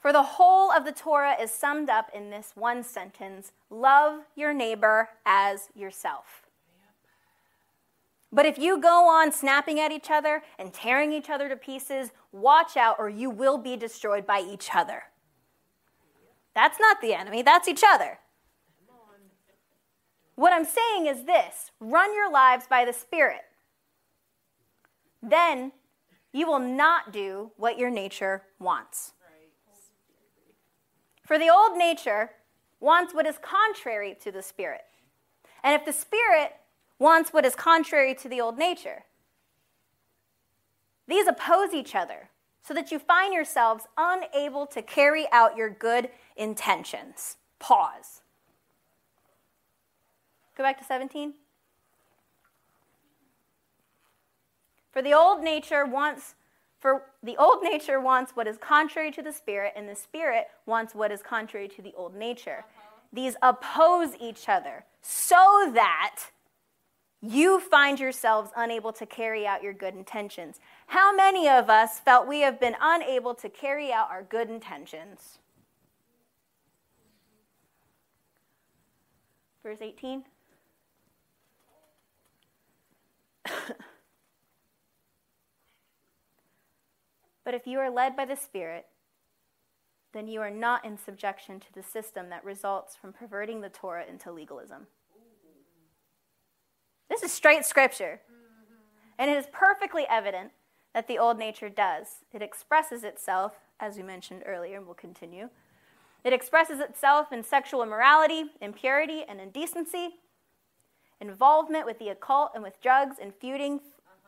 For 0.00 0.12
the 0.12 0.22
whole 0.22 0.72
of 0.72 0.86
the 0.86 0.92
Torah 0.92 1.36
is 1.38 1.50
summed 1.50 1.90
up 1.90 2.10
in 2.14 2.30
this 2.30 2.52
one 2.54 2.82
sentence 2.82 3.52
love 3.68 4.22
your 4.34 4.54
neighbor 4.54 5.10
as 5.26 5.68
yourself. 5.74 6.46
But 8.32 8.46
if 8.46 8.58
you 8.58 8.80
go 8.80 9.08
on 9.08 9.30
snapping 9.30 9.78
at 9.78 9.92
each 9.92 10.10
other 10.10 10.42
and 10.58 10.72
tearing 10.72 11.12
each 11.12 11.28
other 11.28 11.48
to 11.48 11.56
pieces, 11.56 12.12
watch 12.32 12.76
out 12.76 12.96
or 12.98 13.10
you 13.10 13.28
will 13.28 13.58
be 13.58 13.76
destroyed 13.76 14.26
by 14.26 14.40
each 14.40 14.70
other. 14.74 15.02
That's 16.54 16.80
not 16.80 17.00
the 17.00 17.12
enemy, 17.12 17.42
that's 17.42 17.68
each 17.68 17.82
other. 17.86 18.18
What 20.34 20.54
I'm 20.54 20.64
saying 20.64 21.06
is 21.06 21.24
this 21.24 21.72
run 21.78 22.14
your 22.14 22.32
lives 22.32 22.66
by 22.66 22.86
the 22.86 22.92
Spirit. 22.94 23.42
Then 25.22 25.72
you 26.32 26.46
will 26.46 26.58
not 26.58 27.12
do 27.12 27.50
what 27.56 27.78
your 27.78 27.90
nature 27.90 28.44
wants. 28.58 29.12
For 31.30 31.38
the 31.38 31.48
old 31.48 31.78
nature 31.78 32.32
wants 32.80 33.14
what 33.14 33.24
is 33.24 33.38
contrary 33.40 34.16
to 34.20 34.32
the 34.32 34.42
Spirit. 34.42 34.80
And 35.62 35.76
if 35.76 35.86
the 35.86 35.92
Spirit 35.92 36.56
wants 36.98 37.32
what 37.32 37.44
is 37.44 37.54
contrary 37.54 38.16
to 38.16 38.28
the 38.28 38.40
old 38.40 38.58
nature, 38.58 39.04
these 41.06 41.28
oppose 41.28 41.72
each 41.72 41.94
other 41.94 42.30
so 42.62 42.74
that 42.74 42.90
you 42.90 42.98
find 42.98 43.32
yourselves 43.32 43.84
unable 43.96 44.66
to 44.66 44.82
carry 44.82 45.28
out 45.30 45.56
your 45.56 45.70
good 45.70 46.08
intentions. 46.36 47.36
Pause. 47.60 48.22
Go 50.56 50.64
back 50.64 50.78
to 50.78 50.84
17. 50.84 51.34
For 54.90 55.00
the 55.00 55.14
old 55.14 55.44
nature 55.44 55.86
wants 55.86 56.34
for 56.80 57.04
the 57.22 57.36
old 57.36 57.62
nature 57.62 58.00
wants 58.00 58.32
what 58.32 58.46
is 58.46 58.56
contrary 58.56 59.10
to 59.12 59.22
the 59.22 59.32
spirit 59.32 59.74
and 59.76 59.88
the 59.88 59.94
spirit 59.94 60.46
wants 60.64 60.94
what 60.94 61.12
is 61.12 61.22
contrary 61.22 61.68
to 61.68 61.82
the 61.82 61.92
old 61.96 62.14
nature. 62.14 62.64
Uh-huh. 62.66 63.00
These 63.12 63.36
oppose 63.42 64.14
each 64.18 64.48
other 64.48 64.84
so 65.02 65.70
that 65.74 66.20
you 67.20 67.60
find 67.60 68.00
yourselves 68.00 68.50
unable 68.56 68.92
to 68.94 69.04
carry 69.04 69.46
out 69.46 69.62
your 69.62 69.74
good 69.74 69.94
intentions. 69.94 70.58
How 70.86 71.14
many 71.14 71.46
of 71.48 71.68
us 71.68 71.98
felt 72.00 72.26
we 72.26 72.40
have 72.40 72.58
been 72.58 72.76
unable 72.80 73.34
to 73.34 73.50
carry 73.50 73.92
out 73.92 74.10
our 74.10 74.22
good 74.22 74.48
intentions? 74.48 75.38
Verse 79.62 79.78
18. 79.82 80.24
but 87.50 87.56
if 87.56 87.66
you 87.66 87.80
are 87.80 87.90
led 87.90 88.14
by 88.14 88.24
the 88.24 88.36
Spirit, 88.36 88.86
then 90.12 90.28
you 90.28 90.40
are 90.40 90.52
not 90.52 90.84
in 90.84 90.96
subjection 90.96 91.58
to 91.58 91.66
the 91.74 91.82
system 91.82 92.30
that 92.30 92.44
results 92.44 92.94
from 92.94 93.12
perverting 93.12 93.60
the 93.60 93.68
Torah 93.68 94.04
into 94.08 94.30
legalism. 94.30 94.86
This 97.08 97.24
is 97.24 97.32
straight 97.32 97.64
scripture. 97.64 98.20
And 99.18 99.28
it 99.28 99.36
is 99.36 99.46
perfectly 99.50 100.06
evident 100.08 100.52
that 100.94 101.08
the 101.08 101.18
old 101.18 101.40
nature 101.40 101.68
does. 101.68 102.22
It 102.32 102.40
expresses 102.40 103.02
itself, 103.02 103.54
as 103.80 103.96
we 103.96 104.04
mentioned 104.04 104.44
earlier, 104.46 104.76
and 104.76 104.86
we'll 104.86 104.94
continue. 104.94 105.48
It 106.22 106.32
expresses 106.32 106.78
itself 106.78 107.32
in 107.32 107.42
sexual 107.42 107.82
immorality, 107.82 108.44
impurity, 108.60 109.24
and 109.28 109.40
indecency, 109.40 110.20
involvement 111.20 111.84
with 111.84 111.98
the 111.98 112.10
occult 112.10 112.52
and 112.54 112.62
with 112.62 112.80
drugs 112.80 113.16
and 113.20 113.34
feuding, 113.34 113.80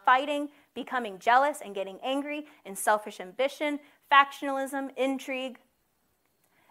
fighting, 0.05 0.49
becoming 0.75 1.19
jealous 1.19 1.61
and 1.65 1.75
getting 1.75 1.99
angry, 2.03 2.47
and 2.65 2.79
selfish 2.79 3.21
ambition, 3.21 3.79
factionalism, 4.11 4.91
intrigue, 4.97 5.59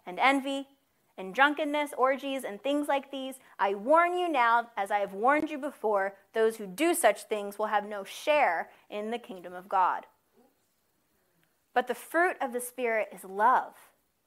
and 0.06 0.20
envy, 0.20 0.68
and 1.18 1.36
drunkenness, 1.36 1.92
orgies, 1.98 2.44
and 2.44 2.62
things 2.62 2.88
like 2.88 3.12
these. 3.12 3.36
I 3.60 3.76
warn 3.76 4.18
you 4.18 4.30
now, 4.30 4.70
as 4.78 4.92
I 4.92 5.00
have 5.00 5.14
warned 5.14 5.50
you 5.52 5.58
before, 5.58 6.16
those 6.34 6.58
who 6.58 6.66
do 6.66 6.94
such 6.94 7.24
things 7.24 7.60
will 7.60 7.68
have 7.68 7.88
no 7.88 8.04
share 8.04 8.70
in 8.90 9.12
the 9.12 9.20
kingdom 9.20 9.54
of 9.54 9.70
God. 9.70 10.06
But 11.74 11.88
the 11.88 11.96
fruit 11.96 12.38
of 12.42 12.54
the 12.54 12.62
Spirit 12.62 13.10
is 13.14 13.24
love, 13.24 13.74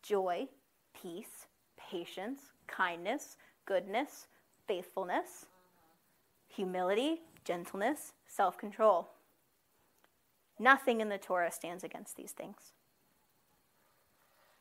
joy, 0.03 0.49
peace, 0.95 1.47
patience, 1.77 2.41
kindness, 2.67 3.37
goodness, 3.67 4.27
faithfulness 4.67 5.47
humility, 6.55 7.23
gentleness, 7.45 8.13
self 8.27 8.57
control. 8.57 9.09
Nothing 10.59 11.01
in 11.01 11.09
the 11.09 11.19
Torah 11.19 11.51
stands 11.51 11.85
against 11.85 12.17
these 12.17 12.33
things. 12.33 12.73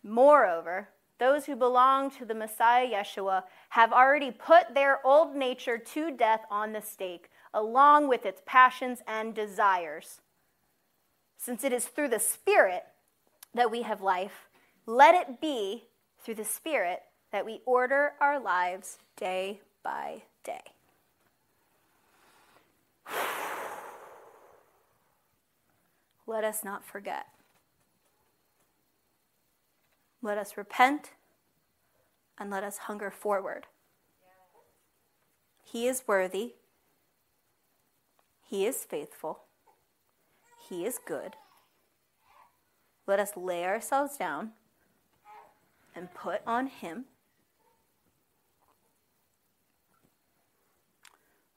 Moreover, 0.04 0.90
those 1.20 1.46
who 1.46 1.56
belong 1.56 2.10
to 2.12 2.26
the 2.26 2.34
Messiah 2.34 2.86
Yeshua 2.86 3.44
have 3.70 3.94
already 3.94 4.32
put 4.32 4.74
their 4.74 5.06
old 5.06 5.36
nature 5.36 5.78
to 5.78 6.12
death 6.12 6.42
on 6.52 6.74
the 6.74 6.82
stake, 6.82 7.30
along 7.54 8.08
with 8.10 8.26
its 8.26 8.42
passions 8.46 9.00
and 9.08 9.34
desires. 9.34 10.20
Since 11.38 11.64
it 11.64 11.72
is 11.72 11.86
through 11.86 12.10
the 12.10 12.20
Spirit 12.20 12.84
that 13.54 13.72
we 13.72 13.84
have 13.84 14.02
life, 14.02 14.50
let 14.86 15.16
it 15.16 15.40
be 15.40 15.86
through 16.20 16.36
the 16.36 16.44
Spirit 16.44 17.04
that 17.32 17.46
we 17.46 17.62
order 17.66 18.14
our 18.20 18.40
lives 18.40 18.98
day 19.16 19.62
by 19.84 20.24
day. 20.44 20.62
Let 26.26 26.44
us 26.44 26.64
not 26.64 26.86
forget. 26.86 27.28
Let 30.22 30.38
us 30.38 30.56
repent 30.56 31.12
and 32.40 32.50
let 32.50 32.64
us 32.64 32.78
hunger 32.80 33.12
forward. 33.12 33.68
He 35.64 35.88
is 35.88 36.04
worthy. 36.08 36.54
He 38.42 38.66
is 38.66 38.84
faithful. 38.84 39.44
He 40.70 40.86
is 40.86 41.00
good. 41.06 41.36
Let 43.06 43.20
us 43.20 43.32
lay 43.36 43.66
ourselves 43.66 44.16
down 44.18 44.52
and 45.96 46.14
put 46.14 46.42
on 46.48 46.68
Him. 46.68 47.06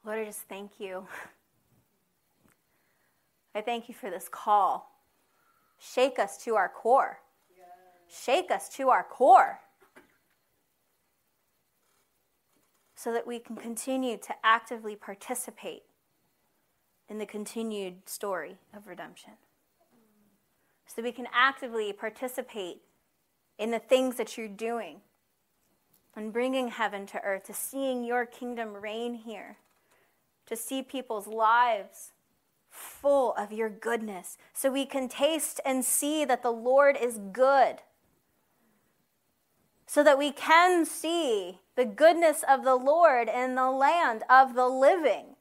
Lord, 0.05 0.19
I 0.19 0.25
just 0.25 0.43
thank 0.49 0.73
you. 0.79 1.07
I 3.57 3.63
thank 3.63 3.89
you 3.89 3.95
for 3.95 4.11
this 4.11 4.29
call. 4.29 4.93
Shake 5.79 6.19
us 6.19 6.37
to 6.45 6.57
our 6.57 6.69
core. 6.69 7.21
Shake 8.07 8.51
us 8.51 8.69
to 8.77 8.91
our 8.91 9.03
core. 9.03 9.61
So 12.95 13.15
that 13.15 13.27
we 13.27 13.39
can 13.39 13.57
continue 13.57 14.19
to 14.19 14.35
actively 14.45 14.95
participate 14.95 15.85
in 17.09 17.17
the 17.17 17.25
continued 17.25 18.07
story 18.07 18.59
of 18.77 18.87
redemption. 18.87 19.33
So 20.87 20.97
that 20.97 21.05
we 21.05 21.13
can 21.13 21.27
actively 21.33 21.95
participate 21.95 22.83
in 23.59 23.71
the 23.71 23.79
things 23.79 24.17
that 24.17 24.37
you're 24.37 24.49
doing 24.49 25.01
and 26.15 26.31
bringing 26.31 26.69
heaven 26.69 27.07
to 27.07 27.23
earth, 27.23 27.45
to 27.45 27.55
seeing 27.55 28.05
your 28.05 28.27
kingdom 28.27 28.75
reign 28.75 29.15
here, 29.15 29.57
to 30.45 30.57
see 30.57 30.83
people's 30.83 31.27
lives 31.27 32.13
full 32.77 33.33
of 33.35 33.53
your 33.53 33.70
goodness, 33.70 34.37
so 34.53 34.70
we 34.70 34.87
can 34.87 35.09
taste 35.09 35.61
and 35.64 35.85
see 35.85 36.24
that 36.24 36.43
the 36.43 36.51
Lord 36.51 36.97
is 37.01 37.18
good, 37.33 37.77
so 39.87 40.05
that 40.05 40.18
we 40.18 40.31
can 40.31 40.85
see 40.85 41.61
the 41.74 41.85
goodness 41.85 42.45
of 42.49 42.64
the 42.64 42.77
Lord 42.77 43.29
in 43.29 43.55
the 43.55 43.70
land 43.70 44.22
of 44.29 44.55
the 44.55 44.68
living. 44.68 45.37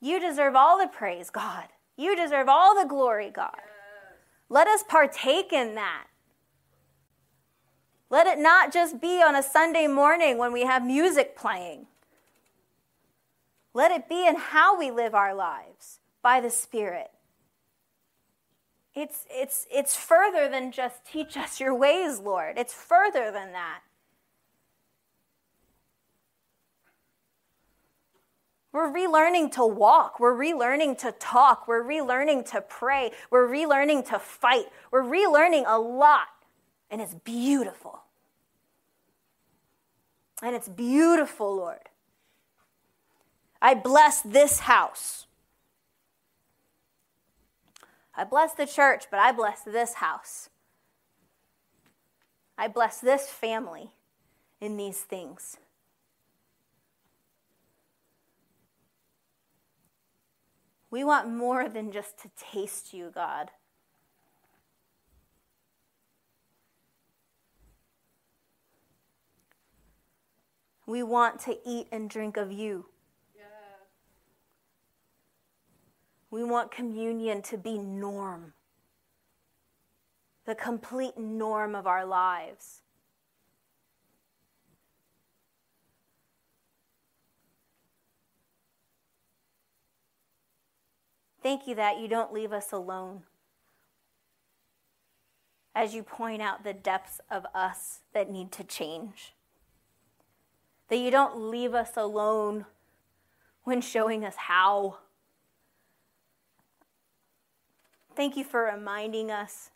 You 0.00 0.18
deserve 0.20 0.54
all 0.56 0.78
the 0.78 0.86
praise, 0.86 1.30
God. 1.30 1.68
You 1.96 2.16
deserve 2.16 2.48
all 2.48 2.74
the 2.74 2.88
glory, 2.88 3.30
God. 3.30 3.60
Let 4.48 4.66
us 4.66 4.82
partake 4.88 5.52
in 5.52 5.74
that. 5.74 6.06
Let 8.08 8.26
it 8.26 8.38
not 8.38 8.72
just 8.72 9.00
be 9.00 9.22
on 9.22 9.36
a 9.36 9.42
Sunday 9.42 9.86
morning 9.86 10.38
when 10.38 10.52
we 10.52 10.62
have 10.64 10.84
music 10.84 11.36
playing. 11.36 11.86
Let 13.72 13.90
it 13.92 14.08
be 14.08 14.26
in 14.26 14.36
how 14.36 14.78
we 14.78 14.90
live 14.90 15.14
our 15.14 15.34
lives 15.34 16.00
by 16.22 16.40
the 16.40 16.50
Spirit. 16.50 17.10
It's, 18.94 19.24
it's, 19.30 19.66
it's 19.70 19.96
further 19.96 20.48
than 20.48 20.72
just 20.72 21.04
teach 21.04 21.36
us 21.36 21.60
your 21.60 21.74
ways, 21.74 22.18
Lord. 22.18 22.58
It's 22.58 22.74
further 22.74 23.30
than 23.30 23.52
that. 23.52 23.80
We're 28.72 28.92
relearning 28.92 29.52
to 29.52 29.66
walk. 29.66 30.20
We're 30.20 30.36
relearning 30.36 30.98
to 30.98 31.12
talk. 31.12 31.66
We're 31.66 31.82
relearning 31.82 32.48
to 32.50 32.60
pray. 32.60 33.10
We're 33.30 33.48
relearning 33.48 34.08
to 34.10 34.18
fight. 34.18 34.66
We're 34.90 35.02
relearning 35.02 35.64
a 35.66 35.78
lot. 35.78 36.28
And 36.90 37.00
it's 37.00 37.14
beautiful. 37.14 38.02
And 40.42 40.54
it's 40.54 40.68
beautiful, 40.68 41.56
Lord. 41.56 41.88
I 43.62 43.74
bless 43.74 44.22
this 44.22 44.60
house. 44.60 45.26
I 48.14 48.24
bless 48.24 48.52
the 48.54 48.66
church, 48.66 49.04
but 49.10 49.20
I 49.20 49.32
bless 49.32 49.62
this 49.62 49.94
house. 49.94 50.48
I 52.58 52.68
bless 52.68 53.00
this 53.00 53.28
family 53.28 53.90
in 54.60 54.76
these 54.76 55.00
things. 55.00 55.56
We 60.90 61.04
want 61.04 61.28
more 61.28 61.68
than 61.68 61.92
just 61.92 62.18
to 62.18 62.30
taste 62.36 62.92
you, 62.92 63.10
God. 63.14 63.52
We 70.84 71.04
want 71.04 71.38
to 71.42 71.56
eat 71.64 71.86
and 71.92 72.10
drink 72.10 72.36
of 72.36 72.50
you. 72.50 72.89
We 76.30 76.44
want 76.44 76.70
communion 76.70 77.42
to 77.42 77.58
be 77.58 77.76
norm, 77.76 78.54
the 80.46 80.54
complete 80.54 81.18
norm 81.18 81.74
of 81.74 81.88
our 81.88 82.06
lives. 82.06 82.82
Thank 91.42 91.66
you 91.66 91.74
that 91.74 91.98
you 91.98 92.06
don't 92.06 92.32
leave 92.32 92.52
us 92.52 92.70
alone. 92.70 93.22
As 95.74 95.94
you 95.94 96.02
point 96.02 96.42
out 96.42 96.64
the 96.64 96.74
depths 96.74 97.20
of 97.30 97.46
us 97.54 98.00
that 98.12 98.30
need 98.30 98.52
to 98.52 98.64
change. 98.64 99.34
That 100.88 100.98
you 100.98 101.10
don't 101.10 101.50
leave 101.50 101.74
us 101.74 101.92
alone 101.96 102.66
when 103.64 103.80
showing 103.80 104.24
us 104.24 104.36
how. 104.36 104.98
Thank 108.16 108.36
you 108.36 108.44
for 108.44 108.64
reminding 108.64 109.30
us 109.30 109.70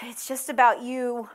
that 0.00 0.10
it's 0.10 0.26
just 0.26 0.48
about 0.48 0.82
you. 0.82 1.28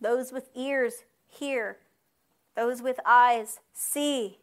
Those 0.00 0.32
with 0.32 0.48
ears, 0.54 1.04
hear. 1.26 1.78
Those 2.56 2.82
with 2.82 3.00
eyes, 3.06 3.58
see. 3.72 4.38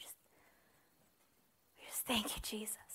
Just, 0.00 0.14
just 1.86 2.06
thank 2.06 2.36
you, 2.36 2.42
Jesus. 2.42 2.91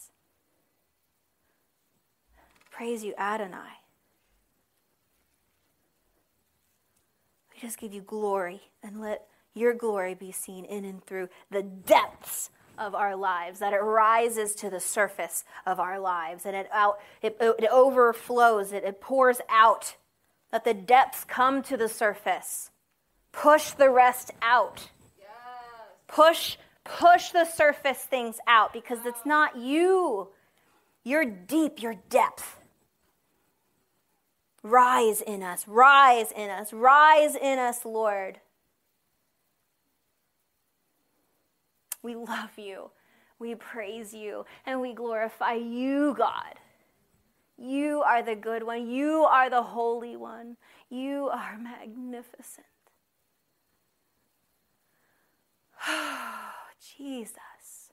Praise 2.77 3.03
you, 3.03 3.15
Adonai. 3.17 3.79
We 7.51 7.59
just 7.59 7.79
give 7.79 7.91
you 7.91 8.01
glory 8.01 8.61
and 8.83 9.01
let 9.01 9.25
your 9.55 9.73
glory 9.73 10.13
be 10.13 10.31
seen 10.31 10.63
in 10.63 10.85
and 10.85 11.03
through 11.03 11.29
the 11.49 11.63
depths 11.63 12.51
of 12.77 12.93
our 12.93 13.15
lives, 13.15 13.57
that 13.57 13.73
it 13.73 13.77
rises 13.77 14.53
to 14.53 14.69
the 14.69 14.79
surface 14.79 15.43
of 15.65 15.79
our 15.79 15.99
lives 15.99 16.45
and 16.45 16.55
it, 16.55 16.69
out, 16.71 16.99
it, 17.23 17.35
it 17.41 17.67
overflows, 17.71 18.71
it, 18.71 18.83
it 18.83 19.01
pours 19.01 19.41
out, 19.49 19.95
that 20.51 20.63
the 20.63 20.75
depths 20.75 21.23
come 21.23 21.63
to 21.63 21.77
the 21.77 21.89
surface. 21.89 22.69
Push 23.31 23.71
the 23.71 23.89
rest 23.89 24.29
out. 24.43 24.91
Yes. 25.17 25.27
Push, 26.07 26.57
push 26.83 27.31
the 27.31 27.45
surface 27.45 28.03
things 28.03 28.37
out 28.45 28.71
because 28.71 28.99
it's 29.03 29.25
not 29.25 29.57
you. 29.57 30.27
You're 31.03 31.25
deep, 31.25 31.81
your 31.81 31.95
depth. 32.11 32.56
Rise 34.67 35.21
in 35.21 35.43
us, 35.43 35.65
rise 35.65 36.33
in 36.35 36.49
us, 36.49 36.73
rise 36.73 37.35
in 37.35 37.57
us, 37.57 37.85
Lord. 37.85 38.41
We 42.03 42.15
love 42.15 42.51
you. 42.57 42.91
We 43.39 43.55
praise 43.55 44.13
you 44.13 44.45
and 44.65 44.81
we 44.81 44.93
glorify 44.93 45.53
you, 45.53 46.13
God. 46.17 46.55
You 47.57 48.03
are 48.05 48.21
the 48.21 48.35
good 48.35 48.63
one. 48.63 48.89
You 48.89 49.21
are 49.23 49.49
the 49.49 49.63
holy 49.63 50.17
one. 50.17 50.57
You 50.89 51.29
are 51.29 51.57
magnificent. 51.57 52.67
Oh, 55.87 56.49
Jesus. 56.97 57.91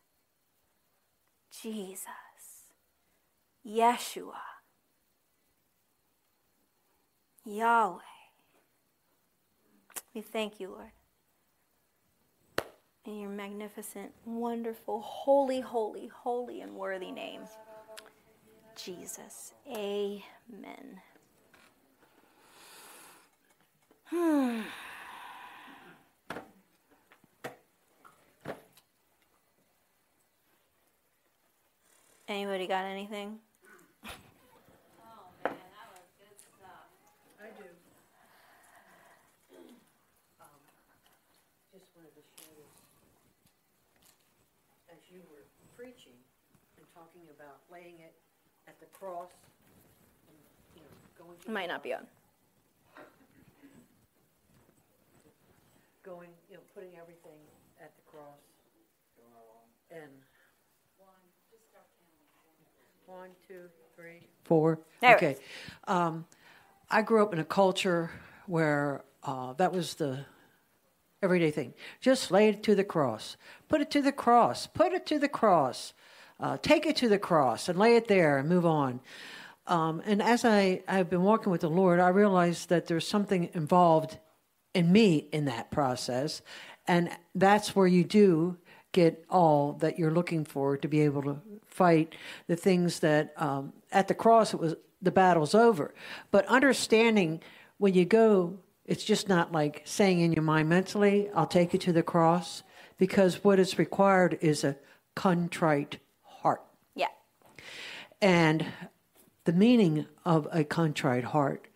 Jesus. 1.63 2.09
Yeshua. 3.67 4.54
Yahweh. 7.45 8.01
We 10.15 10.21
thank 10.23 10.61
you, 10.61 10.69
Lord 10.71 10.91
in 13.07 13.21
your 13.21 13.31
magnificent, 13.31 14.13
wonderful, 14.25 15.01
holy, 15.03 15.61
holy, 15.61 16.07
holy, 16.09 16.63
and 16.63 16.75
worthy 16.75 17.11
name. 17.11 17.43
Jesus. 18.77 19.53
Amen. 19.69 21.01
Hmm. 24.07 24.61
Anybody 32.27 32.67
got 32.67 32.87
anything? 32.87 33.39
Talking 46.95 47.27
about 47.37 47.59
laying 47.71 47.99
it 48.01 48.15
at 48.69 48.79
the 48.81 48.87
cross 48.87 49.31
and, 50.29 50.39
you 50.77 50.83
know, 50.83 51.27
going 51.27 51.39
to. 51.45 51.51
Might 51.51 51.69
not 51.69 51.83
be 51.83 51.93
on. 51.93 52.07
Going, 56.05 56.31
you 56.49 56.57
know, 56.57 56.63
putting 56.75 56.91
everything 57.01 57.39
at 57.81 57.91
the 57.97 58.03
cross. 58.11 58.41
And. 59.91 60.11
One, 63.07 63.29
two, 63.47 63.69
three, 63.95 64.27
four. 64.45 64.81
There 65.01 65.15
Okay. 65.17 65.37
Um, 65.87 66.25
I 66.91 67.03
grew 67.03 67.23
up 67.23 67.33
in 67.33 67.39
a 67.39 67.45
culture 67.45 68.11
where 68.47 69.05
uh, 69.23 69.53
that 69.55 69.73
was 69.73 69.95
the 69.95 70.25
everyday 71.23 71.51
thing. 71.51 71.75
Just 72.01 72.31
lay 72.31 72.49
it 72.49 72.63
to 72.63 72.75
the 72.75 72.83
cross. 72.83 73.37
Put 73.69 73.83
it 73.83 73.91
to 73.93 74.03
the 74.03 74.11
cross. 74.11 74.67
Put 74.67 74.93
it 74.93 75.07
to 75.07 75.19
the 75.19 75.29
cross. 75.29 75.93
Uh, 76.41 76.57
take 76.61 76.85
it 76.87 76.97
to 76.97 77.09
the 77.09 77.19
cross 77.19 77.69
and 77.69 77.79
lay 77.79 77.97
it 77.97 78.09
there 78.09 78.39
and 78.39 78.49
move 78.49 78.67
on. 78.67 79.01
Um, 79.67 80.03
and 80.05 80.21
as 80.21 80.45
I, 80.45 80.83
I've 80.87 81.09
been 81.09 81.23
walking 81.23 81.51
with 81.51 81.63
the 81.63 81.71
Lord, 81.71 82.01
I 82.01 82.09
realized 82.09 82.69
that 82.69 82.87
there's 82.87 83.07
something 83.07 83.49
involved 83.55 84.19
in 84.75 84.93
me 84.93 85.29
in 85.33 85.45
that 85.47 85.71
process. 85.71 86.43
And 86.87 87.11
that's 87.35 87.75
where 87.75 87.87
you 87.87 88.05
do 88.05 88.59
get 88.93 89.25
all 89.31 89.73
that 89.75 89.99
you're 89.99 90.11
looking 90.11 90.45
for 90.45 90.77
to 90.77 90.89
be 90.89 91.01
able 91.01 91.23
to 91.23 91.41
fight 91.67 92.15
the 92.47 92.57
things 92.57 93.01
that 93.01 93.33
um, 93.37 93.73
at 93.91 94.09
the 94.09 94.15
cross 94.15 94.53
it 94.55 94.61
was 94.61 94.75
the 95.01 95.11
battle's 95.11 95.55
over. 95.55 95.95
But 96.31 96.47
understanding 96.47 97.41
when 97.79 97.95
you 97.95 98.05
go, 98.05 98.59
it's 98.87 99.05
just 99.05 99.29
not 99.29 99.53
like 99.53 99.83
saying 99.85 100.21
in 100.21 100.33
your 100.33 100.43
mind 100.43 100.69
mentally, 100.69 101.29
I'll 101.35 101.47
take 101.47 101.73
you 101.73 101.79
to 101.81 101.93
the 101.93 102.03
cross, 102.03 102.63
because 102.99 103.43
what 103.43 103.59
is 103.59 103.79
required 103.79 104.39
is 104.41 104.63
a 104.63 104.77
contrite 105.15 105.99
and 108.21 108.67
the 109.45 109.53
meaning 109.53 110.07
of 110.25 110.49
a 110.53 110.65
contrite 110.65 111.25
heart. 111.25 111.69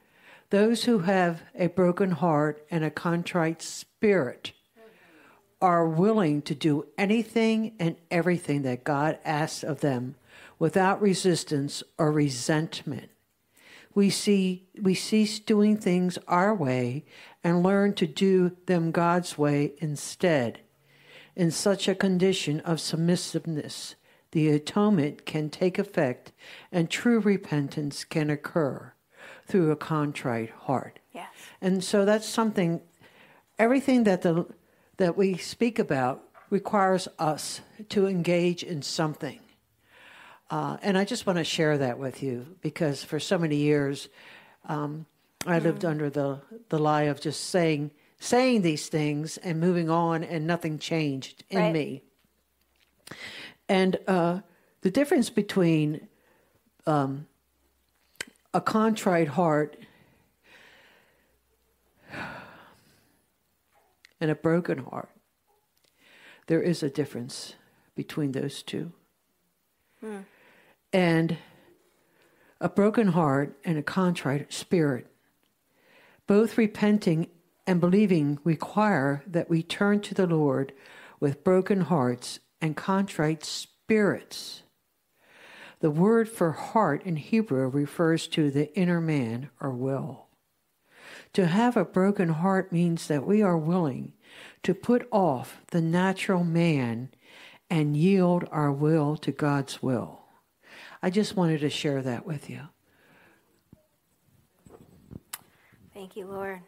Those 0.50 0.84
who 0.84 1.00
have 1.00 1.42
a 1.54 1.66
broken 1.66 2.12
heart 2.12 2.64
and 2.70 2.82
a 2.82 2.90
contrite 2.90 3.60
spirit 3.60 4.52
are 5.60 5.86
willing 5.86 6.40
to 6.42 6.54
do 6.54 6.86
anything 6.96 7.74
and 7.78 7.96
everything 8.10 8.62
that 8.62 8.84
God 8.84 9.18
asks 9.24 9.62
of 9.62 9.80
them 9.80 10.14
without 10.58 11.02
resistance 11.02 11.82
or 11.98 12.12
resentment. 12.12 13.10
We 13.94 14.10
see 14.10 14.68
we 14.80 14.94
cease 14.94 15.40
doing 15.40 15.76
things 15.76 16.18
our 16.28 16.54
way 16.54 17.04
and 17.42 17.62
learn 17.62 17.94
to 17.94 18.06
do 18.06 18.56
them 18.66 18.92
God's 18.92 19.36
way 19.36 19.72
instead. 19.78 20.60
In 21.34 21.50
such 21.50 21.88
a 21.88 21.94
condition 21.94 22.60
of 22.60 22.80
submissiveness, 22.80 23.96
the 24.32 24.48
atonement 24.50 25.24
can 25.24 25.50
take 25.50 25.78
effect 25.78 26.32
and 26.70 26.90
true 26.90 27.20
repentance 27.20 28.04
can 28.04 28.30
occur 28.30 28.92
through 29.46 29.70
a 29.70 29.76
contrite 29.76 30.50
heart. 30.50 30.98
Yes. 31.12 31.28
And 31.60 31.82
so 31.82 32.04
that's 32.04 32.28
something 32.28 32.80
everything 33.58 34.04
that 34.04 34.22
the 34.22 34.46
that 34.98 35.16
we 35.16 35.36
speak 35.36 35.78
about 35.78 36.22
requires 36.50 37.08
us 37.18 37.60
to 37.88 38.06
engage 38.06 38.62
in 38.62 38.82
something. 38.82 39.40
Uh, 40.50 40.76
and 40.82 40.96
I 40.96 41.04
just 41.04 41.26
want 41.26 41.38
to 41.38 41.44
share 41.44 41.78
that 41.78 41.98
with 41.98 42.22
you 42.22 42.56
because 42.62 43.04
for 43.04 43.20
so 43.20 43.38
many 43.38 43.56
years 43.56 44.08
um, 44.66 45.06
I 45.46 45.58
lived 45.58 45.82
mm. 45.82 45.90
under 45.90 46.10
the, 46.10 46.40
the 46.68 46.78
lie 46.78 47.02
of 47.02 47.20
just 47.20 47.50
saying 47.50 47.90
saying 48.20 48.62
these 48.62 48.88
things 48.88 49.36
and 49.36 49.60
moving 49.60 49.88
on 49.88 50.24
and 50.24 50.46
nothing 50.46 50.78
changed 50.78 51.44
in 51.50 51.58
right. 51.58 51.72
me. 51.72 52.02
And 53.68 53.98
uh, 54.06 54.40
the 54.80 54.90
difference 54.90 55.30
between 55.30 56.08
um, 56.86 57.26
a 58.54 58.60
contrite 58.60 59.28
heart 59.28 59.76
and 64.20 64.30
a 64.30 64.34
broken 64.34 64.78
heart 64.78 65.10
there 66.48 66.62
is 66.62 66.82
a 66.82 66.90
difference 66.90 67.54
between 67.94 68.32
those 68.32 68.62
two. 68.62 68.92
Hmm. 70.00 70.20
And 70.92 71.36
a 72.60 72.68
broken 72.68 73.08
heart 73.08 73.56
and 73.64 73.78
a 73.78 73.82
contrite 73.82 74.52
spirit, 74.52 75.06
both 76.26 76.58
repenting 76.58 77.28
and 77.66 77.80
believing, 77.80 78.38
require 78.42 79.22
that 79.26 79.48
we 79.48 79.62
turn 79.62 80.00
to 80.00 80.14
the 80.14 80.26
Lord 80.26 80.72
with 81.20 81.44
broken 81.44 81.82
hearts 81.82 82.40
and 82.60 82.76
contrite 82.76 83.44
spirits. 83.44 84.62
The 85.80 85.90
word 85.90 86.28
for 86.28 86.52
heart 86.52 87.04
in 87.04 87.16
Hebrew 87.16 87.68
refers 87.68 88.26
to 88.28 88.50
the 88.50 88.74
inner 88.76 89.00
man 89.00 89.50
or 89.60 89.70
will. 89.70 90.26
To 91.34 91.46
have 91.46 91.76
a 91.76 91.84
broken 91.84 92.30
heart 92.30 92.72
means 92.72 93.06
that 93.06 93.26
we 93.26 93.42
are 93.42 93.56
willing 93.56 94.12
to 94.62 94.74
put 94.74 95.06
off 95.12 95.60
the 95.68 95.80
natural 95.80 96.42
man 96.42 97.10
and 97.70 97.96
yield 97.96 98.48
our 98.50 98.72
will 98.72 99.16
to 99.18 99.30
God's 99.30 99.82
will. 99.82 100.22
I 101.02 101.10
just 101.10 101.36
wanted 101.36 101.60
to 101.60 101.70
share 101.70 102.02
that 102.02 102.26
with 102.26 102.50
you. 102.50 102.62
Thank 105.94 106.16
you, 106.16 106.26
Lord. 106.26 106.60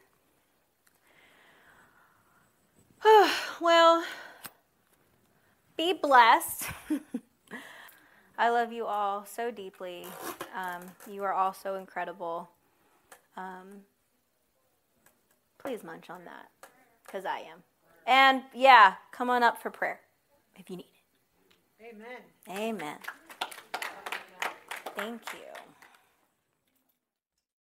well, 3.61 4.05
be 5.81 5.95
blessed. 5.95 6.65
I 8.39 8.51
love 8.51 8.71
you 8.71 8.85
all 8.85 9.25
so 9.25 9.51
deeply. 9.51 10.07
Um, 10.55 10.83
you 11.11 11.25
are 11.25 11.33
all 11.33 11.55
so 11.55 11.77
incredible. 11.77 12.51
Um, 13.35 13.81
please 15.59 15.83
munch 15.83 16.11
on 16.11 16.21
that 16.27 16.51
because 17.07 17.25
I 17.25 17.39
am. 17.39 17.63
And 18.07 18.43
yeah, 18.55 18.95
come 19.11 19.31
on 19.31 19.43
up 19.43 19.63
for 19.63 19.71
prayer 19.71 20.01
if 20.55 20.69
you 20.69 20.77
need 20.77 20.85
it. 21.81 21.97
Amen. 21.97 22.61
Amen. 22.61 22.99
Thank 24.95 25.23
you. 25.33 25.70